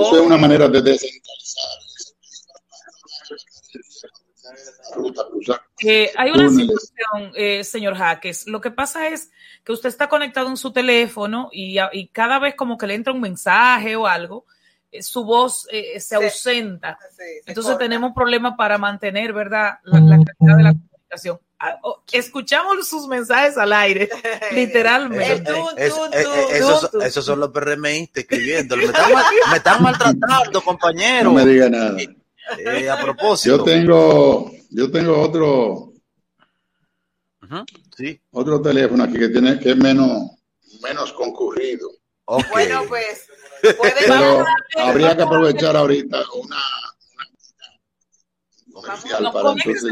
Eso 0.00 0.20
es 0.20 0.26
una 0.26 0.38
manera 0.38 0.68
de 0.68 0.80
descentralizar. 0.80 1.64
Eh, 5.84 6.10
hay 6.16 6.30
una 6.30 6.48
situación, 6.48 7.32
eh, 7.34 7.62
señor 7.62 7.94
Jaques. 7.94 8.46
Lo 8.46 8.62
que 8.62 8.70
pasa 8.70 9.08
es 9.08 9.30
que 9.62 9.72
usted 9.72 9.90
está 9.90 10.08
conectado 10.08 10.48
en 10.48 10.56
su 10.56 10.72
teléfono 10.72 11.50
y, 11.52 11.76
y 11.92 12.08
cada 12.08 12.38
vez 12.38 12.54
como 12.54 12.78
que 12.78 12.86
le 12.86 12.94
entra 12.94 13.12
un 13.12 13.20
mensaje 13.20 13.96
o 13.96 14.06
algo, 14.06 14.46
su 15.00 15.24
voz 15.24 15.66
eh, 15.70 16.00
se 16.00 16.16
ausenta. 16.16 16.98
Entonces 17.46 17.76
tenemos 17.78 18.12
problemas 18.14 18.54
para 18.56 18.78
mantener, 18.78 19.32
¿verdad? 19.32 19.78
La, 19.84 20.00
la 20.00 20.16
calidad 20.16 20.56
de 20.56 20.62
la 20.62 20.72
comunicación. 20.72 21.40
Ah, 21.60 21.76
oh, 21.82 22.02
escuchamos 22.12 22.86
sus 22.88 23.08
mensajes 23.08 23.58
al 23.58 23.72
aire, 23.72 24.08
literalmente. 24.52 25.50
Es- 25.76 25.92
es- 26.12 26.26
es- 26.26 26.50
esos, 26.60 26.94
esos 27.02 27.24
son 27.24 27.40
los 27.40 27.50
PRMistas 27.50 28.22
escribiendo. 28.22 28.76
Me 28.76 28.84
están, 28.84 29.12
mal- 29.12 29.24
me 29.50 29.56
están 29.56 29.82
maltratando, 29.82 30.62
compañero. 30.62 31.24
No 31.24 31.32
me 31.34 31.44
diga 31.44 31.68
nada. 31.68 31.96
Eh, 32.58 32.88
a 32.88 32.98
propósito. 33.00 33.56
Yo 33.58 33.64
tengo, 33.64 34.52
yo 34.70 34.90
tengo 34.90 35.20
otro, 35.20 35.92
Sí. 37.96 38.20
otro 38.30 38.60
teléfono 38.62 39.04
aquí 39.04 39.18
que 39.18 39.28
tiene 39.28 39.58
que 39.58 39.70
es 39.70 39.76
menos, 39.76 40.30
menos 40.82 41.12
concurrido. 41.12 41.88
Bueno, 42.52 42.82
pues 42.88 43.27
Pero 43.62 44.44
habría 44.76 45.16
que 45.16 45.22
aprovechar 45.22 45.76
ahorita 45.76 46.22
una, 46.34 46.56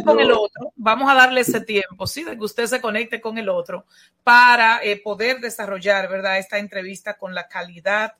para 0.06 0.22
el 0.22 0.32
otro. 0.32 0.72
Vamos 0.76 1.10
a 1.10 1.14
darle 1.14 1.40
ese 1.40 1.60
tiempo, 1.66 2.06
¿sí? 2.06 2.24
De 2.24 2.36
que 2.36 2.44
usted 2.44 2.66
se 2.66 2.80
conecte 2.80 3.20
con 3.20 3.38
el 3.38 3.48
otro 3.48 3.86
para 4.22 4.82
eh, 4.82 4.96
poder 5.02 5.40
desarrollar, 5.40 6.08
¿verdad? 6.08 6.38
Esta 6.38 6.58
entrevista 6.58 7.16
con 7.16 7.34
la 7.34 7.48
calidad 7.48 8.14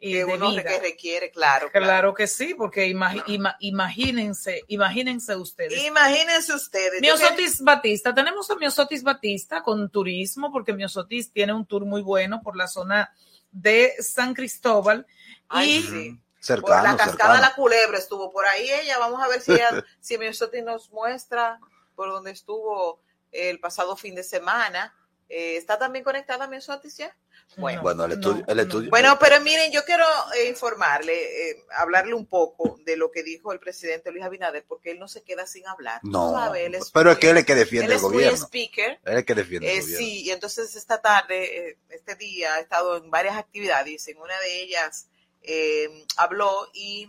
eh, 0.00 0.10
que 0.12 0.16
de 0.18 0.24
uno 0.24 0.50
vida. 0.50 0.64
que 0.64 0.80
requiere, 0.80 1.30
claro. 1.30 1.70
Claro 1.72 2.14
que 2.14 2.26
sí, 2.26 2.54
porque 2.54 2.88
imagi- 2.88 3.22
ima- 3.26 3.56
imagínense, 3.60 4.62
imagínense 4.68 5.36
ustedes. 5.36 5.84
Imagínense 5.84 6.54
ustedes. 6.54 7.00
Miosotis 7.00 7.60
Batista, 7.60 8.14
tenemos 8.14 8.50
a 8.50 8.56
Miosotis 8.56 9.02
Batista 9.02 9.62
con 9.62 9.90
turismo, 9.90 10.50
porque 10.52 10.72
Miosotis 10.72 11.32
tiene 11.32 11.52
un 11.52 11.66
tour 11.66 11.84
muy 11.84 12.02
bueno 12.02 12.42
por 12.42 12.56
la 12.56 12.66
zona 12.68 13.12
de 13.52 13.94
San 14.00 14.34
Cristóbal. 14.34 15.06
Ay, 15.48 15.76
y 15.76 15.82
sí. 15.82 16.10
Por 16.12 16.22
Cercano, 16.44 16.82
la 16.82 16.96
cascada 16.96 17.10
cercano. 17.10 17.40
La 17.40 17.54
Culebra 17.54 17.98
estuvo 17.98 18.32
por 18.32 18.44
ahí 18.46 18.68
ella. 18.68 18.98
Vamos 18.98 19.22
a 19.22 19.28
ver 19.28 19.40
si 19.40 19.52
ella, 19.52 19.84
si 20.00 20.18
nos 20.62 20.90
muestra 20.90 21.60
por 21.94 22.08
donde 22.08 22.32
estuvo 22.32 23.00
el 23.30 23.60
pasado 23.60 23.96
fin 23.96 24.16
de 24.16 24.24
semana. 24.24 24.92
Eh, 25.28 25.56
¿Está 25.56 25.78
también 25.78 26.04
conectada 26.04 26.48
Miosotis 26.48 26.96
ya? 26.96 27.16
Bueno, 27.56 27.82
Bueno, 27.82 28.04
el 28.06 28.12
estudio, 28.12 28.44
el 28.48 28.60
estudio- 28.60 28.90
Bueno, 28.90 29.18
pero 29.20 29.40
miren, 29.42 29.70
yo 29.72 29.84
quiero 29.84 30.04
eh, 30.36 30.48
informarle, 30.48 31.50
eh, 31.50 31.64
hablarle 31.76 32.14
un 32.14 32.26
poco 32.26 32.78
de 32.84 32.96
lo 32.96 33.10
que 33.10 33.22
dijo 33.22 33.52
el 33.52 33.60
presidente 33.60 34.10
Luis 34.10 34.24
Abinader, 34.24 34.64
porque 34.66 34.90
él 34.92 34.98
no 34.98 35.06
se 35.06 35.22
queda 35.22 35.46
sin 35.46 35.66
hablar. 35.68 36.00
No, 36.02 36.32
sabes, 36.32 36.62
él 36.66 36.74
es 36.76 36.90
pero 36.90 37.10
es 37.10 37.16
muy- 37.16 37.20
que 37.20 37.30
él 37.30 37.36
es 37.38 37.44
que 37.44 37.54
defiende 37.54 37.86
él 37.86 37.90
el 37.92 37.96
es 37.96 38.02
muy 38.02 38.12
gobierno. 38.14 38.36
speaker. 38.38 38.90
Él 38.92 38.98
es 39.12 39.14
el 39.18 39.24
que 39.26 39.34
defiende 39.34 39.70
el 39.70 39.76
Eh, 39.78 39.80
gobierno. 39.82 39.98
sí, 40.06 40.22
y 40.22 40.30
entonces 40.30 40.74
esta 40.76 41.02
tarde, 41.02 41.68
eh, 41.70 41.78
este 41.90 42.14
día, 42.16 42.54
ha 42.54 42.60
estado 42.60 42.96
en 42.96 43.10
varias 43.10 43.36
actividades. 43.36 44.08
En 44.08 44.16
una 44.18 44.38
de 44.40 44.62
ellas 44.62 45.08
eh, 45.42 46.06
habló 46.16 46.68
y, 46.72 47.08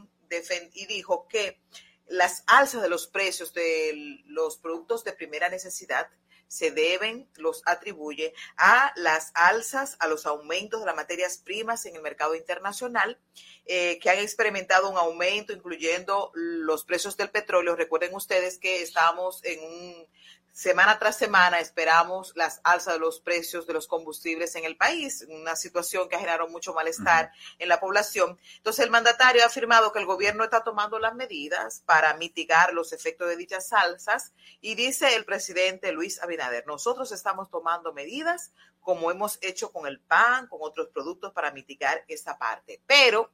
y 0.74 0.86
dijo 0.88 1.28
que 1.30 1.60
las 2.08 2.44
alzas 2.48 2.82
de 2.82 2.90
los 2.90 3.08
precios 3.08 3.54
de 3.54 4.20
los 4.26 4.58
productos 4.58 5.04
de 5.04 5.14
primera 5.14 5.48
necesidad 5.50 6.08
se 6.54 6.70
deben, 6.70 7.28
los 7.38 7.64
atribuye 7.66 8.36
a 8.58 8.94
las 8.96 9.32
alzas, 9.34 9.98
a 9.98 10.08
los 10.08 10.28
aumentos 10.28 10.80
de 10.80 10.86
las 10.86 10.96
materias 10.96 11.40
primas 11.40 11.88
en 11.88 11.96
el 11.96 12.04
mercado 12.04 12.36
internacional, 12.36 13.18
eh, 13.66 13.98
que 13.98 14.12
han 14.12 14.20
experimentado 14.20 14.88
un 14.92 14.98
aumento, 14.98 15.52
incluyendo 15.52 16.32
los 16.36 16.84
precios 16.84 17.18
del 17.18 17.32
petróleo. 17.32 17.76
Recuerden 17.76 18.14
ustedes 18.14 18.60
que 18.60 18.84
estamos 18.84 19.44
en 19.44 19.64
un 19.64 20.08
semana 20.54 21.00
tras 21.00 21.18
semana 21.18 21.60
esperamos 21.60 22.32
las 22.36 22.62
alzas 22.64 22.94
de 22.94 23.00
los 23.00 23.20
precios 23.20 23.66
de 23.66 23.74
los 23.74 23.88
combustibles 23.88 24.56
en 24.56 24.66
el 24.66 24.78
país, 24.78 25.26
una 25.28 25.56
situación 25.56 26.08
que 26.08 26.16
ha 26.16 26.20
generado 26.20 26.48
mucho 26.48 26.76
malestar 26.76 27.32
en 27.58 27.68
la 27.68 27.80
población. 27.80 28.38
Entonces, 28.58 28.86
el 28.86 28.92
mandatario 28.92 29.42
ha 29.44 29.48
afirmado 29.48 29.92
que 29.92 30.00
el 30.00 30.06
gobierno 30.06 30.44
está 30.44 30.64
tomando 30.64 31.00
las 31.00 31.16
medidas 31.16 31.82
para 31.88 32.14
mitigar 32.14 32.72
los 32.74 32.94
efectos 32.94 33.28
de 33.28 33.36
dichas 33.36 33.74
alzas 33.74 34.32
y 34.62 34.76
dice 34.76 35.16
el 35.16 35.26
presidente 35.26 35.92
Luis 35.92 36.22
Abinader, 36.22 36.68
nosotros 36.68 37.12
estamos 37.12 37.50
tomando 37.50 37.92
medidas 37.92 38.54
como 38.80 39.10
hemos 39.10 39.40
hecho 39.42 39.72
con 39.72 39.88
el 39.88 40.00
pan, 40.00 40.48
con 40.48 40.60
otros 40.62 40.90
productos 40.90 41.34
para 41.34 41.52
mitigar 41.52 42.04
esta 42.08 42.38
parte. 42.38 42.82
Pero 42.86 43.32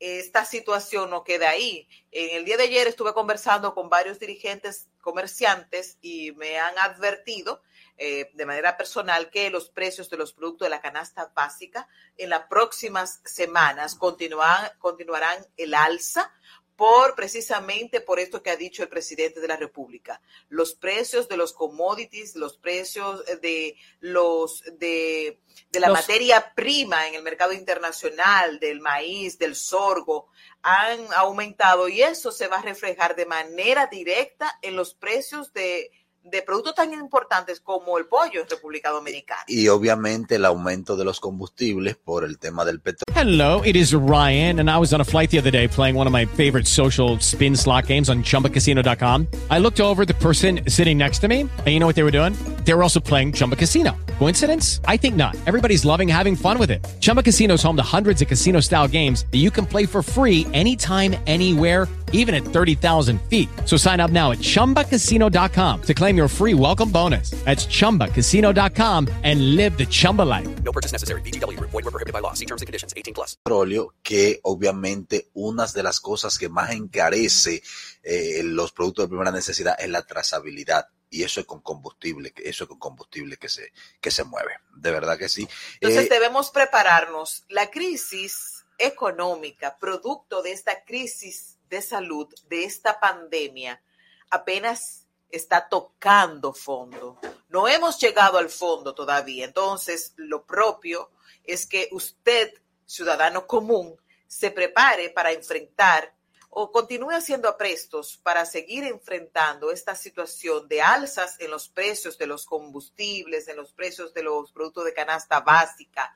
esta 0.00 0.46
situación 0.46 1.10
no 1.10 1.24
queda 1.24 1.50
ahí. 1.50 1.86
En 2.10 2.36
el 2.36 2.44
día 2.46 2.56
de 2.56 2.64
ayer 2.64 2.88
estuve 2.88 3.12
conversando 3.12 3.74
con 3.74 3.90
varios 3.90 4.18
dirigentes 4.18 4.88
comerciantes 5.00 5.98
y 6.00 6.32
me 6.32 6.58
han 6.58 6.76
advertido 6.78 7.62
eh, 7.98 8.30
de 8.32 8.46
manera 8.46 8.78
personal 8.78 9.28
que 9.28 9.50
los 9.50 9.68
precios 9.68 10.08
de 10.08 10.16
los 10.16 10.32
productos 10.32 10.64
de 10.66 10.70
la 10.70 10.80
canasta 10.80 11.30
básica 11.34 11.86
en 12.16 12.30
las 12.30 12.46
próximas 12.46 13.20
semanas 13.26 13.94
continuarán, 13.94 14.70
continuarán 14.78 15.46
el 15.58 15.74
alza 15.74 16.32
por 16.80 17.14
precisamente 17.14 18.00
por 18.00 18.18
esto 18.18 18.42
que 18.42 18.48
ha 18.48 18.56
dicho 18.56 18.82
el 18.82 18.88
presidente 18.88 19.38
de 19.38 19.46
la 19.48 19.58
República. 19.58 20.22
Los 20.48 20.74
precios 20.74 21.28
de 21.28 21.36
los 21.36 21.52
commodities, 21.52 22.36
los 22.36 22.56
precios 22.56 23.22
de 23.42 23.76
los 24.00 24.62
de, 24.78 25.38
de 25.70 25.78
la 25.80 25.88
Los- 25.88 25.98
materia 25.98 26.54
prima 26.54 27.06
en 27.06 27.16
el 27.16 27.22
mercado 27.22 27.52
internacional, 27.52 28.58
del 28.60 28.80
maíz, 28.80 29.38
del 29.38 29.56
sorgo, 29.56 30.28
han 30.62 31.06
aumentado 31.16 31.86
y 31.86 32.00
eso 32.00 32.32
se 32.32 32.48
va 32.48 32.60
a 32.60 32.62
reflejar 32.62 33.14
de 33.14 33.26
manera 33.26 33.86
directa 33.86 34.58
en 34.62 34.74
los 34.74 34.94
precios 34.94 35.52
de, 35.52 35.90
de 36.22 36.42
productos 36.42 36.74
tan 36.74 36.92
importantes 36.92 37.60
como 37.60 37.98
el 37.98 38.06
pollo 38.06 38.42
en 38.42 38.48
República 38.48 38.90
Dominicana. 38.90 39.42
Y 39.46 39.68
obviamente 39.68 40.36
el 40.36 40.44
aumento 40.44 40.96
de 40.96 41.04
los 41.04 41.18
combustibles 41.18 41.96
por 41.96 42.24
el 42.24 42.38
tema 42.38 42.64
del 42.64 42.80
petróleo. 42.80 43.04
Hello, 43.14 43.62
it 43.64 43.76
is 43.76 43.92
Ryan, 43.92 44.60
and 44.60 44.70
I 44.70 44.78
was 44.78 44.92
on 44.92 45.00
a 45.00 45.04
flight 45.04 45.30
the 45.30 45.38
other 45.38 45.50
day 45.50 45.68
playing 45.68 45.96
one 45.96 46.06
of 46.06 46.12
my 46.12 46.26
favorite 46.26 46.66
social 46.66 47.18
spin 47.20 47.56
slot 47.56 47.86
games 47.86 48.08
on 48.08 48.22
chumbacasino.com. 48.22 49.26
I 49.50 49.58
looked 49.58 49.80
over 49.80 50.02
at 50.02 50.08
the 50.08 50.14
person 50.14 50.60
sitting 50.68 50.96
next 50.96 51.18
to 51.20 51.28
me, 51.28 51.40
and 51.40 51.66
you 51.66 51.78
know 51.78 51.86
what 51.86 51.96
they 51.96 52.04
were 52.04 52.10
doing? 52.10 52.34
They 52.64 52.72
were 52.72 52.82
also 52.82 53.00
playing 53.00 53.32
Chumba 53.32 53.56
Casino. 53.56 53.96
Coincidence? 54.18 54.80
I 54.86 54.96
think 54.96 55.16
not. 55.16 55.36
Everybody's 55.46 55.84
loving 55.84 56.08
having 56.08 56.36
fun 56.36 56.58
with 56.58 56.70
it. 56.70 56.86
Chumba 57.00 57.22
Casino 57.22 57.54
is 57.54 57.62
home 57.62 57.76
to 57.76 57.82
hundreds 57.82 58.22
of 58.22 58.28
casino 58.28 58.60
style 58.60 58.88
games 58.88 59.26
that 59.32 59.38
you 59.38 59.50
can 59.50 59.66
play 59.66 59.86
for 59.86 60.02
free 60.02 60.46
anytime, 60.52 61.14
anywhere 61.26 61.88
even 62.12 62.34
at 62.34 62.42
30,000 62.42 63.20
feet. 63.22 63.48
So 63.64 63.76
sign 63.76 64.00
up 64.00 64.10
now 64.10 64.30
at 64.30 64.38
ChumbaCasino.com 64.38 65.82
to 65.82 65.94
claim 65.94 66.09
your 66.16 66.28
free 66.28 66.54
welcome 66.54 66.90
bonus. 66.90 67.30
That's 67.44 67.66
ChumbaCasino.com 67.66 69.08
and 69.24 69.56
live 69.56 69.76
the 69.78 69.86
Chumba 69.86 70.22
life. 70.22 70.48
No 70.62 70.72
purchase 70.72 70.92
necessary. 70.92 71.22
VGW 71.22 71.56
Group. 71.56 71.70
Void 71.70 71.84
were 71.84 71.90
prohibited 71.90 72.12
by 72.12 72.20
law. 72.20 72.34
See 72.34 72.46
terms 72.46 72.62
and 72.62 72.66
conditions. 72.66 72.92
18 72.94 73.14
plus. 73.14 73.36
petróleo, 73.42 73.94
que 74.02 74.40
obviamente 74.42 75.30
una 75.34 75.66
de 75.66 75.82
las 75.82 76.00
cosas 76.00 76.38
que 76.38 76.48
más 76.48 76.70
encarece 76.70 77.62
eh, 78.02 78.42
los 78.44 78.72
productos 78.72 79.04
de 79.04 79.08
primera 79.08 79.30
necesidad 79.32 79.76
es 79.78 79.88
la 79.88 80.02
trazabilidad. 80.06 80.88
Y 81.12 81.24
eso 81.24 81.40
es 81.40 81.46
con 81.46 81.60
combustible, 81.60 82.30
que 82.30 82.48
eso 82.48 82.64
es 82.64 82.68
con 82.68 82.78
combustible 82.78 83.36
que 83.36 83.48
se, 83.48 83.72
que 84.00 84.10
se 84.12 84.22
mueve. 84.24 84.52
De 84.76 84.92
verdad 84.92 85.18
que 85.18 85.28
sí. 85.28 85.48
Entonces 85.80 86.06
Eh, 86.06 86.08
debemos 86.08 86.50
prepararnos. 86.50 87.44
La 87.48 87.70
crisis 87.70 88.64
económica, 88.78 89.76
producto 89.78 90.42
de 90.42 90.52
esta 90.52 90.84
crisis 90.84 91.58
de 91.68 91.82
salud, 91.82 92.28
de 92.48 92.64
esta 92.64 93.00
pandemia, 93.00 93.82
apenas 94.30 94.99
está 95.30 95.68
tocando 95.68 96.52
fondo. 96.52 97.18
No 97.48 97.68
hemos 97.68 97.98
llegado 97.98 98.38
al 98.38 98.50
fondo 98.50 98.94
todavía. 98.94 99.44
Entonces, 99.44 100.12
lo 100.16 100.44
propio 100.44 101.10
es 101.44 101.66
que 101.66 101.88
usted, 101.92 102.54
ciudadano 102.86 103.46
común, 103.46 103.96
se 104.26 104.50
prepare 104.50 105.10
para 105.10 105.32
enfrentar 105.32 106.14
o 106.50 106.72
continúe 106.72 107.10
haciendo 107.10 107.48
aprestos 107.48 108.16
para 108.16 108.44
seguir 108.44 108.84
enfrentando 108.84 109.70
esta 109.70 109.94
situación 109.94 110.66
de 110.66 110.82
alzas 110.82 111.36
en 111.38 111.50
los 111.50 111.68
precios 111.68 112.18
de 112.18 112.26
los 112.26 112.44
combustibles, 112.44 113.46
en 113.46 113.56
los 113.56 113.72
precios 113.72 114.12
de 114.12 114.24
los 114.24 114.50
productos 114.50 114.84
de 114.84 114.92
canasta 114.92 115.40
básica, 115.40 116.12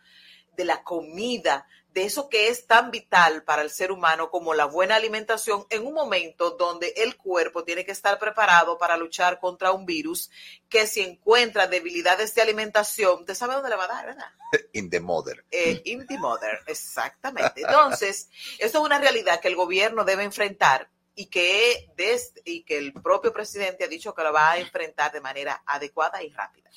de 0.56 0.64
la 0.64 0.82
comida, 0.82 1.66
de 1.94 2.04
eso 2.04 2.28
que 2.28 2.48
es 2.48 2.66
tan 2.66 2.90
vital 2.90 3.44
para 3.44 3.62
el 3.62 3.70
ser 3.70 3.92
humano 3.92 4.28
como 4.28 4.52
la 4.52 4.64
buena 4.64 4.96
alimentación 4.96 5.64
en 5.70 5.86
un 5.86 5.94
momento 5.94 6.50
donde 6.50 6.92
el 6.96 7.16
cuerpo 7.16 7.62
tiene 7.62 7.84
que 7.84 7.92
estar 7.92 8.18
preparado 8.18 8.76
para 8.78 8.96
luchar 8.96 9.38
contra 9.38 9.70
un 9.70 9.86
virus 9.86 10.28
que 10.68 10.88
si 10.88 11.02
encuentra 11.02 11.68
debilidades 11.68 12.34
de 12.34 12.42
alimentación, 12.42 13.20
usted 13.20 13.34
sabe 13.34 13.54
dónde 13.54 13.70
le 13.70 13.76
va 13.76 13.84
a 13.84 13.88
dar, 13.88 14.06
¿verdad? 14.06 14.26
in 14.72 14.90
the 14.90 15.00
mother. 15.00 15.44
eh, 15.52 15.80
in 15.84 16.04
the 16.06 16.18
mother, 16.18 16.58
exactamente. 16.66 17.60
Entonces, 17.60 18.28
eso 18.58 18.78
es 18.78 18.84
una 18.84 18.98
realidad 18.98 19.40
que 19.40 19.48
el 19.48 19.56
gobierno 19.56 20.04
debe 20.04 20.24
enfrentar 20.24 20.90
y 21.16 21.26
que, 21.26 21.90
des- 21.96 22.32
y 22.44 22.64
que 22.64 22.76
el 22.78 22.92
propio 22.92 23.32
presidente 23.32 23.84
ha 23.84 23.88
dicho 23.88 24.12
que 24.14 24.22
lo 24.24 24.32
va 24.32 24.50
a 24.52 24.58
enfrentar 24.58 25.12
de 25.12 25.20
manera 25.20 25.62
adecuada 25.64 26.22
y 26.22 26.30
rápida. 26.30 26.70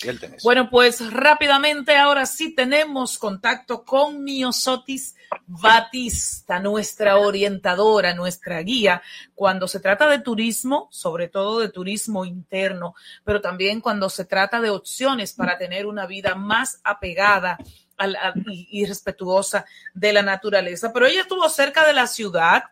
Bueno, 0.43 0.69
pues 0.69 1.11
rápidamente 1.11 1.95
ahora 1.97 2.25
sí 2.27 2.53
tenemos 2.53 3.17
contacto 3.17 3.83
con 3.83 4.23
Miosotis 4.23 5.15
Batista, 5.47 6.59
nuestra 6.59 7.17
orientadora, 7.17 8.13
nuestra 8.13 8.61
guía, 8.61 9.01
cuando 9.33 9.67
se 9.67 9.79
trata 9.79 10.07
de 10.07 10.19
turismo, 10.19 10.87
sobre 10.91 11.27
todo 11.29 11.59
de 11.59 11.69
turismo 11.69 12.23
interno, 12.25 12.93
pero 13.23 13.41
también 13.41 13.81
cuando 13.81 14.09
se 14.09 14.25
trata 14.25 14.61
de 14.61 14.69
opciones 14.69 15.33
para 15.33 15.57
tener 15.57 15.85
una 15.87 16.05
vida 16.05 16.35
más 16.35 16.79
apegada 16.83 17.57
al- 17.97 18.15
a- 18.15 18.33
y, 18.51 18.67
y 18.81 18.85
respetuosa 18.85 19.65
de 19.95 20.13
la 20.13 20.21
naturaleza. 20.21 20.93
Pero 20.93 21.07
ella 21.07 21.21
estuvo 21.21 21.49
cerca 21.49 21.85
de 21.87 21.93
la 21.93 22.05
ciudad, 22.07 22.63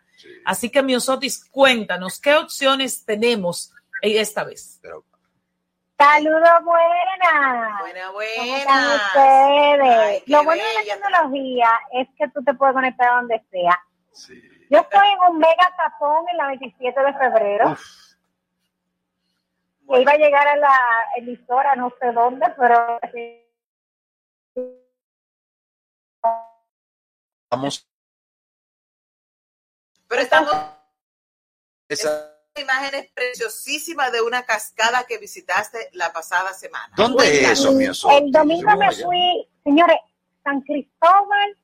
así 0.46 0.70
que 0.70 0.84
Miosotis, 0.84 1.46
cuéntanos, 1.50 2.20
¿qué 2.20 2.36
opciones 2.36 3.06
tenemos 3.06 3.74
esta 4.02 4.44
vez? 4.44 4.82
Saludos 5.98 6.64
buenas. 6.64 7.82
Buena, 7.82 8.08
¿Cómo 8.38 8.58
están 8.58 8.96
ustedes? 8.96 10.24
Lo 10.28 10.44
bueno 10.44 10.62
de 10.64 10.74
la 10.74 10.94
tecnología 10.94 11.70
es 11.94 12.08
que 12.18 12.28
tú 12.30 12.44
te 12.44 12.54
puedes 12.54 12.76
conectar 12.76 13.16
donde 13.16 13.42
sea. 13.50 13.80
Yo 14.70 14.80
estoy 14.80 15.08
en 15.08 15.32
un 15.32 15.38
mega 15.38 15.74
tapón 15.78 16.26
en 16.30 16.38
la 16.38 16.48
27 16.48 17.02
de 17.02 17.14
febrero. 17.14 17.78
Que 19.88 20.02
iba 20.02 20.12
a 20.12 20.18
llegar 20.18 20.48
a 20.48 20.56
la 20.56 20.78
emisora, 21.16 21.76
no 21.76 21.94
sé 22.00 22.12
dónde, 22.12 22.48
pero 22.58 23.00
Vamos. 27.52 27.88
Pero 30.16 30.24
estamos 30.24 30.56
Esa- 31.90 32.32
imágenes 32.56 33.12
preciosísimas 33.14 34.14
de 34.14 34.22
una 34.22 34.44
cascada 34.44 35.04
que 35.06 35.18
visitaste 35.18 35.90
la 35.92 36.14
pasada 36.14 36.54
semana. 36.54 36.94
¿Dónde 36.96 37.26
es 37.26 37.50
eso, 37.50 37.74
mi 37.74 37.86
oso? 37.86 38.10
El 38.10 38.32
domingo 38.32 38.78
me 38.78 38.90
fui, 38.94 39.46
señores, 39.66 39.98
San 40.42 40.62
Cristóbal 40.62 41.58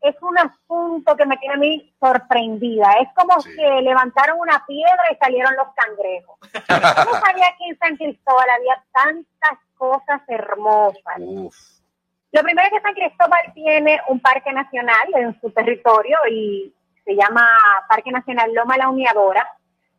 es 0.00 0.16
un 0.22 0.36
asunto 0.36 1.16
que 1.16 1.24
me 1.24 1.36
tiene 1.36 1.54
a 1.54 1.58
mí 1.58 1.94
sorprendida. 2.00 2.94
Es 3.00 3.10
como 3.14 3.40
que 3.44 3.80
levantaron 3.82 4.40
una 4.40 4.66
piedra 4.66 5.04
y 5.12 5.16
salieron 5.16 5.54
los 5.54 5.68
cangrejos. 5.76 6.36
Yo 6.52 7.12
no 7.12 7.20
sabía 7.20 7.46
que 7.56 7.68
en 7.68 7.78
San 7.78 7.96
Cristóbal 7.96 8.50
había 8.50 8.84
tantas 8.92 9.58
cosas 9.76 10.20
hermosas. 10.26 11.16
Lo 11.16 12.42
primero 12.42 12.66
es 12.66 12.72
que 12.72 12.80
San 12.80 12.94
Cristóbal 12.94 13.52
tiene 13.54 14.00
un 14.08 14.18
parque 14.18 14.52
nacional 14.52 15.14
en 15.14 15.40
su 15.40 15.48
territorio 15.52 16.18
y 16.28 16.74
se 17.04 17.14
llama 17.14 17.46
Parque 17.88 18.10
Nacional 18.10 18.52
Loma 18.54 18.76
La 18.76 18.88
Uniadora, 18.88 19.46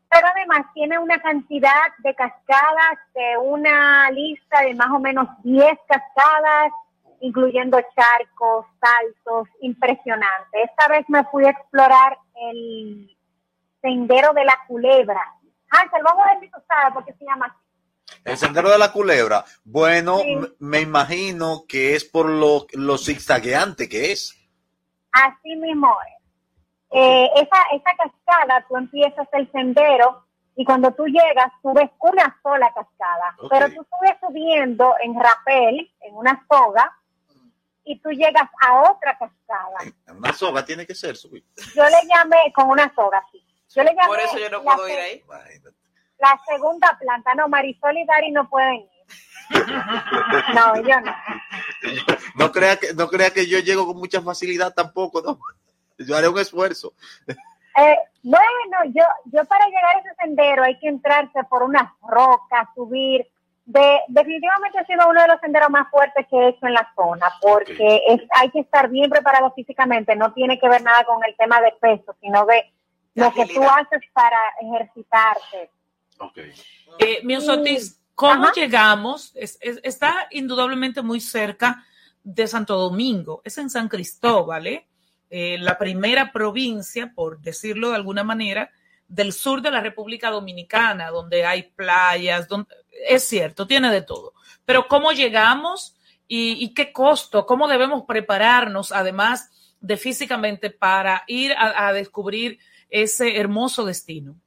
pero 0.09 0.27
además 0.27 0.65
tiene 0.73 0.97
una 0.97 1.21
cantidad 1.21 1.93
de 1.99 2.15
cascadas, 2.15 2.99
de 3.13 3.37
una 3.37 4.09
lista 4.11 4.61
de 4.61 4.73
más 4.75 4.89
o 4.91 4.99
menos 4.99 5.27
10 5.43 5.77
cascadas, 5.87 6.71
incluyendo 7.21 7.79
charcos, 7.95 8.65
saltos, 8.79 9.47
impresionante. 9.61 10.63
Esta 10.63 10.87
vez 10.87 11.05
me 11.09 11.23
fui 11.25 11.45
a 11.45 11.49
explorar 11.49 12.17
el 12.51 13.17
sendero 13.81 14.33
de 14.33 14.45
la 14.45 14.57
culebra. 14.67 15.21
Hansel, 15.69 16.03
vamos 16.03 16.25
a 16.25 16.33
ver 16.33 16.39
si 16.41 16.49
tú 16.49 16.57
sabes 16.67 16.93
por 16.93 17.05
qué 17.05 17.13
se 17.13 17.25
llama 17.25 17.47
así. 17.47 17.57
El 18.23 18.37
sendero 18.37 18.69
de 18.69 18.77
la 18.77 18.91
culebra. 18.91 19.43
Bueno, 19.63 20.19
me 20.59 20.81
imagino 20.81 21.63
que 21.67 21.95
es 21.95 22.05
por 22.05 22.29
lo, 22.29 22.67
lo 22.73 22.97
zigzagueante 22.97 23.89
que 23.89 24.11
es. 24.11 24.35
Así 25.11 25.55
mismo 25.55 25.95
es. 26.07 26.24
Eh, 26.97 27.29
esa, 27.35 27.57
esa 27.73 27.91
cascada, 27.97 28.65
tú 28.69 28.77
empiezas 28.77 29.27
el 29.33 29.51
sendero 29.51 30.25
y 30.55 30.63
cuando 30.63 30.91
tú 30.93 31.05
llegas, 31.07 31.51
tú 31.61 31.73
ves 31.73 31.91
una 31.99 32.39
sola 32.41 32.73
cascada, 32.73 33.35
pero 33.49 33.67
tú 33.67 33.85
subes 33.89 34.15
subiendo 34.21 34.95
en 35.01 35.13
rapel, 35.19 35.91
en 35.99 36.15
una 36.15 36.45
soga, 36.49 36.95
y 37.83 37.99
tú 37.99 38.09
llegas 38.11 38.49
a 38.61 38.89
otra 38.89 39.17
cascada. 39.17 39.77
Una 40.17 40.31
soga 40.31 40.65
tiene 40.65 40.87
que 40.87 40.95
ser 40.95 41.17
subir. 41.17 41.43
Yo 41.75 41.83
le 41.83 42.07
llamé 42.07 42.51
con 42.55 42.69
una 42.69 42.91
soga, 42.95 43.21
sí. 43.31 43.45
Yo 43.75 43.83
le 43.83 43.93
llamé 43.93 44.07
Por 44.07 44.19
eso 44.21 44.39
yo 44.39 44.49
no 44.49 44.63
la 44.63 44.75
puedo 44.75 44.87
ir 44.87 44.97
ahí. 44.97 45.23
La 46.17 46.39
segunda 46.47 46.97
planta, 46.97 47.35
no, 47.35 47.49
Marisol 47.49 47.97
y 47.97 48.05
Dari 48.05 48.31
no 48.31 48.49
pueden 48.49 48.75
ir. 48.75 48.89
No, 50.55 50.75
yo 50.81 51.01
no. 51.01 51.15
No 52.35 52.51
crea 52.51 52.77
que, 52.77 52.93
no 52.93 53.07
crea 53.09 53.31
que 53.31 53.45
yo 53.45 53.59
llego 53.59 53.85
con 53.85 53.97
mucha 53.97 54.21
facilidad 54.21 54.73
tampoco, 54.73 55.21
no. 55.21 55.39
Yo 55.97 56.15
haré 56.17 56.27
un 56.27 56.37
esfuerzo. 56.39 56.93
Eh, 57.27 57.97
bueno, 58.23 58.77
yo, 58.93 59.03
yo 59.25 59.43
para 59.45 59.65
llegar 59.67 59.95
a 59.95 59.99
ese 59.99 60.09
sendero 60.19 60.63
hay 60.63 60.79
que 60.79 60.87
entrarse 60.87 61.43
por 61.49 61.63
unas 61.63 61.91
rocas, 62.01 62.67
subir. 62.75 63.27
De, 63.65 63.99
definitivamente 64.09 64.77
ha 64.77 64.85
sido 64.85 65.09
uno 65.09 65.19
de 65.21 65.27
los 65.27 65.39
senderos 65.41 65.69
más 65.71 65.89
fuertes 65.89 66.27
que 66.29 66.37
he 66.37 66.47
hecho 66.49 66.67
en 66.67 66.73
la 66.73 66.87
zona, 66.95 67.33
porque 67.41 68.01
es, 68.07 68.21
hay 68.39 68.51
que 68.51 68.59
estar 68.59 68.89
bien 68.89 69.09
preparado 69.09 69.51
físicamente, 69.55 70.15
no 70.15 70.33
tiene 70.33 70.59
que 70.59 70.69
ver 70.69 70.83
nada 70.83 71.03
con 71.03 71.17
el 71.27 71.35
tema 71.35 71.59
de 71.61 71.71
peso, 71.81 72.15
sino 72.21 72.45
de 72.45 72.71
lo 73.15 73.33
que 73.33 73.45
tú 73.47 73.63
haces 73.63 74.01
para 74.13 74.37
ejercitarte. 74.61 75.71
Eh, 76.99 77.21
mi 77.23 77.35
Osotis, 77.37 77.99
¿cómo 78.13 78.51
llegamos? 78.55 79.35
Es- 79.35 79.57
es- 79.61 79.79
está 79.83 80.27
indudablemente 80.29 81.01
muy 81.01 81.19
cerca 81.19 81.83
de 82.23 82.47
Santo 82.47 82.75
Domingo, 82.77 83.41
es 83.43 83.57
en 83.57 83.69
San 83.71 83.87
Cristóbal, 83.89 84.67
¿eh? 84.67 84.85
Eh, 85.37 85.57
la 85.59 85.77
primera 85.77 86.31
provincia, 86.31 87.11
por 87.13 87.41
decirlo 87.41 87.89
de 87.89 87.97
alguna 87.97 88.23
manera, 88.23 88.71
del 89.09 89.33
sur 89.33 89.61
de 89.61 89.69
la 89.69 89.81
República 89.81 90.29
Dominicana, 90.29 91.09
donde 91.09 91.45
hay 91.45 91.63
playas, 91.63 92.47
donde, 92.47 92.73
es 93.09 93.27
cierto, 93.27 93.67
tiene 93.67 93.91
de 93.91 94.01
todo. 94.01 94.31
Pero 94.63 94.87
¿cómo 94.87 95.11
llegamos 95.11 95.97
y, 96.25 96.63
y 96.63 96.73
qué 96.73 96.93
costo? 96.93 97.45
¿Cómo 97.45 97.67
debemos 97.67 98.03
prepararnos, 98.07 98.93
además 98.93 99.51
de 99.81 99.97
físicamente, 99.97 100.69
para 100.69 101.23
ir 101.27 101.53
a- 101.57 101.91
descubrir 101.91 102.57
ese 102.89 103.37
hermoso 103.37 103.83
destino? 103.83 104.37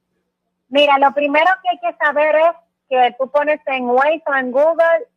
Mira, 0.69 0.97
lo 0.97 1.13
primero 1.13 1.51
que 1.61 1.69
hay 1.69 1.79
que 1.91 1.97
saber 2.03 2.35
es 2.35 2.55
que 2.89 3.15
tú 3.19 3.29
pones 3.29 3.59
en 3.67 3.85
Waze 3.85 4.23
o 4.25 4.33
en 4.33 4.51
Google 4.51 5.07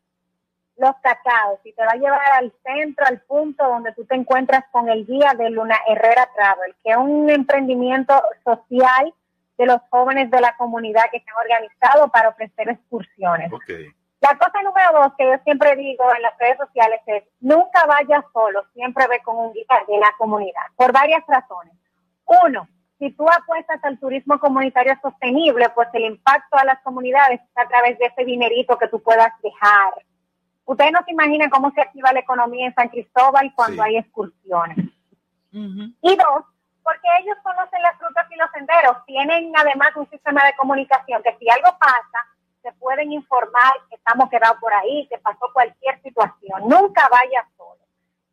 los 0.76 0.92
cacaos 1.02 1.60
y 1.64 1.72
te 1.72 1.84
va 1.84 1.92
a 1.92 1.96
llevar 1.96 2.32
al 2.32 2.52
centro, 2.64 3.06
al 3.06 3.20
punto 3.20 3.66
donde 3.66 3.92
tú 3.92 4.04
te 4.04 4.14
encuentras 4.14 4.64
con 4.70 4.88
el 4.88 5.06
guía 5.06 5.34
de 5.36 5.50
Luna 5.50 5.76
Herrera 5.86 6.28
Travel, 6.34 6.74
que 6.82 6.90
es 6.90 6.96
un 6.96 7.28
emprendimiento 7.30 8.14
social 8.44 9.14
de 9.58 9.66
los 9.66 9.80
jóvenes 9.90 10.30
de 10.30 10.40
la 10.40 10.56
comunidad 10.56 11.04
que 11.10 11.20
se 11.20 11.30
han 11.30 11.36
organizado 11.36 12.08
para 12.08 12.30
ofrecer 12.30 12.68
excursiones. 12.68 13.50
La 14.20 14.38
cosa 14.38 14.62
número 14.62 14.92
dos 14.92 15.12
que 15.18 15.24
yo 15.24 15.34
siempre 15.44 15.74
digo 15.76 16.04
en 16.14 16.22
las 16.22 16.38
redes 16.38 16.56
sociales 16.56 17.00
es, 17.06 17.24
nunca 17.40 17.84
vayas 17.86 18.24
solo, 18.32 18.64
siempre 18.72 19.06
ve 19.08 19.20
con 19.22 19.36
un 19.36 19.52
guía 19.52 19.82
de 19.88 19.98
la 19.98 20.12
comunidad, 20.16 20.62
por 20.76 20.92
varias 20.92 21.22
razones. 21.26 21.74
Uno, 22.46 22.68
si 22.98 23.10
tú 23.10 23.26
apuestas 23.28 23.82
al 23.82 23.98
turismo 23.98 24.38
comunitario 24.38 24.94
sostenible, 25.02 25.68
pues 25.70 25.88
el 25.92 26.04
impacto 26.04 26.56
a 26.56 26.64
las 26.64 26.80
comunidades 26.82 27.40
es 27.40 27.56
a 27.56 27.66
través 27.66 27.98
de 27.98 28.06
ese 28.06 28.24
dinerito 28.24 28.78
que 28.78 28.86
tú 28.86 29.02
puedas 29.02 29.32
dejar. 29.42 29.94
Ustedes 30.64 30.92
no 30.92 31.00
se 31.04 31.12
imaginan 31.12 31.50
cómo 31.50 31.70
se 31.72 31.80
activa 31.80 32.12
la 32.12 32.20
economía 32.20 32.66
en 32.66 32.74
San 32.74 32.88
Cristóbal 32.88 33.52
cuando 33.54 33.82
hay 33.82 33.96
excursiones. 33.96 34.78
Y 35.52 36.16
dos, 36.16 36.44
porque 36.82 37.08
ellos 37.20 37.36
conocen 37.42 37.82
las 37.82 37.98
rutas 37.98 38.26
y 38.30 38.36
los 38.36 38.50
senderos. 38.52 39.04
Tienen 39.06 39.52
además 39.56 39.90
un 39.96 40.08
sistema 40.08 40.44
de 40.44 40.54
comunicación 40.56 41.22
que 41.22 41.36
si 41.38 41.48
algo 41.48 41.76
pasa, 41.78 42.26
se 42.62 42.72
pueden 42.72 43.12
informar 43.12 43.72
que 43.90 43.96
estamos 43.96 44.30
quedados 44.30 44.58
por 44.60 44.72
ahí, 44.72 45.06
que 45.08 45.18
pasó 45.18 45.50
cualquier 45.52 46.00
situación. 46.02 46.68
Nunca 46.68 47.08
vayas 47.08 47.46
solo. 47.56 47.80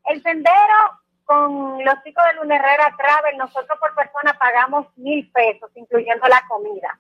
El 0.05 0.21
sendero 0.21 0.99
con 1.25 1.83
los 1.83 2.03
chicos 2.03 2.23
de 2.25 2.33
Luna 2.35 2.55
Herrera 2.55 2.95
Travel, 2.97 3.37
nosotros 3.37 3.77
por 3.79 3.93
persona 3.95 4.33
pagamos 4.39 4.87
mil 4.97 5.29
pesos, 5.31 5.69
incluyendo 5.75 6.27
la 6.27 6.41
comida. 6.47 6.99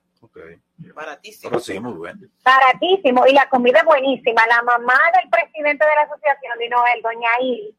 Baratísimo. 0.93 1.49
Pero 1.49 1.61
sí, 1.61 1.79
muy 1.79 1.93
bueno. 1.93 2.27
Baratísimo. 2.43 3.25
Y 3.27 3.33
la 3.33 3.47
comida 3.49 3.79
es 3.79 3.85
buenísima. 3.85 4.45
La 4.47 4.61
mamá 4.63 4.99
del 5.19 5.29
presidente 5.29 5.85
de 5.85 5.95
la 5.95 6.01
asociación 6.01 6.57
de 6.59 6.69
Noel, 6.69 7.01
doña 7.01 7.29
Iris, 7.41 7.75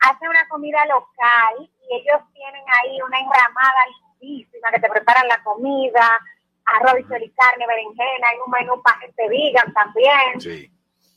hace 0.00 0.28
una 0.28 0.46
comida 0.48 0.84
local 0.86 1.54
y 1.58 1.94
ellos 1.96 2.20
tienen 2.32 2.64
ahí 2.68 3.00
una 3.02 3.18
enramada 3.18 3.80
lindísima 4.20 4.70
que 4.70 4.80
te 4.80 4.88
preparan 4.88 5.28
la 5.28 5.42
comida, 5.42 6.20
arroz 6.64 6.98
y 6.98 7.30
carne, 7.30 7.66
berenjena, 7.66 8.28
hay 8.28 8.38
un 8.44 8.50
menú 8.50 8.82
para 8.82 8.98
gente 8.98 9.28
vegan 9.28 9.72
también. 9.72 10.40
Sí. 10.40 10.70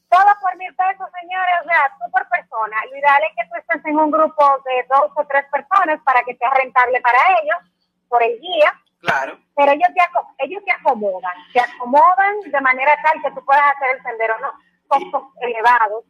Todo 0.09 0.25
por 0.41 0.55
mil 0.57 0.73
pesos, 0.75 1.07
señores, 1.21 1.53
o 1.61 1.65
sea, 1.65 1.95
tú 1.99 2.11
por 2.11 2.27
persona. 2.29 2.77
Lo 2.89 2.97
ideal 2.97 3.21
es 3.23 3.35
que 3.35 3.49
tú 3.49 3.55
estés 3.59 3.85
en 3.85 3.99
un 3.99 4.09
grupo 4.09 4.43
de 4.65 4.85
dos 4.89 5.11
o 5.15 5.25
tres 5.27 5.45
personas 5.51 6.01
para 6.03 6.23
que 6.23 6.35
sea 6.35 6.49
rentable 6.51 6.99
para 7.01 7.17
ellos, 7.41 7.57
por 8.07 8.23
el 8.23 8.39
guía. 8.39 8.73
Claro. 8.99 9.39
Pero 9.55 9.71
ellos 9.71 9.89
te, 9.95 10.45
ellos 10.45 10.63
te 10.65 10.71
acomodan, 10.71 11.31
te 11.53 11.59
acomodan 11.59 12.39
de 12.45 12.61
manera 12.61 12.97
tal 13.03 13.21
que 13.21 13.31
tú 13.31 13.43
puedas 13.45 13.63
hacer 13.75 13.95
el 13.95 14.03
sendero, 14.03 14.37
no 14.39 14.51
costos 14.87 15.23
elevados. 15.41 16.03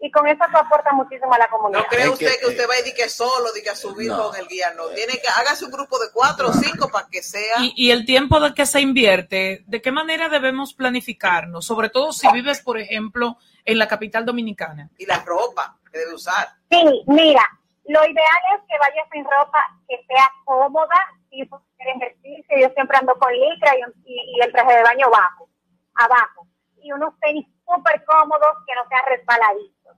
Y 0.00 0.12
con 0.12 0.28
eso 0.28 0.44
tú 0.52 0.56
aportas 0.56 0.92
muchísimo 0.92 1.34
a 1.34 1.38
la 1.38 1.48
comunidad. 1.48 1.80
No 1.80 1.86
cree 1.88 2.08
usted 2.08 2.38
que, 2.38 2.46
usted 2.46 2.68
va 2.68 2.74
a 2.74 2.78
ir 2.78 2.84
de 2.84 2.94
que 2.94 3.08
solo, 3.08 3.50
de 3.52 3.62
que 3.64 3.70
a 3.70 3.74
subir 3.74 4.08
No. 4.12 4.28
con 4.28 4.36
el 4.36 4.46
guía, 4.46 4.72
no. 4.76 4.86
Tiene 4.90 5.14
que, 5.14 5.26
hágase 5.28 5.64
un 5.64 5.72
grupo 5.72 5.98
de 5.98 6.06
cuatro 6.12 6.50
o 6.50 6.52
cinco 6.52 6.88
para 6.88 7.08
que 7.08 7.20
sea. 7.20 7.56
Y, 7.58 7.72
y 7.76 7.90
el 7.90 8.06
tiempo 8.06 8.38
de 8.38 8.54
que 8.54 8.64
se 8.64 8.80
invierte, 8.80 9.64
¿de 9.66 9.82
qué 9.82 9.90
manera 9.90 10.28
debemos 10.28 10.72
planificarnos? 10.74 11.66
Sobre 11.66 11.90
todo 11.90 12.12
si 12.12 12.30
vives, 12.30 12.60
por 12.62 12.78
ejemplo, 12.78 13.38
en 13.64 13.76
la 13.76 13.88
capital 13.88 14.24
dominicana. 14.24 14.88
Y 14.98 15.06
la 15.06 15.18
ropa 15.24 15.76
que 15.90 15.98
debe 15.98 16.14
usar. 16.14 16.46
Sí, 16.70 17.02
mira, 17.08 17.42
lo 17.86 18.04
ideal 18.04 18.38
es 18.56 18.62
que 18.68 18.78
vayas 18.78 19.08
en 19.12 19.24
ropa 19.24 19.66
que 19.88 19.96
sea 20.06 20.30
cómoda, 20.44 20.96
tú 21.30 21.60
quieres 21.76 21.96
ejercicio, 21.96 22.58
yo 22.58 22.68
siempre 22.74 22.96
ando 22.98 23.14
con 23.18 23.32
licra 23.32 23.72
y, 23.76 23.82
y- 24.04 24.40
el 24.40 24.52
traje 24.52 24.76
de 24.76 24.82
baño 24.82 25.10
bajo, 25.10 25.48
abajo, 25.94 26.46
y 26.82 26.92
unos 26.92 27.18
tenis 27.20 27.46
súper 27.66 28.04
cómodos 28.04 28.56
que 28.66 28.74
no 28.74 28.88
sean 28.88 29.04
resbaladitos. 29.06 29.96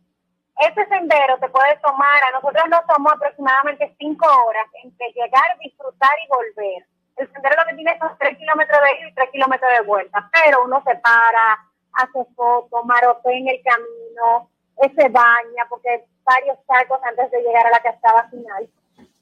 Ese 0.59 0.87
sendero 0.89 1.39
te 1.39 1.49
puede 1.49 1.77
tomar, 1.79 2.23
a 2.25 2.33
nosotros 2.33 2.65
nos 2.69 2.87
tomó 2.87 3.11
aproximadamente 3.11 3.95
cinco 3.99 4.27
horas 4.47 4.67
entre 4.83 5.13
llegar, 5.13 5.57
disfrutar 5.61 6.11
y 6.25 6.29
volver. 6.29 6.87
El 7.17 7.33
sendero 7.33 7.57
lo 7.57 7.69
que 7.69 7.75
tiene 7.77 7.99
son 7.99 8.17
tres 8.19 8.37
kilómetros 8.39 8.81
de 8.83 8.99
ida 9.01 9.09
y 9.09 9.15
tres 9.15 9.31
kilómetros 9.31 9.71
de 9.73 9.81
vuelta, 9.83 10.29
pero 10.33 10.65
uno 10.65 10.83
se 10.87 10.95
para, 10.97 11.59
hace 11.95 12.25
fotos, 12.35 12.85
marotea 12.85 13.33
en 13.39 13.49
el 13.49 13.63
camino, 13.63 14.51
eh, 14.83 14.93
se 14.97 15.09
baña, 15.09 15.67
porque 15.69 16.05
varios 16.25 16.59
charcos 16.67 17.01
antes 17.05 17.31
de 17.31 17.43
llegar 17.43 17.67
a 17.67 17.71
la 17.71 17.81
cascada 17.81 18.29
final. 18.31 18.69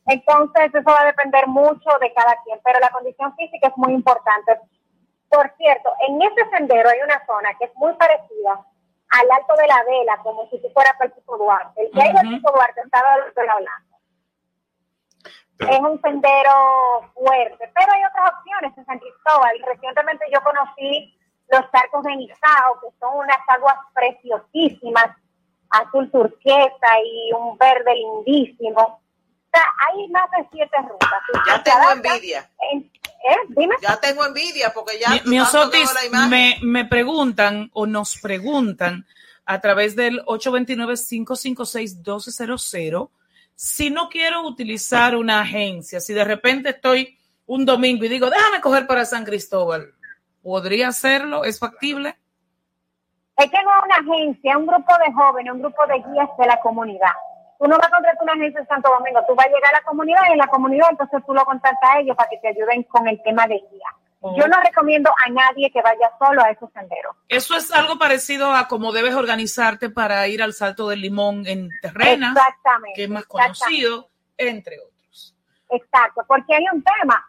Entonces, 0.08 0.74
eso 0.74 0.90
va 0.90 1.02
a 1.02 1.06
depender 1.06 1.46
mucho 1.46 1.90
de 2.00 2.12
cada 2.14 2.34
quien, 2.42 2.58
pero 2.64 2.80
la 2.80 2.90
condición 2.90 3.34
física 3.36 3.68
es 3.68 3.76
muy 3.76 3.92
importante. 3.92 4.58
Por 5.28 5.52
cierto, 5.58 5.92
en 6.08 6.22
ese 6.22 6.48
sendero 6.56 6.88
hay 6.88 7.00
una 7.02 7.24
zona 7.26 7.50
que 7.58 7.66
es 7.66 7.76
muy 7.76 7.92
parecida 7.94 8.64
al 9.10 9.30
alto 9.30 9.54
de 9.56 9.66
la 9.66 9.82
vela, 9.84 10.16
como 10.22 10.48
si 10.48 10.60
tú 10.62 10.68
fueras 10.72 10.94
para 10.94 11.06
el 11.06 11.12
Pico 11.12 11.36
Duarte. 11.36 11.82
El 11.82 11.90
que 11.90 12.02
hay 12.02 12.12
del 12.12 12.36
Pico 12.36 12.52
Duarte 12.52 12.80
estaba 12.80 13.14
del 13.14 13.24
Alto 13.24 13.40
de 13.40 13.46
la 13.46 13.56
Blanca. 13.56 13.98
Es 15.58 15.80
un 15.80 16.00
sendero 16.00 17.10
fuerte, 17.14 17.70
pero 17.74 17.92
hay 17.92 18.04
otras 18.04 18.32
opciones 18.32 18.78
en 18.78 18.86
San 18.86 18.98
Cristóbal. 18.98 19.58
Recientemente 19.66 20.24
yo 20.32 20.40
conocí 20.42 21.18
los 21.50 21.64
arcos 21.72 22.02
de 22.04 22.16
Nizao, 22.16 22.80
que 22.80 22.96
son 23.00 23.18
unas 23.18 23.38
aguas 23.48 23.76
preciosísimas, 23.92 25.16
azul 25.70 26.10
turquesa 26.10 27.00
y 27.04 27.32
un 27.32 27.58
verde 27.58 27.94
lindísimo. 27.94 29.00
Hay 29.88 30.08
más 30.08 30.30
de 30.30 30.46
siete 30.52 30.76
rutas. 30.88 31.10
Ya 31.46 31.62
tengo 31.62 31.90
envidia. 31.90 32.48
en- 32.72 32.90
¿eh? 33.30 33.36
Dime. 33.48 33.74
Ya 33.82 33.98
tengo 34.00 34.24
envidia 34.24 34.72
porque 34.74 34.98
ya 34.98 35.10
Mi- 35.10 35.20
imagen. 36.06 36.30
me, 36.30 36.58
me 36.62 36.84
preguntan 36.84 37.70
o 37.72 37.86
nos 37.86 38.16
preguntan 38.18 39.06
a 39.44 39.60
través 39.60 39.96
del 39.96 40.22
829-556-1200 40.26 43.10
si 43.54 43.90
no 43.90 44.08
quiero 44.08 44.42
utilizar 44.46 45.16
una 45.16 45.40
agencia, 45.40 46.00
si 46.00 46.14
de 46.14 46.22
repente 46.24 46.70
estoy 46.70 47.18
un 47.46 47.64
domingo 47.64 48.04
y 48.04 48.08
digo, 48.08 48.30
déjame 48.30 48.60
coger 48.60 48.86
para 48.86 49.04
San 49.04 49.24
Cristóbal, 49.24 49.92
¿podría 50.42 50.88
hacerlo? 50.88 51.44
¿Es 51.44 51.58
factible? 51.58 52.16
Es 53.36 53.50
que 53.50 53.56
no 53.64 53.70
es 53.70 53.84
una 53.84 53.96
agencia, 53.96 54.50
es 54.52 54.56
un 54.56 54.66
grupo 54.66 54.92
de 55.04 55.12
jóvenes, 55.12 55.52
un 55.52 55.60
grupo 55.60 55.84
de 55.88 55.94
guías 55.94 56.28
de 56.38 56.46
la 56.46 56.60
comunidad. 56.60 57.10
Tú 57.58 57.66
no 57.66 57.76
vas 57.76 57.88
a 57.88 57.90
contratar 57.90 58.22
una 58.22 58.32
agencia 58.34 58.60
en 58.60 58.68
Santo 58.68 58.90
Domingo, 58.90 59.20
tú 59.26 59.34
vas 59.34 59.46
a 59.46 59.50
llegar 59.50 59.74
a 59.74 59.78
la 59.78 59.82
comunidad 59.82 60.20
y 60.28 60.32
en 60.32 60.38
la 60.38 60.46
comunidad 60.46 60.86
entonces 60.90 61.20
tú 61.26 61.34
lo 61.34 61.44
contactas 61.44 61.90
a 61.90 62.00
ellos 62.00 62.16
para 62.16 62.28
que 62.28 62.38
te 62.38 62.48
ayuden 62.48 62.84
con 62.84 63.08
el 63.08 63.20
tema 63.22 63.46
de 63.46 63.56
guía. 63.70 63.88
Yo 64.20 64.48
no 64.48 64.60
recomiendo 64.60 65.10
a 65.10 65.30
nadie 65.30 65.70
que 65.70 65.80
vaya 65.80 66.10
solo 66.18 66.42
a 66.42 66.50
esos 66.50 66.70
senderos. 66.72 67.14
Eso 67.28 67.56
es 67.56 67.70
algo 67.70 67.98
parecido 67.98 68.52
a 68.52 68.66
cómo 68.66 68.92
debes 68.92 69.14
organizarte 69.14 69.90
para 69.90 70.26
ir 70.26 70.42
al 70.42 70.54
Salto 70.54 70.88
del 70.88 71.00
Limón 71.00 71.46
en 71.46 71.70
Terrena, 71.80 72.34
que 72.94 73.04
es 73.04 73.10
más 73.10 73.26
conocido, 73.26 74.08
entre 74.36 74.76
otros. 74.80 75.36
Exacto, 75.70 76.22
porque 76.26 76.54
hay 76.54 76.64
un 76.72 76.82
tema. 76.82 77.24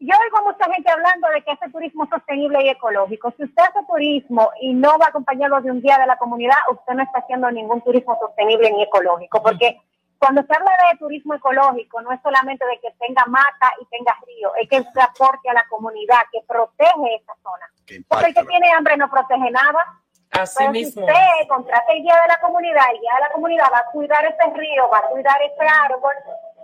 Yo 0.00 0.14
oigo 0.16 0.44
mucha 0.44 0.72
gente 0.72 0.90
hablando 0.90 1.28
de 1.28 1.42
que 1.42 1.50
hace 1.50 1.70
turismo 1.70 2.06
sostenible 2.08 2.62
y 2.62 2.68
ecológico. 2.68 3.32
Si 3.36 3.44
usted 3.44 3.62
hace 3.62 3.84
turismo 3.86 4.50
y 4.60 4.72
no 4.72 4.96
va 4.98 5.08
acompañado 5.08 5.60
de 5.60 5.72
un 5.72 5.82
guía 5.82 5.98
de 5.98 6.06
la 6.06 6.16
comunidad, 6.16 6.56
usted 6.70 6.94
no 6.94 7.02
está 7.02 7.18
haciendo 7.18 7.50
ningún 7.50 7.80
turismo 7.82 8.16
sostenible 8.20 8.70
ni 8.70 8.84
ecológico, 8.84 9.42
porque 9.42 9.80
cuando 10.18 10.42
se 10.42 10.54
habla 10.54 10.70
de 10.90 10.98
turismo 10.98 11.34
ecológico, 11.34 12.00
no 12.02 12.12
es 12.12 12.20
solamente 12.22 12.64
de 12.66 12.78
que 12.80 12.90
tenga 12.98 13.24
mata 13.26 13.72
y 13.80 13.86
tenga 13.86 14.16
río, 14.26 14.54
es 14.56 14.68
que 14.68 14.82
se 14.82 15.00
aporte 15.00 15.50
a 15.50 15.54
la 15.54 15.64
comunidad, 15.68 16.22
que 16.32 16.42
protege 16.46 17.16
esa 17.16 17.34
zona. 17.42 17.70
Porque 18.08 18.26
el 18.26 18.34
que 18.34 18.44
tiene 18.44 18.72
hambre 18.72 18.96
no 18.96 19.10
protege 19.10 19.50
nada. 19.50 19.84
Así 20.32 20.56
Pero 20.58 20.72
mismo. 20.72 20.92
si 20.92 21.00
usted 21.00 21.48
contrata 21.48 21.92
el 21.92 22.02
guía 22.02 22.20
de 22.20 22.28
la 22.28 22.40
comunidad, 22.40 22.84
el 22.92 23.00
guía 23.00 23.14
de 23.14 23.20
la 23.20 23.32
comunidad 23.32 23.66
va 23.72 23.78
a 23.78 23.90
cuidar 23.90 24.24
ese 24.26 24.54
río, 24.54 24.88
va 24.90 24.98
a 24.98 25.08
cuidar 25.08 25.40
ese 25.42 25.66
árbol, 25.66 26.14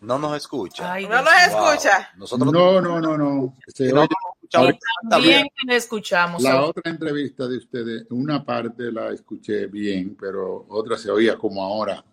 No 0.00 0.18
nos 0.18 0.36
escucha. 0.36 0.92
Ay, 0.92 1.06
No 1.06 1.20
nos 1.22 1.34
escucha. 1.46 2.10
Nosotros 2.16 2.52
No, 2.52 2.80
no, 2.80 3.00
no, 3.00 3.18
no. 3.18 3.56
Se 3.66 3.92
No, 3.92 4.02
oye- 4.02 4.08
escuchamos 4.50 5.22
Bien 5.22 5.46
que 5.56 5.66
le 5.66 5.76
escuchamos. 5.76 6.42
La 6.42 6.62
otra 6.64 6.90
entrevista 6.90 7.46
de 7.46 7.58
ustedes, 7.58 8.06
una 8.10 8.44
parte 8.44 8.90
la 8.90 9.10
escuché 9.10 9.66
bien, 9.66 10.16
pero 10.18 10.66
otra 10.68 10.98
se 10.98 11.10
oía 11.10 11.36
como 11.36 11.62
ahora, 11.62 12.04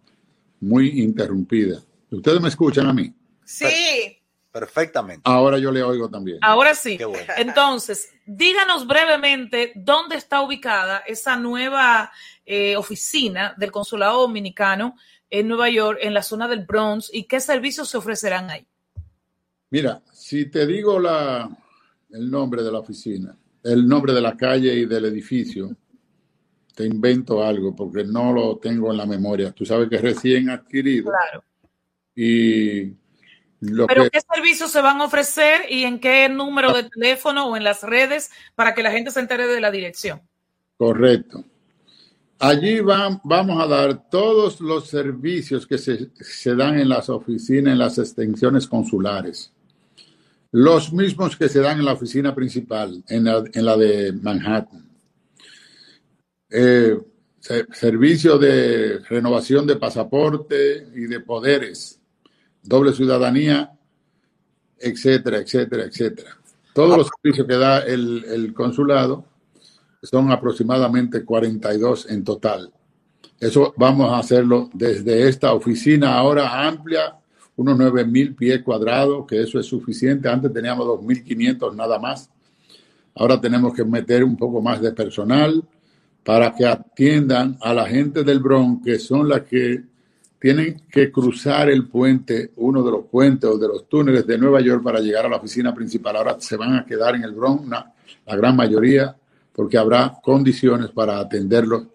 muy 0.60 1.02
interrumpida. 1.02 1.82
¿Ustedes 2.12 2.40
me 2.42 2.50
escuchan 2.50 2.88
a 2.88 2.94
mí? 2.94 3.14
Sí. 3.44 4.20
perfectamente. 4.52 5.22
Ahora 5.24 5.58
yo 5.60 5.72
le 5.72 5.84
oigo 5.84 6.10
también. 6.10 6.40
Ahora 6.42 6.74
sí. 6.74 6.98
Qué 6.98 7.06
bueno. 7.06 7.34
Entonces, 7.38 8.10
díganos 8.26 8.88
brevemente 8.88 9.72
dónde 9.76 10.16
está 10.16 10.42
ubicada 10.42 11.00
esa 11.06 11.38
nueva 11.38 12.12
eh, 12.46 12.76
oficina 12.76 13.54
del 13.58 13.72
Consulado 13.72 14.22
Dominicano 14.22 14.96
en 15.30 15.48
Nueva 15.48 15.70
York, 15.70 16.00
en 16.02 16.14
la 16.14 16.24
zona 16.24 16.48
del 16.48 16.66
Bronx, 16.66 17.10
y 17.14 17.24
qué 17.24 17.40
servicios 17.40 17.90
se 17.90 17.98
ofrecerán 17.98 18.50
ahí. 18.50 18.66
Mira, 19.70 20.02
si 20.14 20.50
te 20.50 20.66
digo 20.66 21.00
la, 21.00 21.50
el 22.12 22.30
nombre 22.32 22.64
de 22.64 22.72
la 22.72 22.80
oficina, 22.80 23.36
el 23.64 23.88
nombre 23.88 24.14
de 24.14 24.22
la 24.22 24.36
calle 24.38 24.74
y 24.76 24.86
del 24.86 25.06
edificio, 25.06 25.76
te 26.76 26.86
invento 26.86 27.44
algo 27.44 27.76
porque 27.76 28.04
no 28.04 28.32
lo 28.32 28.58
tengo 28.58 28.92
en 28.92 28.98
la 28.98 29.06
memoria. 29.06 29.52
Tú 29.52 29.66
sabes 29.66 29.90
que 29.90 29.96
es 29.96 30.02
recién 30.02 30.50
adquirido 30.50 31.12
Claro. 31.12 31.44
y 32.16 32.94
lo 33.62 33.88
Pero 33.88 34.04
que 34.04 34.12
qué 34.12 34.20
servicios 34.34 34.72
se 34.72 34.82
van 34.82 35.02
a 35.02 35.06
ofrecer 35.06 35.62
y 35.70 35.84
en 35.84 36.00
qué 36.00 36.30
número 36.30 36.72
de 36.74 36.84
teléfono 36.84 37.48
o 37.48 37.58
en 37.58 37.64
las 37.64 37.82
redes 37.84 38.30
para 38.56 38.76
que 38.76 38.84
la 38.84 38.92
gente 38.92 39.10
se 39.12 39.20
entere 39.20 39.48
de 39.48 39.60
la 39.60 39.72
dirección. 39.72 40.22
Correcto. 40.78 41.44
Allí 42.40 42.80
va- 42.82 43.20
vamos 43.24 43.60
a 43.60 43.66
dar 43.66 44.10
todos 44.12 44.62
los 44.62 44.88
servicios 44.88 45.66
que 45.66 45.80
se, 45.80 46.12
se 46.22 46.56
dan 46.56 46.80
en 46.80 46.88
las 46.90 47.10
oficinas, 47.10 47.74
en 47.74 47.80
las 47.80 47.98
extensiones 47.98 48.68
consulares. 48.68 49.52
Los 50.60 50.92
mismos 50.92 51.36
que 51.38 51.50
se 51.50 51.60
dan 51.60 51.78
en 51.78 51.86
la 51.86 51.94
oficina 51.94 52.34
principal, 52.34 53.04
en 53.10 53.26
la, 53.26 53.78
de 53.78 54.12
Manhattan. 54.12 54.90
Eh, 56.50 56.98
se- 57.40 57.66
servicio 57.74 58.40
de 58.40 58.98
renovación 59.08 59.68
de 59.68 59.76
pasaporte 59.76 60.88
y 60.96 61.02
de 61.02 61.20
poderes, 61.20 62.00
doble 62.64 62.92
ciudadanía, 62.94 63.72
etcétera, 64.80 65.38
etcétera, 65.38 65.84
etcétera. 65.84 66.36
Todos 66.74 66.98
los 66.98 67.08
servicios 67.22 67.46
que 67.48 67.56
da 67.56 67.80
el, 67.82 68.24
el 68.26 68.54
consulado 68.56 69.26
son 70.02 70.32
aproximadamente 70.32 71.24
42 71.24 72.10
en 72.10 72.24
total. 72.24 72.72
Eso 73.40 73.76
vamos 73.78 74.12
a 74.12 74.18
hacerlo 74.18 74.72
desde 74.74 75.28
esta 75.28 75.54
oficina 75.54 76.16
ahora 76.18 76.68
amplia, 76.68 77.16
unos 77.58 77.78
9 77.78 78.06
mil 78.06 78.36
pies 78.36 78.62
cuadrados, 78.62 79.26
que 79.28 79.42
eso 79.42 79.60
es 79.60 79.66
suficiente. 79.66 80.30
Antes 80.30 80.54
teníamos 80.54 80.88
2.500 80.88 81.76
nada 81.76 82.00
más. 82.00 82.30
Ahora 83.16 83.42
tenemos 83.42 83.74
que 83.74 83.84
meter 83.84 84.24
un 84.24 84.38
poco 84.38 84.62
más 84.62 84.80
de 84.80 84.92
personal 84.92 85.64
para 86.24 86.54
que 86.54 86.66
atiendan 86.66 87.58
a 87.62 87.74
la 87.74 87.88
gente 87.88 88.24
del 88.24 88.40
Bronx, 88.40 88.84
que 88.84 89.00
son 89.00 89.28
las 89.28 89.42
que 89.42 89.84
tienen 90.40 90.84
que 90.92 91.12
cruzar 91.12 91.70
el 91.70 91.88
puente, 91.88 92.52
uno 92.58 92.84
de 92.84 92.92
los 92.92 93.06
puentes 93.06 93.50
o 93.50 93.58
de 93.58 93.68
los 93.68 93.90
túneles 93.90 94.28
de 94.28 94.38
Nueva 94.38 94.62
York 94.62 94.84
para 94.84 95.00
llegar 95.00 95.26
a 95.26 95.30
la 95.30 95.38
oficina 95.38 95.74
principal. 95.74 96.16
Ahora 96.16 96.38
se 96.40 96.58
van 96.58 96.76
a 96.76 96.86
quedar 96.86 97.16
en 97.16 97.24
el 97.24 97.32
Bronx, 97.32 97.68
la 97.68 98.36
gran 98.36 98.56
mayoría, 98.56 99.16
porque 99.52 99.78
habrá 99.80 100.20
condiciones 100.22 100.92
para 100.92 101.18
atenderlos 101.20 101.88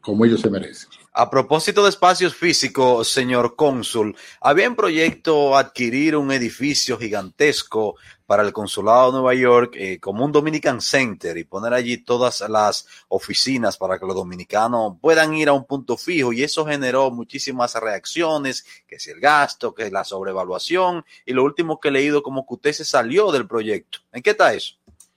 como 0.00 0.24
ellos 0.24 0.40
se 0.40 0.48
merecen. 0.48 1.01
A 1.14 1.28
propósito 1.28 1.82
de 1.82 1.90
espacios 1.90 2.34
físicos, 2.34 3.06
señor 3.06 3.54
cónsul, 3.54 4.16
¿había 4.40 4.64
en 4.64 4.74
proyecto 4.74 5.58
adquirir 5.58 6.16
un 6.16 6.32
edificio 6.32 6.96
gigantesco 6.96 7.96
para 8.24 8.42
el 8.42 8.54
consulado 8.54 9.08
de 9.08 9.12
Nueva 9.18 9.34
York 9.34 9.74
eh, 9.76 10.00
como 10.00 10.24
un 10.24 10.32
Dominican 10.32 10.80
Center 10.80 11.36
y 11.36 11.44
poner 11.44 11.74
allí 11.74 11.98
todas 11.98 12.42
las 12.48 12.86
oficinas 13.08 13.76
para 13.76 13.98
que 13.98 14.06
los 14.06 14.16
dominicanos 14.16 14.94
puedan 15.02 15.34
ir 15.34 15.50
a 15.50 15.52
un 15.52 15.66
punto 15.66 15.98
fijo? 15.98 16.32
Y 16.32 16.44
eso 16.44 16.64
generó 16.64 17.10
muchísimas 17.10 17.74
reacciones, 17.74 18.64
que 18.88 18.98
si 18.98 19.10
el 19.10 19.20
gasto, 19.20 19.74
que 19.74 19.90
la 19.90 20.04
sobrevaluación, 20.04 21.04
y 21.26 21.34
lo 21.34 21.44
último 21.44 21.78
que 21.78 21.88
he 21.88 21.92
leído 21.92 22.22
como 22.22 22.46
que 22.46 22.54
usted 22.54 22.72
se 22.72 22.86
salió 22.86 23.30
del 23.30 23.46
proyecto. 23.46 23.98
¿En 24.14 24.22
qué 24.22 24.30
está 24.30 24.54
eso? 24.54 24.76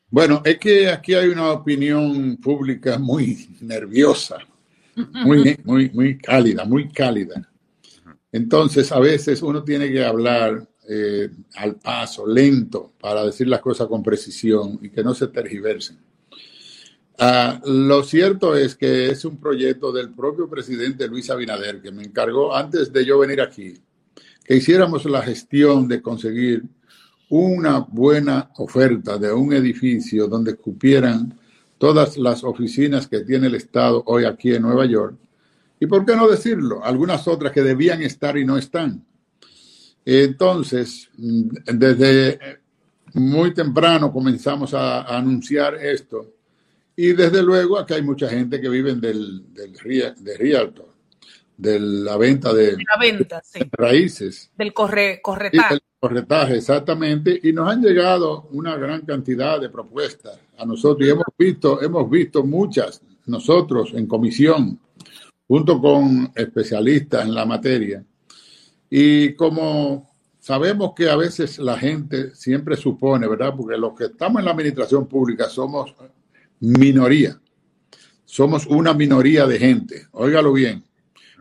Bueno, 0.10 0.42
es 0.44 0.60
que 0.60 0.90
aquí 0.90 1.14
hay 1.14 1.30
una 1.30 1.52
opinión 1.52 2.36
pública 2.36 2.98
muy 2.98 3.48
nerviosa, 3.62 4.40
muy, 4.96 5.58
muy, 5.64 5.90
muy 5.90 6.18
cálida, 6.18 6.66
muy 6.66 6.90
cálida. 6.90 7.50
Entonces, 8.32 8.92
a 8.92 9.00
veces 9.00 9.42
uno 9.42 9.64
tiene 9.64 9.92
que 9.92 10.04
hablar 10.04 10.68
eh, 10.88 11.30
al 11.56 11.76
paso, 11.76 12.28
lento, 12.28 12.94
para 13.00 13.26
decir 13.26 13.48
las 13.48 13.62
cosas 13.62 13.88
con 13.88 14.04
precisión 14.04 14.80
y 14.82 14.90
que 14.90 15.04
no 15.04 15.14
se 15.14 15.28
tergiversen. 15.28 15.98
Ah, 17.18 17.62
lo 17.66 18.04
cierto 18.04 18.56
es 18.56 18.76
que 18.76 19.10
es 19.10 19.24
un 19.24 19.40
proyecto 19.40 19.92
del 19.92 20.10
propio 20.10 20.50
presidente 20.50 21.08
Luis 21.08 21.30
Abinader 21.30 21.82
que 21.82 21.92
me 21.92 22.04
encargó 22.04 22.54
antes 22.54 22.92
de 22.92 23.06
yo 23.06 23.18
venir 23.20 23.40
aquí, 23.40 23.74
que 24.44 24.58
hiciéramos 24.58 25.06
la 25.06 25.22
gestión 25.22 25.88
de 25.88 26.02
conseguir 26.02 26.64
una 27.30 27.80
buena 27.80 28.52
oferta 28.58 29.18
de 29.18 29.32
un 29.32 29.54
edificio 29.54 30.28
donde 30.28 30.56
cupieran 30.56 31.40
todas 31.86 32.18
las 32.18 32.44
oficinas 32.44 33.06
que 33.06 33.20
tiene 33.20 33.46
el 33.46 33.54
Estado 33.54 34.02
hoy 34.08 34.26
aquí 34.26 34.56
en 34.56 34.64
Nueva 34.64 34.88
York. 34.88 35.16
Y 35.80 35.86
por 35.86 36.04
qué 36.04 36.16
no 36.16 36.28
decirlo, 36.28 36.84
algunas 36.84 37.28
otras 37.28 37.52
que 37.52 37.62
debían 37.62 38.02
estar 38.02 38.36
y 38.40 38.44
no 38.44 38.58
están. 38.58 39.06
Entonces, 40.04 41.12
desde 41.16 42.40
muy 43.14 43.54
temprano 43.54 44.12
comenzamos 44.12 44.74
a, 44.74 45.04
anunciar 45.16 45.76
esto. 45.76 46.34
Y 46.96 47.14
desde 47.14 47.44
luego 47.44 47.78
aquí 47.78 47.94
hay 47.94 48.02
mucha 48.02 48.30
gente 48.30 48.60
que 48.60 48.68
vive 48.68 48.96
del, 48.96 49.54
del 49.54 49.74
de 50.24 50.38
Realtor, 50.40 50.90
de 51.58 51.80
la 51.80 52.18
venta 52.18 52.54
de, 52.54 52.74
la 52.74 53.00
venta, 53.00 53.42
sí. 53.44 53.60
raíces. 53.72 54.52
Del 54.58 54.74
corre, 54.74 55.22
corretaje. 55.22 55.76
del 55.76 55.84
corretaje, 56.00 56.58
exactamente. 56.58 57.40
Y 57.44 57.54
nos 57.54 57.70
han 57.70 57.82
llegado 57.82 58.48
una 58.52 58.76
gran 58.76 59.02
cantidad 59.02 59.60
de 59.60 59.70
propuestas 59.70 60.40
a 60.58 60.66
nosotros 60.66 61.08
y 61.08 61.12
hemos 61.12 61.26
visto, 61.38 61.82
hemos 61.82 62.10
visto 62.10 62.44
muchas 62.44 63.02
nosotros 63.26 63.92
en 63.94 64.08
comisión, 64.08 64.80
junto 65.48 65.82
con 65.82 66.32
especialistas 66.36 67.26
en 67.26 67.34
la 67.34 67.46
materia. 67.46 68.04
Y 68.90 69.34
como 69.34 70.16
sabemos 70.40 70.94
que 70.96 71.10
a 71.10 71.16
veces 71.16 71.58
la 71.58 71.78
gente 71.78 72.36
siempre 72.36 72.76
supone, 72.76 73.28
¿verdad? 73.28 73.54
Porque 73.56 73.78
los 73.78 73.96
que 73.96 74.06
estamos 74.06 74.40
en 74.40 74.46
la 74.46 74.52
administración 74.52 75.08
pública 75.08 75.50
somos 75.50 75.96
minoría. 76.60 77.40
Somos 78.26 78.66
una 78.68 78.94
minoría 78.94 79.48
de 79.48 79.60
gente. 79.60 80.08
Óigalo 80.12 80.54
bien. 80.54 80.84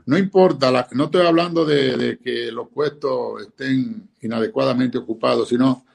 No 0.07 0.19
importa, 0.19 0.71
la, 0.71 0.87
no 0.93 1.05
estoy 1.05 1.27
hablando 1.27 1.65
de, 1.65 2.19
que 2.23 2.53
los 2.53 2.69
puestos 2.69 3.41
estén 3.43 4.11
inadecuadamente 4.21 4.99
ocupados, 4.99 5.49
sino 5.49 5.87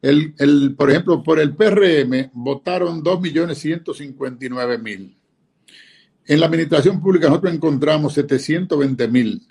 el, 0.00 0.34
el, 0.38 0.74
por 0.74 0.90
ejemplo, 0.90 1.22
por 1.22 1.38
el 1.38 1.54
PRM 1.54 2.30
votaron 2.32 3.04
2.159.000. 3.04 5.14
En 6.26 6.40
la 6.40 6.46
administración 6.46 7.00
pública 7.00 7.28
nosotros 7.28 7.54
encontramos 7.54 8.16
720.000. 8.16 9.42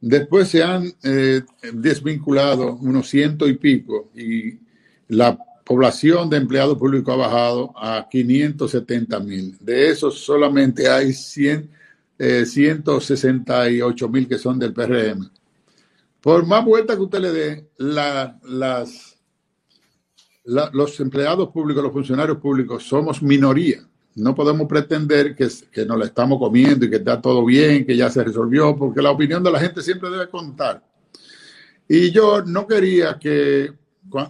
Después 0.00 0.48
se 0.48 0.62
han 0.62 0.92
eh, 1.02 1.42
desvinculado 1.72 2.76
unos 2.76 3.08
ciento 3.08 3.48
y 3.48 3.54
pico 3.54 4.12
y 4.14 4.60
la 5.08 5.36
población 5.64 6.28
de 6.28 6.36
empleados 6.36 6.76
públicos 6.76 7.14
ha 7.14 7.16
bajado 7.16 7.72
a 7.74 8.06
570 8.10 9.20
mil. 9.20 9.56
De 9.60 9.88
esos 9.88 10.20
solamente 10.20 10.88
hay 10.88 11.12
100, 11.12 11.70
eh, 12.18 12.46
168 12.46 14.08
mil 14.08 14.28
que 14.28 14.38
son 14.38 14.58
del 14.58 14.72
PRM. 14.72 15.30
Por 16.20 16.46
más 16.46 16.64
vuelta 16.64 16.96
que 16.96 17.02
usted 17.02 17.20
le 17.20 17.32
dé, 17.32 17.68
la, 17.76 18.38
las, 18.44 19.18
la, 20.44 20.70
los 20.72 20.98
empleados 21.00 21.50
públicos, 21.50 21.82
los 21.82 21.92
funcionarios 21.92 22.38
públicos 22.38 22.82
somos 22.84 23.22
minoría. 23.22 23.86
No 24.14 24.34
podemos 24.34 24.68
pretender 24.68 25.34
que, 25.34 25.48
que 25.72 25.84
nos 25.84 25.98
la 25.98 26.06
estamos 26.06 26.38
comiendo 26.38 26.86
y 26.86 26.90
que 26.90 26.96
está 26.96 27.20
todo 27.20 27.44
bien, 27.44 27.84
que 27.84 27.96
ya 27.96 28.08
se 28.10 28.22
resolvió, 28.22 28.76
porque 28.76 29.02
la 29.02 29.10
opinión 29.10 29.42
de 29.42 29.50
la 29.50 29.60
gente 29.60 29.82
siempre 29.82 30.08
debe 30.08 30.28
contar. 30.28 30.82
Y 31.88 32.10
yo 32.10 32.42
no 32.42 32.66
quería 32.66 33.18
que, 33.18 33.72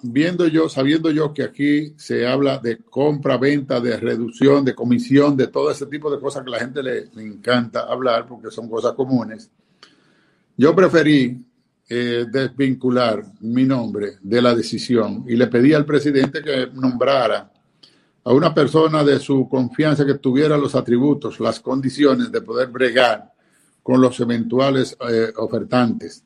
viendo 0.02 0.46
yo, 0.46 0.68
sabiendo 0.68 1.10
yo 1.10 1.34
que 1.34 1.42
aquí 1.42 1.94
se 1.96 2.26
habla 2.26 2.58
de 2.58 2.78
compra, 2.78 3.36
venta, 3.36 3.80
de 3.80 3.96
reducción, 3.96 4.64
de 4.64 4.74
comisión, 4.74 5.36
de 5.36 5.48
todo 5.48 5.70
ese 5.70 5.86
tipo 5.86 6.10
de 6.10 6.20
cosas 6.20 6.44
que 6.44 6.50
la 6.50 6.60
gente 6.60 6.82
le, 6.82 7.10
le 7.14 7.22
encanta 7.22 7.80
hablar 7.80 8.26
porque 8.26 8.50
son 8.50 8.68
cosas 8.68 8.92
comunes, 8.92 9.50
yo 10.56 10.74
preferí 10.74 11.44
eh, 11.86 12.24
desvincular 12.30 13.22
mi 13.40 13.64
nombre 13.64 14.16
de 14.22 14.40
la 14.40 14.54
decisión 14.54 15.24
y 15.28 15.36
le 15.36 15.48
pedí 15.48 15.74
al 15.74 15.84
presidente 15.84 16.42
que 16.42 16.68
nombrara 16.72 17.52
a 18.24 18.32
una 18.32 18.54
persona 18.54 19.04
de 19.04 19.18
su 19.18 19.46
confianza 19.48 20.06
que 20.06 20.14
tuviera 20.14 20.56
los 20.56 20.74
atributos, 20.74 21.40
las 21.40 21.60
condiciones 21.60 22.32
de 22.32 22.40
poder 22.40 22.68
bregar 22.68 23.30
con 23.82 24.00
los 24.00 24.18
eventuales 24.18 24.96
eh, 25.10 25.30
ofertantes. 25.36 26.24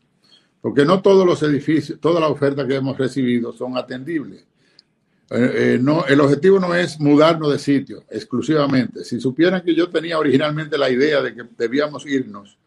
Porque 0.61 0.85
no 0.85 1.01
todos 1.03 1.25
los 1.25 1.43
edificios, 1.43 2.01
todas 2.01 2.21
las 2.21 2.31
ofertas 2.31 2.67
que 2.67 2.77
hemos 2.77 2.99
recibido 2.99 3.53
son 3.53 3.77
atendibles. 3.77 4.45
Eh, 5.31 5.75
eh, 5.75 5.79
no, 5.81 6.07
el 6.07 6.21
objetivo 6.21 6.59
no 6.59 6.75
es 6.75 6.99
mudarnos 6.99 7.53
de 7.53 7.59
sitio 7.59 8.05
exclusivamente. 8.11 9.05
Si 9.05 9.21
supieran 9.21 9.63
que 9.63 9.75
yo 9.75 9.89
tenía 9.89 10.19
originalmente 10.19 10.79
la 10.79 10.91
idea 10.91 11.21
de 11.21 11.35
que 11.35 11.43
debíamos 11.57 12.07
irnos 12.07 12.59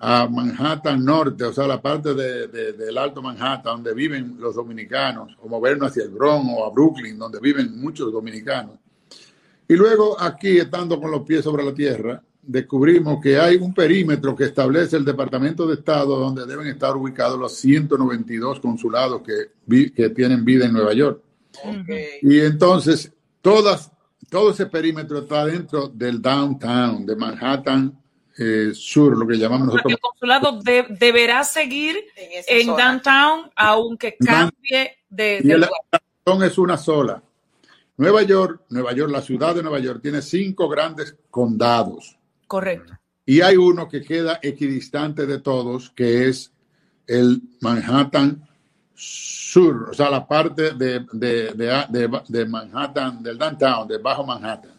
a 0.00 0.26
Manhattan 0.26 1.04
Norte, 1.04 1.44
o 1.44 1.52
sea, 1.52 1.66
la 1.66 1.80
parte 1.80 2.14
de, 2.14 2.48
de, 2.48 2.72
del 2.72 2.98
Alto 2.98 3.22
Manhattan, 3.22 3.76
donde 3.76 3.94
viven 3.94 4.36
los 4.38 4.54
dominicanos, 4.54 5.36
o 5.40 5.48
movernos 5.48 5.90
hacia 5.90 6.04
el 6.04 6.10
Bronx 6.10 6.48
o 6.56 6.66
a 6.66 6.70
Brooklyn, 6.70 7.18
donde 7.18 7.38
viven 7.38 7.78
muchos 7.80 8.10
dominicanos. 8.10 8.78
Y 9.68 9.76
luego 9.76 10.20
aquí, 10.20 10.58
estando 10.58 10.98
con 11.00 11.10
los 11.10 11.22
pies 11.22 11.44
sobre 11.44 11.62
la 11.62 11.72
tierra, 11.72 12.20
descubrimos 12.42 13.20
que 13.22 13.38
hay 13.38 13.56
un 13.56 13.74
perímetro 13.74 14.34
que 14.34 14.44
establece 14.44 14.96
el 14.96 15.04
Departamento 15.04 15.66
de 15.66 15.74
Estado 15.74 16.18
donde 16.18 16.46
deben 16.46 16.66
estar 16.66 16.96
ubicados 16.96 17.38
los 17.38 17.54
192 17.56 18.60
consulados 18.60 19.22
que, 19.22 19.90
que 19.90 20.10
tienen 20.10 20.44
vida 20.44 20.66
en 20.66 20.72
Nueva 20.72 20.92
York. 20.94 21.22
Okay. 21.62 22.18
Y 22.22 22.40
entonces, 22.40 23.12
todas, 23.40 23.90
todo 24.30 24.50
ese 24.50 24.66
perímetro 24.66 25.18
está 25.18 25.44
dentro 25.44 25.88
del 25.88 26.22
downtown, 26.22 27.04
de 27.04 27.16
Manhattan 27.16 27.98
eh, 28.38 28.70
Sur, 28.72 29.18
lo 29.18 29.26
que 29.26 29.36
llamamos 29.36 29.66
nosotros. 29.66 29.92
El 29.92 29.98
consulado 29.98 30.60
de, 30.62 30.86
deberá 30.98 31.44
seguir 31.44 31.96
en, 32.16 32.68
en 32.70 32.76
downtown, 32.76 33.50
aunque 33.54 34.16
cambie 34.16 34.98
de, 35.10 35.40
y 35.42 35.46
de 35.46 35.58
la 35.58 35.66
lugar. 35.66 36.02
razón 36.26 36.42
es 36.44 36.56
una 36.56 36.78
sola. 36.78 37.22
Nueva 37.98 38.22
York, 38.22 38.62
Nueva 38.70 38.94
York, 38.94 39.12
la 39.12 39.20
ciudad 39.20 39.54
de 39.54 39.62
Nueva 39.62 39.78
York 39.78 40.00
tiene 40.00 40.22
cinco 40.22 40.70
grandes 40.70 41.16
condados 41.28 42.16
Correcto. 42.50 42.98
y 43.24 43.42
hay 43.42 43.56
uno 43.56 43.88
que 43.88 44.02
queda 44.02 44.40
equidistante 44.42 45.24
de 45.24 45.38
todos, 45.38 45.90
que 45.90 46.28
es 46.28 46.52
el 47.06 47.40
Manhattan 47.60 48.44
Sur, 48.92 49.90
o 49.90 49.94
sea, 49.94 50.10
la 50.10 50.26
parte 50.26 50.72
de, 50.72 51.06
de, 51.12 51.52
de, 52.28 52.46
Manhattan, 52.46 53.22
del 53.22 53.38
downtown, 53.38 53.86
de 53.86 53.98
Bajo 53.98 54.26
Manhattan. 54.26 54.74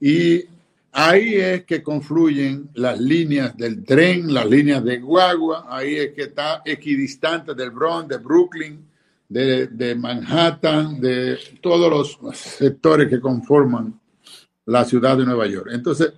Y 0.00 0.44
ahí 0.90 1.36
es 1.36 1.64
que 1.64 1.84
confluyen 1.84 2.68
las 2.74 3.00
líneas 3.00 3.56
del 3.56 3.84
tren, 3.84 4.34
las 4.34 4.46
líneas 4.46 4.82
de 4.82 4.98
guagua, 4.98 5.66
ahí 5.68 5.94
es 5.94 6.12
que 6.14 6.22
está 6.22 6.62
equidistante 6.64 7.54
del 7.54 7.70
Bronx, 7.70 8.08
de 8.08 8.16
Brooklyn, 8.16 8.84
de, 9.28 9.68
de, 9.68 9.94
Manhattan, 9.94 11.00
de 11.00 11.38
todos 11.60 12.18
los 12.20 12.36
sectores 12.36 13.08
que 13.08 13.20
conforman 13.20 14.00
la 14.66 14.84
ciudad 14.84 15.16
de 15.16 15.24
Nueva 15.24 15.46
York. 15.46 15.68
Entonces, 15.72 16.12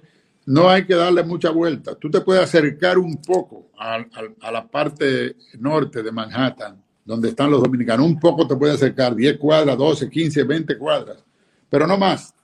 no 0.46 0.68
hay 0.68 0.84
que 0.86 0.94
darle 0.94 1.22
mucha 1.22 1.50
vuelta. 1.50 1.94
Tú 1.94 2.10
te 2.10 2.20
puedes 2.20 2.42
acercar 2.42 2.98
un 2.98 3.16
poco 3.16 3.70
a, 3.78 3.96
a, 3.96 4.06
a, 4.40 4.52
la 4.52 4.66
parte 4.66 5.36
norte 5.58 6.02
de 6.02 6.12
Manhattan, 6.12 6.82
donde 7.04 7.30
están 7.30 7.50
los 7.50 7.62
dominicanos. 7.62 8.06
Un 8.06 8.20
poco 8.20 8.46
te 8.46 8.56
puede 8.56 8.74
acercar, 8.74 9.14
10 9.14 9.38
cuadras, 9.38 9.76
12, 9.76 10.10
15, 10.10 10.42
20 10.44 10.78
cuadras, 10.78 11.24
pero 11.68 11.86
no 11.86 11.96
más. 11.96 12.34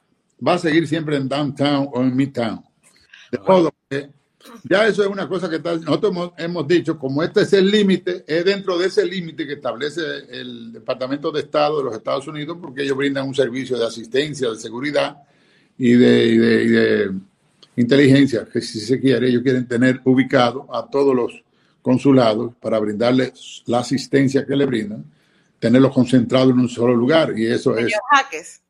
Va 0.46 0.54
a 0.54 0.58
seguir 0.58 0.88
siempre 0.88 1.16
en 1.16 1.28
downtown 1.28 1.88
o 1.92 2.02
en 2.02 2.16
midtown. 2.16 2.64
De 3.30 3.38
modo 3.38 3.70
que 3.88 4.10
ya 4.64 4.86
eso 4.86 5.02
es 5.02 5.08
una 5.08 5.28
cosa 5.28 5.50
que 5.50 5.56
está, 5.56 5.76
nosotros 5.76 6.12
hemos, 6.12 6.32
hemos, 6.38 6.66
dicho, 6.66 6.98
como 6.98 7.22
este 7.22 7.42
es 7.42 7.52
el 7.52 7.70
límite, 7.70 8.24
es 8.26 8.44
dentro 8.44 8.78
de 8.78 8.86
ese 8.86 9.04
límite 9.04 9.46
que 9.46 9.54
establece 9.54 10.00
el 10.30 10.72
Departamento 10.72 11.30
de 11.30 11.40
Estado 11.40 11.78
de 11.78 11.84
los 11.84 11.94
Estados 11.94 12.26
Unidos, 12.26 12.56
porque 12.60 12.82
ellos 12.82 12.96
brindan 12.96 13.28
un 13.28 13.34
servicio 13.34 13.78
de 13.78 13.86
asistencia, 13.86 14.50
de 14.50 14.56
seguridad 14.56 15.18
y 15.76 15.92
de, 15.92 16.26
y 16.26 16.38
de, 16.38 16.64
y 16.64 16.68
de 16.68 17.10
inteligencia, 17.80 18.46
que 18.50 18.60
si 18.60 18.80
se 18.80 19.00
quiere, 19.00 19.28
ellos 19.28 19.42
quieren 19.42 19.66
tener 19.66 20.00
ubicado 20.04 20.66
a 20.74 20.88
todos 20.88 21.14
los 21.14 21.42
consulados 21.82 22.54
para 22.60 22.78
brindarles 22.78 23.62
la 23.66 23.80
asistencia 23.80 24.46
que 24.46 24.56
le 24.56 24.66
brindan, 24.66 25.04
tenerlos 25.58 25.94
concentrados 25.94 26.50
en 26.50 26.60
un 26.60 26.68
solo 26.68 26.94
lugar. 26.94 27.36
Y 27.38 27.46
eso 27.46 27.76
es... 27.76 27.86
Señor 27.86 28.02
Jaques, 28.10 28.62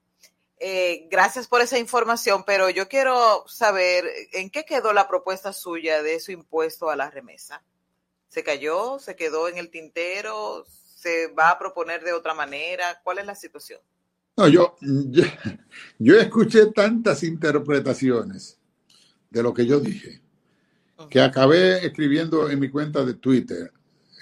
eh, 0.59 1.09
gracias 1.11 1.49
por 1.49 1.61
esa 1.61 1.79
información, 1.79 2.45
pero 2.47 2.71
yo 2.71 2.89
quiero 2.89 3.45
saber 3.49 4.05
en 4.33 4.51
qué 4.51 4.65
quedó 4.65 4.93
la 4.93 5.09
propuesta 5.09 5.53
suya 5.53 6.03
de 6.03 6.21
su 6.21 6.33
impuesto 6.33 6.91
a 6.91 6.97
la 6.97 7.11
remesa. 7.11 7.63
¿Se 8.29 8.45
cayó? 8.45 8.99
¿Se 8.99 9.17
quedó 9.17 9.49
en 9.49 9.59
el 9.59 9.71
tintero? 9.71 10.65
¿Se 10.67 11.29
va 11.29 11.51
a 11.51 11.59
proponer 11.59 12.05
de 12.05 12.13
otra 12.13 12.35
manera? 12.35 13.01
¿Cuál 13.03 13.19
es 13.19 13.27
la 13.27 13.35
situación? 13.35 13.81
No, 14.37 14.47
yo, 14.47 14.77
yo, 14.81 15.25
yo 15.99 16.21
escuché 16.21 16.67
tantas 16.67 17.23
interpretaciones 17.25 18.60
de 19.31 19.43
lo 19.43 19.55
que 19.55 19.67
yo 19.67 19.81
dije 19.81 20.21
que 21.09 21.21
acabé 21.21 21.87
escribiendo 21.87 22.51
en 22.51 22.61
mi 22.61 22.69
cuenta 22.69 23.05
de 23.05 23.15
Twitter 23.15 23.73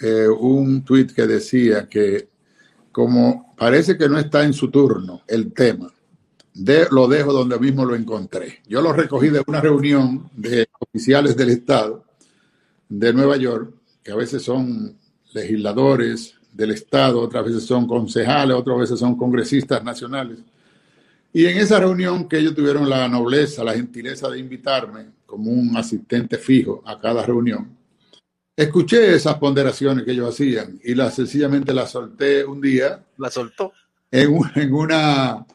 eh, 0.00 0.28
un 0.28 0.84
tweet 0.84 1.08
que 1.08 1.26
decía 1.26 1.88
que 1.88 2.28
como 2.92 3.54
parece 3.56 3.96
que 3.96 4.08
no 4.08 4.18
está 4.18 4.44
en 4.44 4.52
su 4.52 4.70
turno 4.70 5.22
el 5.26 5.52
tema, 5.52 5.92
de, 6.54 6.86
lo 6.90 7.06
dejo 7.06 7.32
donde 7.32 7.58
mismo 7.58 7.84
lo 7.84 7.94
encontré. 7.94 8.62
Yo 8.66 8.80
lo 8.80 8.92
recogí 8.92 9.28
de 9.28 9.42
una 9.46 9.60
reunión 9.60 10.28
de 10.34 10.68
oficiales 10.78 11.36
del 11.36 11.50
Estado 11.50 12.04
de 12.88 13.12
Nueva 13.12 13.36
York, 13.36 13.72
que 14.02 14.12
a 14.12 14.16
veces 14.16 14.42
son 14.42 14.96
legisladores 15.32 16.34
del 16.52 16.72
Estado, 16.72 17.20
otras 17.20 17.44
veces 17.44 17.64
son 17.64 17.86
concejales, 17.86 18.56
otras 18.56 18.78
veces 18.78 18.98
son 18.98 19.16
congresistas 19.16 19.84
nacionales. 19.84 20.38
Y 21.32 21.46
en 21.46 21.58
esa 21.58 21.78
reunión 21.78 22.28
que 22.28 22.38
ellos 22.38 22.54
tuvieron 22.54 22.88
la 22.88 23.08
nobleza, 23.08 23.64
la 23.64 23.74
gentileza 23.74 24.28
de 24.30 24.38
invitarme 24.38 25.06
como 25.26 25.50
un 25.50 25.76
asistente 25.76 26.38
fijo 26.38 26.82
a 26.86 26.98
cada 26.98 27.24
reunión, 27.24 27.76
escuché 28.56 29.14
esas 29.14 29.36
ponderaciones 29.36 30.04
que 30.04 30.12
ellos 30.12 30.30
hacían 30.30 30.80
y 30.82 30.94
las 30.94 31.14
sencillamente 31.14 31.74
las 31.74 31.90
solté 31.90 32.44
un 32.44 32.60
día. 32.60 33.04
La 33.18 33.30
soltó. 33.30 33.72
En, 34.10 34.38
en 34.54 34.74
una, 34.74 35.46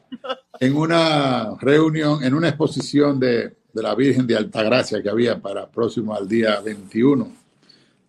en 0.59 0.77
una 0.77 1.55
reunión, 1.59 2.23
en 2.23 2.33
una 2.35 2.49
exposición 2.49 3.19
de, 3.19 3.55
de 3.73 3.81
la 3.81 3.95
Virgen 3.95 4.27
de 4.27 4.37
Altagracia 4.37 5.01
que 5.01 5.09
había 5.09 5.41
para 5.41 5.69
próximo 5.69 6.13
al 6.13 6.27
día 6.27 6.61
21 6.61 7.31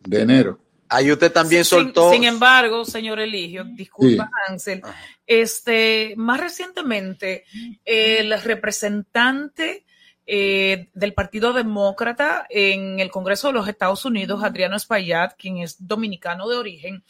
de 0.07 0.21
enero. 0.21 0.59
Ahí 0.89 1.11
usted 1.11 1.32
también 1.32 1.64
Sin- 1.64 1.78
soltó. 1.78 2.11
Sin, 2.12 2.24
embargo, 2.24 2.85
señor 2.85 3.18
Eligio, 3.20 3.64
disculpa, 3.64 4.24
Sí. 4.24 4.53
Ansel, 4.53 4.82
este, 5.26 6.14
más 6.16 6.41
recientemente, 6.41 7.45
el 7.85 8.41
representante 8.43 9.85
eh, 10.26 10.89
del 10.95 11.12
Partido 11.12 11.53
Demócrata 11.53 12.47
en 12.49 12.99
el 12.99 13.11
Congreso 13.11 13.49
de 13.49 13.53
los 13.55 13.68
Estados 13.68 14.07
Unidos, 14.07 14.43
Adriano 14.43 14.74
Espaillat, 14.76 15.35
quien 15.37 15.59
es 15.59 15.76
dominicano 15.87 16.49
de 16.49 16.57
origen, 16.57 17.05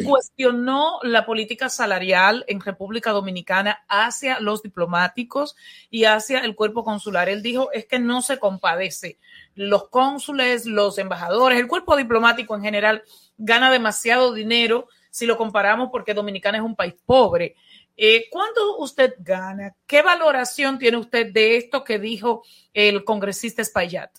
Sí. 0.00 0.04
cuestionó 0.04 0.98
la 1.02 1.26
política 1.26 1.68
salarial 1.68 2.44
en 2.48 2.60
República 2.60 3.10
Dominicana 3.10 3.84
hacia 3.88 4.40
los 4.40 4.62
diplomáticos 4.62 5.56
y 5.90 6.04
hacia 6.04 6.40
el 6.40 6.54
cuerpo 6.54 6.84
consular. 6.84 7.28
Él 7.28 7.42
dijo, 7.42 7.70
es 7.72 7.86
que 7.86 7.98
no 7.98 8.22
se 8.22 8.38
compadece. 8.38 9.18
Los 9.54 9.88
cónsules, 9.88 10.66
los 10.66 10.98
embajadores, 10.98 11.60
el 11.60 11.68
cuerpo 11.68 11.96
diplomático 11.96 12.54
en 12.54 12.62
general 12.62 13.02
gana 13.36 13.70
demasiado 13.70 14.32
dinero 14.32 14.88
si 15.10 15.26
lo 15.26 15.36
comparamos 15.36 15.90
porque 15.92 16.14
Dominicana 16.14 16.58
es 16.58 16.64
un 16.64 16.74
país 16.74 16.94
pobre. 17.04 17.54
Eh, 17.96 18.24
¿Cuánto 18.30 18.78
usted 18.78 19.14
gana? 19.20 19.74
¿Qué 19.86 20.02
valoración 20.02 20.78
tiene 20.78 20.96
usted 20.96 21.32
de 21.32 21.56
esto 21.56 21.84
que 21.84 21.98
dijo 21.98 22.42
el 22.72 23.04
congresista 23.04 23.62
Espaillat? 23.62 24.10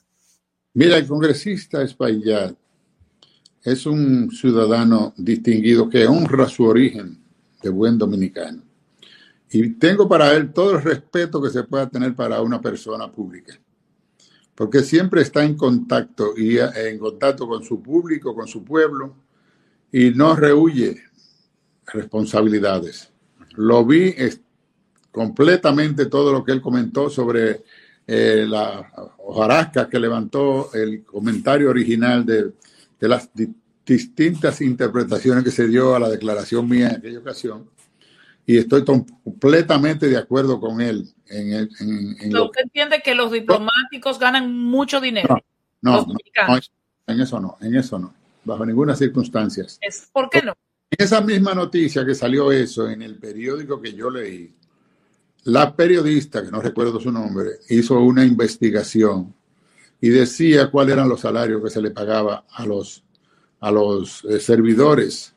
Mira, 0.74 0.98
el 0.98 1.08
congresista 1.08 1.82
Espaillat 1.82 2.56
es 3.64 3.86
un 3.86 4.30
ciudadano 4.32 5.14
distinguido 5.16 5.90
que 5.90 6.06
honra 6.06 6.50
su 6.50 6.66
origen 6.66 7.18
de 7.62 7.70
buen 7.70 7.98
dominicano. 7.98 8.62
Y 9.50 9.70
tengo 9.76 10.08
para 10.08 10.34
él 10.34 10.52
todo 10.52 10.76
el 10.76 10.84
respeto 10.84 11.42
que 11.42 11.50
se 11.50 11.64
pueda 11.64 11.88
tener 11.90 12.14
para 12.14 12.42
una 12.42 12.60
persona 12.60 13.10
pública, 13.12 13.58
porque 14.54 14.82
siempre 14.82 15.22
está 15.22 15.44
en 15.44 15.56
contacto 15.56 16.34
y 16.36 16.58
en 16.58 16.98
contacto 16.98 17.48
con 17.48 17.64
su 17.64 17.82
público, 17.82 18.36
con 18.36 18.48
su 18.48 18.64
pueblo, 18.64 19.16
y 19.92 20.10
no 20.10 20.36
rehuye 20.36 21.02
responsabilidades. 21.86 23.12
Lo 23.56 23.86
vi 23.86 24.14
completamente 25.12 26.08
todo 26.08 26.34
lo 26.34 26.44
que 26.44 26.52
él 26.52 26.62
comentó 26.62 27.10
sobre 27.10 27.64
eh, 28.08 28.46
la 28.48 28.92
hojarasca 29.20 29.88
que 29.88 30.00
levantó 30.00 30.74
el 30.74 31.04
comentario 31.04 31.70
original 31.70 32.26
de, 32.26 32.52
de 33.04 33.10
las 33.10 33.30
di- 33.34 33.54
distintas 33.86 34.62
interpretaciones 34.62 35.44
que 35.44 35.52
se 35.52 35.68
dio 35.68 35.94
a 35.94 36.00
la 36.00 36.08
declaración 36.10 36.70
mía 36.70 36.88
en 36.88 36.96
aquella 36.96 37.20
ocasión. 37.20 37.70
Y 38.46 38.58
estoy 38.58 38.86
completamente 38.86 40.08
de 40.08 40.16
acuerdo 40.16 40.58
con 40.58 40.80
él 40.80 41.10
en, 41.28 41.52
el- 41.52 41.70
en- 41.82 42.16
en 42.22 42.34
lo 42.34 42.46
¿Usted 42.46 42.62
entiende 42.64 43.02
que 43.04 43.14
los 43.14 43.30
diplomáticos 43.34 44.18
ganan 44.20 44.54
mucho 44.58 45.02
dinero? 45.02 45.36
No, 45.82 46.06
no, 46.06 46.08
no, 46.48 46.58
en 47.08 47.20
eso 47.20 47.42
no, 47.42 47.58
en 47.60 47.76
eso 47.76 48.00
no, 48.00 48.14
bajo 48.46 48.66
ninguna 48.66 48.96
circunstancia. 48.96 49.66
¿Por 50.14 50.30
qué 50.30 50.42
no? 50.42 50.54
En 50.90 51.04
esa 51.06 51.20
misma 51.20 51.54
noticia 51.54 52.06
que 52.06 52.16
salió 52.16 52.54
eso 52.54 52.90
en 52.90 53.02
el 53.02 53.18
periódico 53.18 53.82
que 53.82 53.92
yo 53.94 54.10
leí, 54.10 54.56
la 55.44 55.76
periodista, 55.76 56.42
que 56.42 56.52
no 56.52 56.62
recuerdo 56.62 57.02
su 57.02 57.12
nombre, 57.12 57.50
hizo 57.68 58.00
una 58.00 58.24
investigación 58.24 59.34
y 60.04 60.10
decía 60.10 60.70
cuáles 60.70 60.96
eran 60.96 61.08
los 61.08 61.22
salarios 61.22 61.64
que 61.64 61.70
se 61.70 61.82
le 61.82 61.92
pagaba 61.92 62.44
a 62.50 62.66
los, 62.66 63.06
a 63.62 63.72
los 63.72 64.26
eh, 64.26 64.38
servidores 64.38 65.34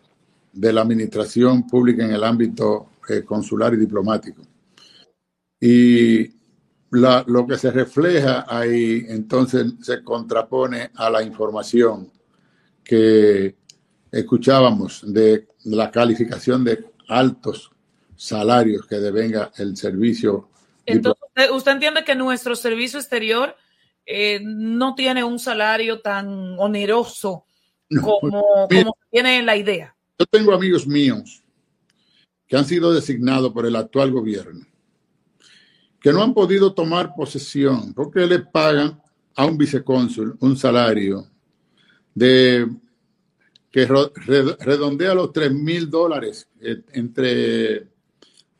de 0.52 0.72
la 0.72 0.80
administración 0.80 1.68
pública 1.68 2.04
en 2.04 2.10
el 2.10 2.24
ámbito 2.24 2.88
eh, 3.08 3.22
consular 3.22 3.74
y 3.74 3.76
diplomático. 3.76 4.42
Y 5.60 6.32
la- 6.90 7.22
lo 7.28 7.46
que 7.46 7.56
se 7.58 7.70
refleja 7.70 8.44
ahí 8.48 9.06
entonces 9.08 9.72
se 9.82 10.02
contrapone 10.02 10.90
a 10.96 11.10
la 11.10 11.22
información 11.22 12.10
que 12.82 13.54
escuchábamos 14.10 15.04
de 15.06 15.46
la 15.66 15.92
calificación 15.92 16.64
de 16.64 16.86
altos 17.06 17.70
salarios 18.16 18.84
que 18.88 18.96
devenga 18.96 19.52
el 19.58 19.76
servicio. 19.76 20.48
Entonces, 20.86 21.22
¿usted, 21.28 21.50
usted 21.52 21.70
entiende 21.70 22.02
que 22.04 22.16
nuestro 22.16 22.56
servicio 22.56 22.98
exterior 22.98 23.54
eh, 24.06 24.40
no 24.42 24.94
tiene 24.94 25.24
un 25.24 25.38
salario 25.40 26.00
tan 26.00 26.56
oneroso 26.58 27.44
como, 28.02 28.66
Mira. 28.70 28.84
como 28.84 28.96
tiene 29.10 29.42
la 29.42 29.56
idea? 29.56 29.96
Yo 30.18 30.26
tengo 30.26 30.54
amigos 30.54 30.86
míos 30.86 31.42
que 32.46 32.56
han 32.56 32.64
sido 32.64 32.94
designados 32.94 33.52
por 33.52 33.66
el 33.66 33.74
actual 33.74 34.12
gobierno, 34.12 34.64
que 36.00 36.12
no 36.12 36.22
han 36.22 36.32
podido 36.32 36.72
tomar 36.72 37.14
posesión 37.16 37.92
porque 37.92 38.26
le 38.26 38.38
pagan 38.38 39.02
a 39.34 39.44
un 39.44 39.58
vicecónsul 39.58 40.36
un 40.40 40.56
salario 40.56 41.26
de 42.14 42.66
que 43.70 43.86
redondea 43.86 45.14
los 45.14 45.32
3 45.32 45.52
mil 45.52 45.90
dólares 45.90 46.48
eh, 46.60 46.82
entre 46.92 47.88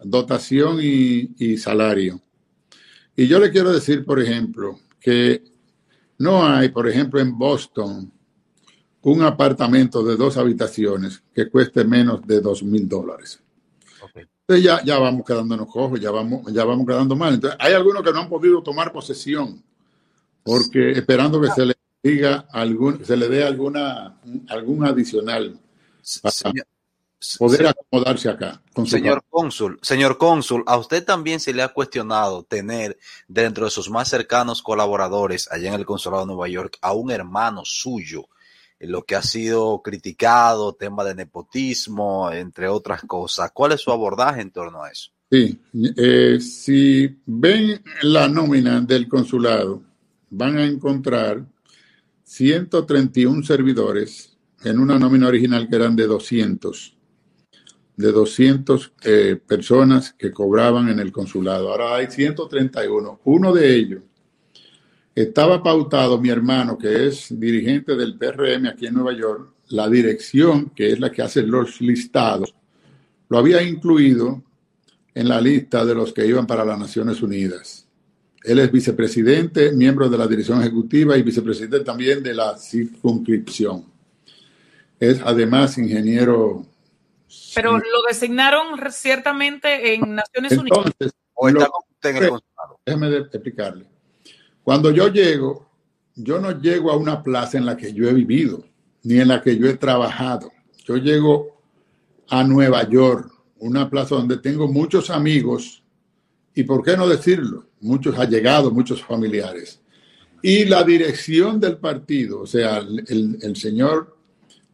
dotación 0.00 0.78
y, 0.82 1.30
y 1.38 1.56
salario. 1.56 2.20
Y 3.16 3.26
yo 3.26 3.38
le 3.38 3.50
quiero 3.50 3.72
decir, 3.72 4.04
por 4.04 4.20
ejemplo, 4.20 4.78
que 5.06 5.40
no 6.18 6.44
hay, 6.44 6.70
por 6.70 6.88
ejemplo, 6.88 7.20
en 7.20 7.38
Boston, 7.38 8.10
un 9.02 9.22
apartamento 9.22 10.02
de 10.02 10.16
dos 10.16 10.36
habitaciones 10.36 11.22
que 11.32 11.48
cueste 11.48 11.84
menos 11.84 12.26
de 12.26 12.40
dos 12.40 12.64
mil 12.64 12.88
dólares. 12.88 13.40
Entonces 14.16 14.64
ya, 14.64 14.82
ya 14.82 14.98
vamos 14.98 15.24
quedándonos 15.24 15.68
cojos, 15.68 16.00
ya 16.00 16.10
vamos, 16.10 16.52
ya 16.52 16.64
vamos 16.64 16.84
quedando 16.88 17.14
mal. 17.14 17.34
Entonces, 17.34 17.56
hay 17.62 17.74
algunos 17.74 18.02
que 18.02 18.10
no 18.10 18.18
han 18.18 18.28
podido 18.28 18.60
tomar 18.64 18.92
posesión 18.92 19.62
porque 20.42 20.90
esperando 20.90 21.40
que 21.40 21.52
se 21.52 21.66
le 21.66 21.74
diga 22.02 22.48
algún, 22.50 23.04
se 23.04 23.16
le 23.16 23.28
dé 23.28 23.44
alguna 23.44 24.18
algún 24.48 24.84
adicional 24.84 25.56
para 26.20 26.34
poder 27.38 27.66
acomodarse 27.66 28.28
acá. 28.28 28.62
con 28.72 28.86
Señor 28.86 29.24
cónsul, 29.28 29.78
señor 29.82 30.18
cónsul, 30.18 30.62
a 30.66 30.76
usted 30.78 31.04
también 31.04 31.40
se 31.40 31.52
le 31.52 31.62
ha 31.62 31.68
cuestionado 31.68 32.44
tener 32.44 32.98
dentro 33.28 33.64
de 33.64 33.70
sus 33.70 33.90
más 33.90 34.08
cercanos 34.08 34.62
colaboradores 34.62 35.50
allá 35.50 35.68
en 35.68 35.80
el 35.80 35.86
consulado 35.86 36.22
de 36.22 36.28
Nueva 36.28 36.48
York 36.48 36.78
a 36.80 36.92
un 36.92 37.10
hermano 37.10 37.62
suyo, 37.64 38.28
en 38.78 38.92
lo 38.92 39.04
que 39.04 39.16
ha 39.16 39.22
sido 39.22 39.80
criticado, 39.82 40.74
tema 40.74 41.04
de 41.04 41.14
nepotismo, 41.14 42.30
entre 42.30 42.68
otras 42.68 43.02
cosas. 43.02 43.50
¿Cuál 43.52 43.72
es 43.72 43.80
su 43.80 43.90
abordaje 43.90 44.42
en 44.42 44.50
torno 44.50 44.82
a 44.82 44.90
eso? 44.90 45.10
Sí, 45.30 45.58
eh, 45.96 46.38
si 46.40 47.18
ven 47.26 47.82
la 48.02 48.28
nómina 48.28 48.80
del 48.80 49.08
consulado, 49.08 49.82
van 50.30 50.58
a 50.58 50.64
encontrar 50.64 51.44
131 52.22 53.42
servidores 53.42 54.36
en 54.64 54.78
una 54.78 54.98
nómina 54.98 55.28
original 55.28 55.68
que 55.68 55.76
eran 55.76 55.96
de 55.96 56.06
200, 56.06 56.95
de 57.96 58.12
200 58.12 58.92
eh, 59.04 59.40
personas 59.46 60.12
que 60.12 60.30
cobraban 60.30 60.88
en 60.88 60.98
el 60.98 61.12
consulado. 61.12 61.70
Ahora 61.70 61.96
hay 61.96 62.10
131. 62.10 63.20
Uno 63.24 63.52
de 63.52 63.74
ellos 63.74 64.02
estaba 65.14 65.62
pautado 65.62 66.20
mi 66.20 66.28
hermano, 66.28 66.76
que 66.76 67.06
es 67.06 67.28
dirigente 67.30 67.96
del 67.96 68.18
PRM 68.18 68.66
aquí 68.66 68.86
en 68.86 68.94
Nueva 68.94 69.14
York, 69.14 69.50
la 69.68 69.88
dirección, 69.88 70.70
que 70.76 70.92
es 70.92 71.00
la 71.00 71.10
que 71.10 71.22
hace 71.22 71.42
los 71.42 71.80
listados, 71.80 72.54
lo 73.28 73.38
había 73.38 73.62
incluido 73.62 74.42
en 75.14 75.28
la 75.28 75.40
lista 75.40 75.84
de 75.86 75.94
los 75.94 76.12
que 76.12 76.26
iban 76.26 76.46
para 76.46 76.64
las 76.64 76.78
Naciones 76.78 77.22
Unidas. 77.22 77.88
Él 78.44 78.58
es 78.58 78.70
vicepresidente, 78.70 79.72
miembro 79.72 80.08
de 80.08 80.18
la 80.18 80.26
dirección 80.28 80.60
ejecutiva 80.60 81.16
y 81.16 81.22
vicepresidente 81.22 81.80
también 81.80 82.22
de 82.22 82.34
la 82.34 82.56
circunscripción. 82.58 83.86
Es 85.00 85.20
además 85.24 85.78
ingeniero. 85.78 86.64
Pero 87.54 87.72
lo 87.78 88.02
designaron 88.08 88.78
ciertamente 88.90 89.94
en 89.94 90.14
Naciones 90.14 90.52
Unidas. 90.58 90.78
Entonces, 90.86 91.12
lo- 91.52 91.60
déjeme 92.84 93.10
de- 93.10 93.18
explicarle. 93.18 93.86
Cuando 94.62 94.90
yo 94.90 95.08
llego, 95.08 95.68
yo 96.14 96.40
no 96.40 96.60
llego 96.60 96.90
a 96.90 96.96
una 96.96 97.22
plaza 97.22 97.58
en 97.58 97.66
la 97.66 97.76
que 97.76 97.92
yo 97.92 98.08
he 98.08 98.12
vivido, 98.12 98.64
ni 99.02 99.18
en 99.20 99.28
la 99.28 99.40
que 99.42 99.56
yo 99.56 99.68
he 99.68 99.74
trabajado. 99.76 100.50
Yo 100.84 100.96
llego 100.96 101.60
a 102.28 102.42
Nueva 102.42 102.88
York, 102.88 103.30
una 103.58 103.88
plaza 103.88 104.14
donde 104.16 104.38
tengo 104.38 104.66
muchos 104.68 105.10
amigos 105.10 105.82
y, 106.54 106.64
¿por 106.64 106.82
qué 106.82 106.96
no 106.96 107.06
decirlo? 107.08 107.66
Muchos 107.80 108.18
allegados, 108.18 108.72
muchos 108.72 109.02
familiares. 109.04 109.80
Y 110.42 110.64
la 110.64 110.82
dirección 110.84 111.60
del 111.60 111.76
partido, 111.78 112.40
o 112.40 112.46
sea, 112.46 112.78
el, 112.78 113.04
el- 113.08 113.38
el 113.42 113.56
señor 113.56 114.16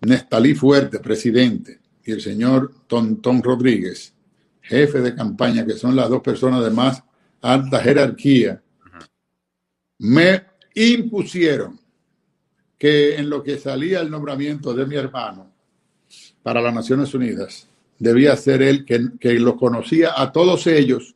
Nestalí 0.00 0.54
Fuerte, 0.54 0.98
presidente, 1.00 1.80
y 2.04 2.12
el 2.12 2.20
señor 2.20 2.72
Tontón 2.86 3.42
Rodríguez, 3.42 4.14
jefe 4.60 5.00
de 5.00 5.14
campaña, 5.14 5.64
que 5.64 5.74
son 5.74 5.94
las 5.96 6.08
dos 6.08 6.22
personas 6.22 6.64
de 6.64 6.70
más 6.70 7.02
alta 7.40 7.80
jerarquía, 7.80 8.62
me 9.98 10.44
impusieron 10.74 11.78
que 12.78 13.16
en 13.16 13.30
lo 13.30 13.42
que 13.42 13.58
salía 13.58 14.00
el 14.00 14.10
nombramiento 14.10 14.74
de 14.74 14.86
mi 14.86 14.96
hermano 14.96 15.52
para 16.42 16.60
las 16.60 16.74
Naciones 16.74 17.14
Unidas, 17.14 17.68
debía 17.98 18.34
ser 18.36 18.62
él 18.62 18.84
que, 18.84 19.10
que 19.20 19.34
lo 19.34 19.56
conocía 19.56 20.14
a 20.16 20.32
todos 20.32 20.66
ellos 20.66 21.14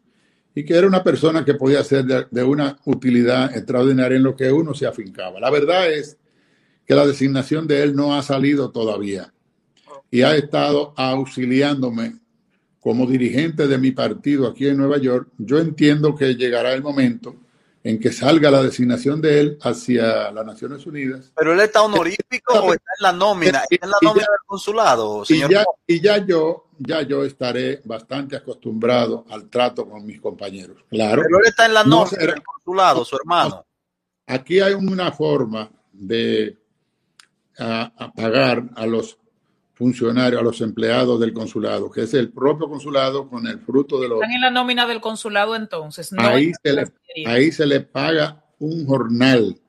y 0.55 0.64
que 0.64 0.74
era 0.74 0.87
una 0.87 1.03
persona 1.03 1.45
que 1.45 1.55
podía 1.55 1.82
ser 1.82 2.05
de, 2.05 2.26
de 2.30 2.45
una 2.45 2.78
utilidad 2.84 3.55
extraordinaria 3.57 4.16
en 4.16 4.22
lo 4.22 4.37
que 4.37 4.53
uno 4.53 4.72
se 4.72 4.87
afincaba. 4.87 5.41
La 5.41 5.51
verdad 5.51 5.93
es 5.93 6.16
que 6.87 6.95
la 6.95 7.05
designación 7.05 7.66
de 7.66 7.82
él 7.82 7.97
no 7.97 8.14
ha 8.14 8.22
salido 8.22 8.70
todavía 8.70 9.32
y 10.11 10.22
ha 10.22 10.34
estado 10.36 10.92
auxiliándome 10.96 12.16
como 12.80 13.07
dirigente 13.07 13.66
de 13.66 13.78
mi 13.78 13.90
partido 13.90 14.46
aquí 14.46 14.68
en 14.68 14.76
Nueva 14.76 14.98
York. 14.98 15.28
Yo 15.38 15.59
entiendo 15.59 16.14
que 16.14 16.34
llegará 16.36 16.72
el 16.72 16.82
momento 16.82 17.34
en 17.82 17.98
que 18.00 18.12
salga 18.12 18.50
la 18.50 18.62
designación 18.62 19.20
de 19.20 19.40
él 19.40 19.59
hacia 19.62 20.32
las 20.32 20.44
Naciones 20.44 20.84
Unidas 20.86 21.30
Pero 21.36 21.52
él 21.52 21.61
está 21.61 21.82
honorífico 21.82 22.54
o 22.54 22.72
está 22.72 22.90
en 22.98 23.02
la 23.02 23.12
nómina, 23.12 23.62
está 23.70 23.86
en 23.86 23.90
la 23.90 23.96
ya- 24.02 24.09
nómina 24.09 24.26
del 24.26 24.46
consulado, 24.46 25.22
y 25.22 25.26
señor. 25.26 25.50
ya, 25.50 25.64
y 25.86 26.00
ya 26.00 26.24
yo 26.26 26.62
ya 26.78 27.00
yo 27.02 27.24
estaré 27.24 27.80
bastante 27.84 28.36
acostumbrado 28.36 29.24
al 29.30 29.48
trato 29.48 29.88
con 29.88 30.04
mis 30.04 30.20
compañeros. 30.20 30.76
Claro. 30.90 31.22
Pero 31.22 31.38
él 31.38 31.44
está 31.46 31.64
en 31.66 31.74
la 31.74 31.84
No 31.84 31.90
nómina 32.00 32.09
será- 32.18 32.32
del 32.34 32.42
consulado, 32.42 33.04
su 33.04 33.16
hermano. 33.16 33.64
Aquí 34.26 34.61
hay 34.61 34.74
una 34.74 35.11
forma 35.12 35.70
de 35.92 36.57
a, 37.59 37.92
a 37.96 38.12
pagar 38.12 38.64
a 38.74 38.84
los 38.84 39.16
funcionarios, 39.77 40.41
a 40.41 40.45
los 40.45 40.61
empleados 40.62 41.20
del 41.20 41.33
consulado, 41.35 41.91
que 41.91 42.03
es 42.03 42.14
el 42.14 42.31
propio 42.33 42.66
consulado 42.68 43.29
con 43.29 43.47
el 43.47 43.61
fruto 43.61 44.01
de 44.01 44.09
los... 44.09 44.18
Están 44.22 44.33
en 44.33 44.41
la 44.41 44.51
nómina 44.51 44.87
del 44.87 45.01
consulado 45.03 45.55
entonces. 45.55 46.12
No 46.12 46.22
Ahí 46.22 46.51
se, 46.62 46.72
le, 46.72 46.85
ahí 47.27 47.53
se 47.53 47.66
le 47.66 47.81
paga 47.81 48.43
un 48.59 48.87
jornal 48.87 49.61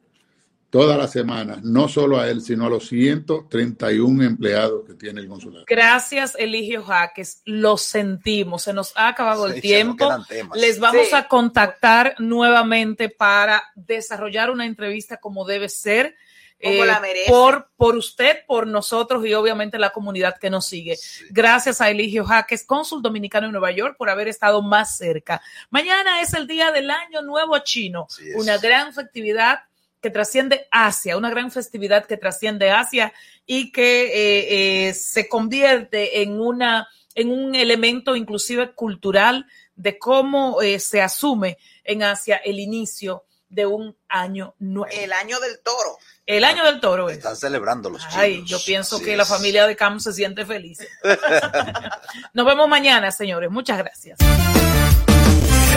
toda 0.70 0.98
la 0.98 1.08
semana, 1.08 1.60
no 1.64 1.88
solo 1.90 2.20
a 2.20 2.30
él, 2.30 2.42
sino 2.42 2.68
a 2.68 2.70
los 2.70 2.88
131 2.88 4.24
empleados 4.24 4.86
que 4.86 4.94
tiene 4.94 5.22
el 5.22 5.28
consulado. 5.28 5.66
Gracias, 5.68 6.36
Eligio 6.38 6.84
Jaques. 6.84 7.42
Lo 7.46 7.78
sentimos. 7.78 8.64
Se 8.64 8.74
nos 8.74 8.94
ha 8.96 9.10
acabado 9.10 9.48
el 9.48 9.56
Sí, 9.56 9.62
tiempo. 9.62 10.10
Les 10.56 10.80
vamos 10.80 11.08
Sí. 11.10 11.16
a 11.16 11.28
contactar 11.28 12.16
nuevamente 12.20 13.10
para 13.10 13.64
desarrollar 13.76 14.52
una 14.52 14.66
entrevista 14.66 15.18
como 15.18 15.46
debe 15.46 15.68
ser. 15.70 16.16
Eh, 16.60 16.86
la 16.86 17.02
por, 17.28 17.70
por 17.78 17.96
usted, 17.96 18.46
por 18.48 18.66
nosotros 18.66 19.26
y 19.26 19.34
obviamente 19.34 19.78
la 19.78 19.92
comunidad 19.92 20.38
que 20.40 20.50
nos 20.50 20.66
sigue. 20.66 20.98
Gracias 21.30 21.82
a 21.82 21.90
Eligio 21.90 22.26
Jaques, 22.26 22.66
cónsul 22.66 23.02
dominicano 23.02 23.46
en 23.46 23.52
Nueva 23.52 23.72
York, 23.72 23.96
por 23.98 24.10
haber 24.10 24.28
estado 24.28 24.62
más 24.62 24.98
cerca. 24.98 25.42
Mañana 25.70 26.22
es 26.22 26.34
el 26.34 26.48
día 26.48 26.72
del 26.72 26.90
Año 26.90 27.22
Nuevo 27.22 27.58
Chino, 27.60 28.08
una 28.36 28.58
gran 28.58 28.94
festividad 28.94 29.60
que 30.02 30.10
trasciende 30.10 30.68
Asia, 30.72 31.18
una 31.18 31.30
gran 31.30 31.52
festividad 31.52 32.06
que 32.06 32.18
trasciende 32.18 32.72
Asia 32.72 33.14
y 33.46 33.72
que 33.72 34.06
eh, 34.06 34.88
eh, 34.90 34.94
se 34.94 35.28
convierte 35.28 36.22
en 36.22 36.40
una 36.40 36.88
en 37.16 37.32
un 37.32 37.56
elemento 37.56 38.16
inclusive 38.16 38.74
cultural 38.74 39.48
de 39.76 39.98
cómo 39.98 40.62
eh, 40.62 40.80
se 40.80 41.02
asume 41.02 41.58
en 41.84 42.04
Asia 42.04 42.38
el 42.38 42.60
inicio 42.60 43.26
de 43.50 43.66
un 43.66 43.98
año 44.08 44.54
nuevo. 44.60 44.96
El 44.96 45.12
año 45.14 45.40
del 45.40 45.60
toro. 45.62 45.98
El 46.28 46.44
año 46.44 46.66
del 46.66 46.82
toro 46.82 47.10
es. 47.10 47.18
Están 47.18 47.38
celebrando 47.38 47.90
los 47.90 48.02
chinos. 48.02 48.18
Ay, 48.18 48.44
yo 48.46 48.58
pienso 48.66 48.98
Así 48.98 49.06
que 49.06 49.16
la 49.16 49.24
familia 49.26 49.66
de 49.66 49.78
Cam 49.78 50.02
se 50.02 50.12
siente 50.12 50.46
feliz. 50.46 50.80
Nos 52.34 52.46
vemos 52.46 52.68
mañana, 52.68 53.12
señores. 53.12 53.50
Muchas 53.50 53.78
gracias. 53.78 54.20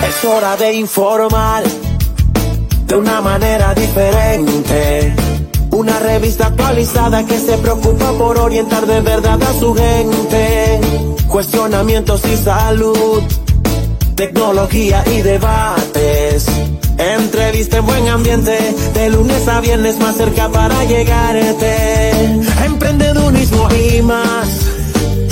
Es 0.05 0.25
hora 0.25 0.57
de 0.57 0.73
informar 0.73 1.63
de 2.85 2.97
una 2.97 3.21
manera 3.21 3.75
diferente. 3.75 5.15
Una 5.71 6.01
revista 6.01 6.49
actualizada 6.49 7.25
que 7.25 7.39
se 7.39 7.57
preocupa 7.59 8.11
por 8.19 8.37
orientar 8.37 8.87
de 8.87 9.01
verdad 9.03 9.41
a 9.41 9.53
su 9.61 9.73
gente. 9.73 10.81
Cuestionamientos 11.29 12.25
y 12.25 12.37
salud, 12.37 13.23
tecnología 14.17 15.05
y 15.07 15.23
debates. 15.23 16.47
Entrevista 17.01 17.79
en 17.79 17.87
buen 17.87 18.09
ambiente, 18.09 18.59
de 18.93 19.09
lunes 19.09 19.49
a 19.49 19.63
viernes 19.63 19.99
más 19.99 20.17
cerca 20.17 20.51
para 20.51 20.85
llegarte. 20.85 22.11
Emprendedurismo 22.63 23.69
y 23.73 24.03
más. 24.03 24.49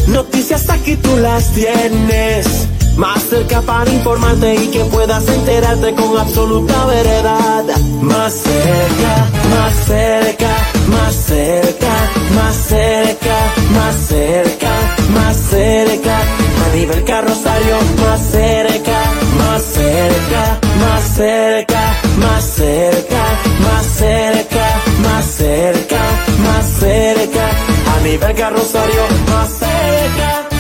Noticias 0.07 0.71
aquí 0.71 0.97
tú 0.97 1.15
las 1.19 1.53
tienes. 1.53 2.69
Más 2.97 3.23
cerca 3.23 3.61
para 3.61 3.91
informarte 3.91 4.55
y 4.55 4.69
que 4.69 4.83
puedas 4.87 5.29
enterarte 5.29 5.95
con 5.95 6.17
absoluta 6.17 6.87
veredad. 6.87 7.65
Más 8.01 8.33
cerca, 8.33 9.29
más 9.51 9.75
cerca, 9.87 10.57
más 10.89 11.15
cerca, 11.15 12.11
más 12.35 12.57
cerca, 12.57 13.37
más 13.75 13.95
cerca, 14.09 14.71
más 15.13 15.37
cerca. 15.37 16.19
A 16.65 16.75
nivel 16.75 17.05
carrosario, 17.05 17.77
más 18.01 18.21
cerca, 18.31 19.03
más 19.39 19.63
cerca, 19.63 20.68
más 20.99 21.15
cerca, 21.15 21.81
más 22.19 22.45
cerca, 22.45 23.25
más 23.61 23.87
cerca, 23.87 24.83
más 25.01 25.27
cerca, 25.27 26.01
más 26.43 26.67
cerca. 26.67 27.51
A 27.95 28.01
nivel 28.03 28.35
carrosario, 28.35 29.03
más 29.31 29.49
cerca. 29.49 30.58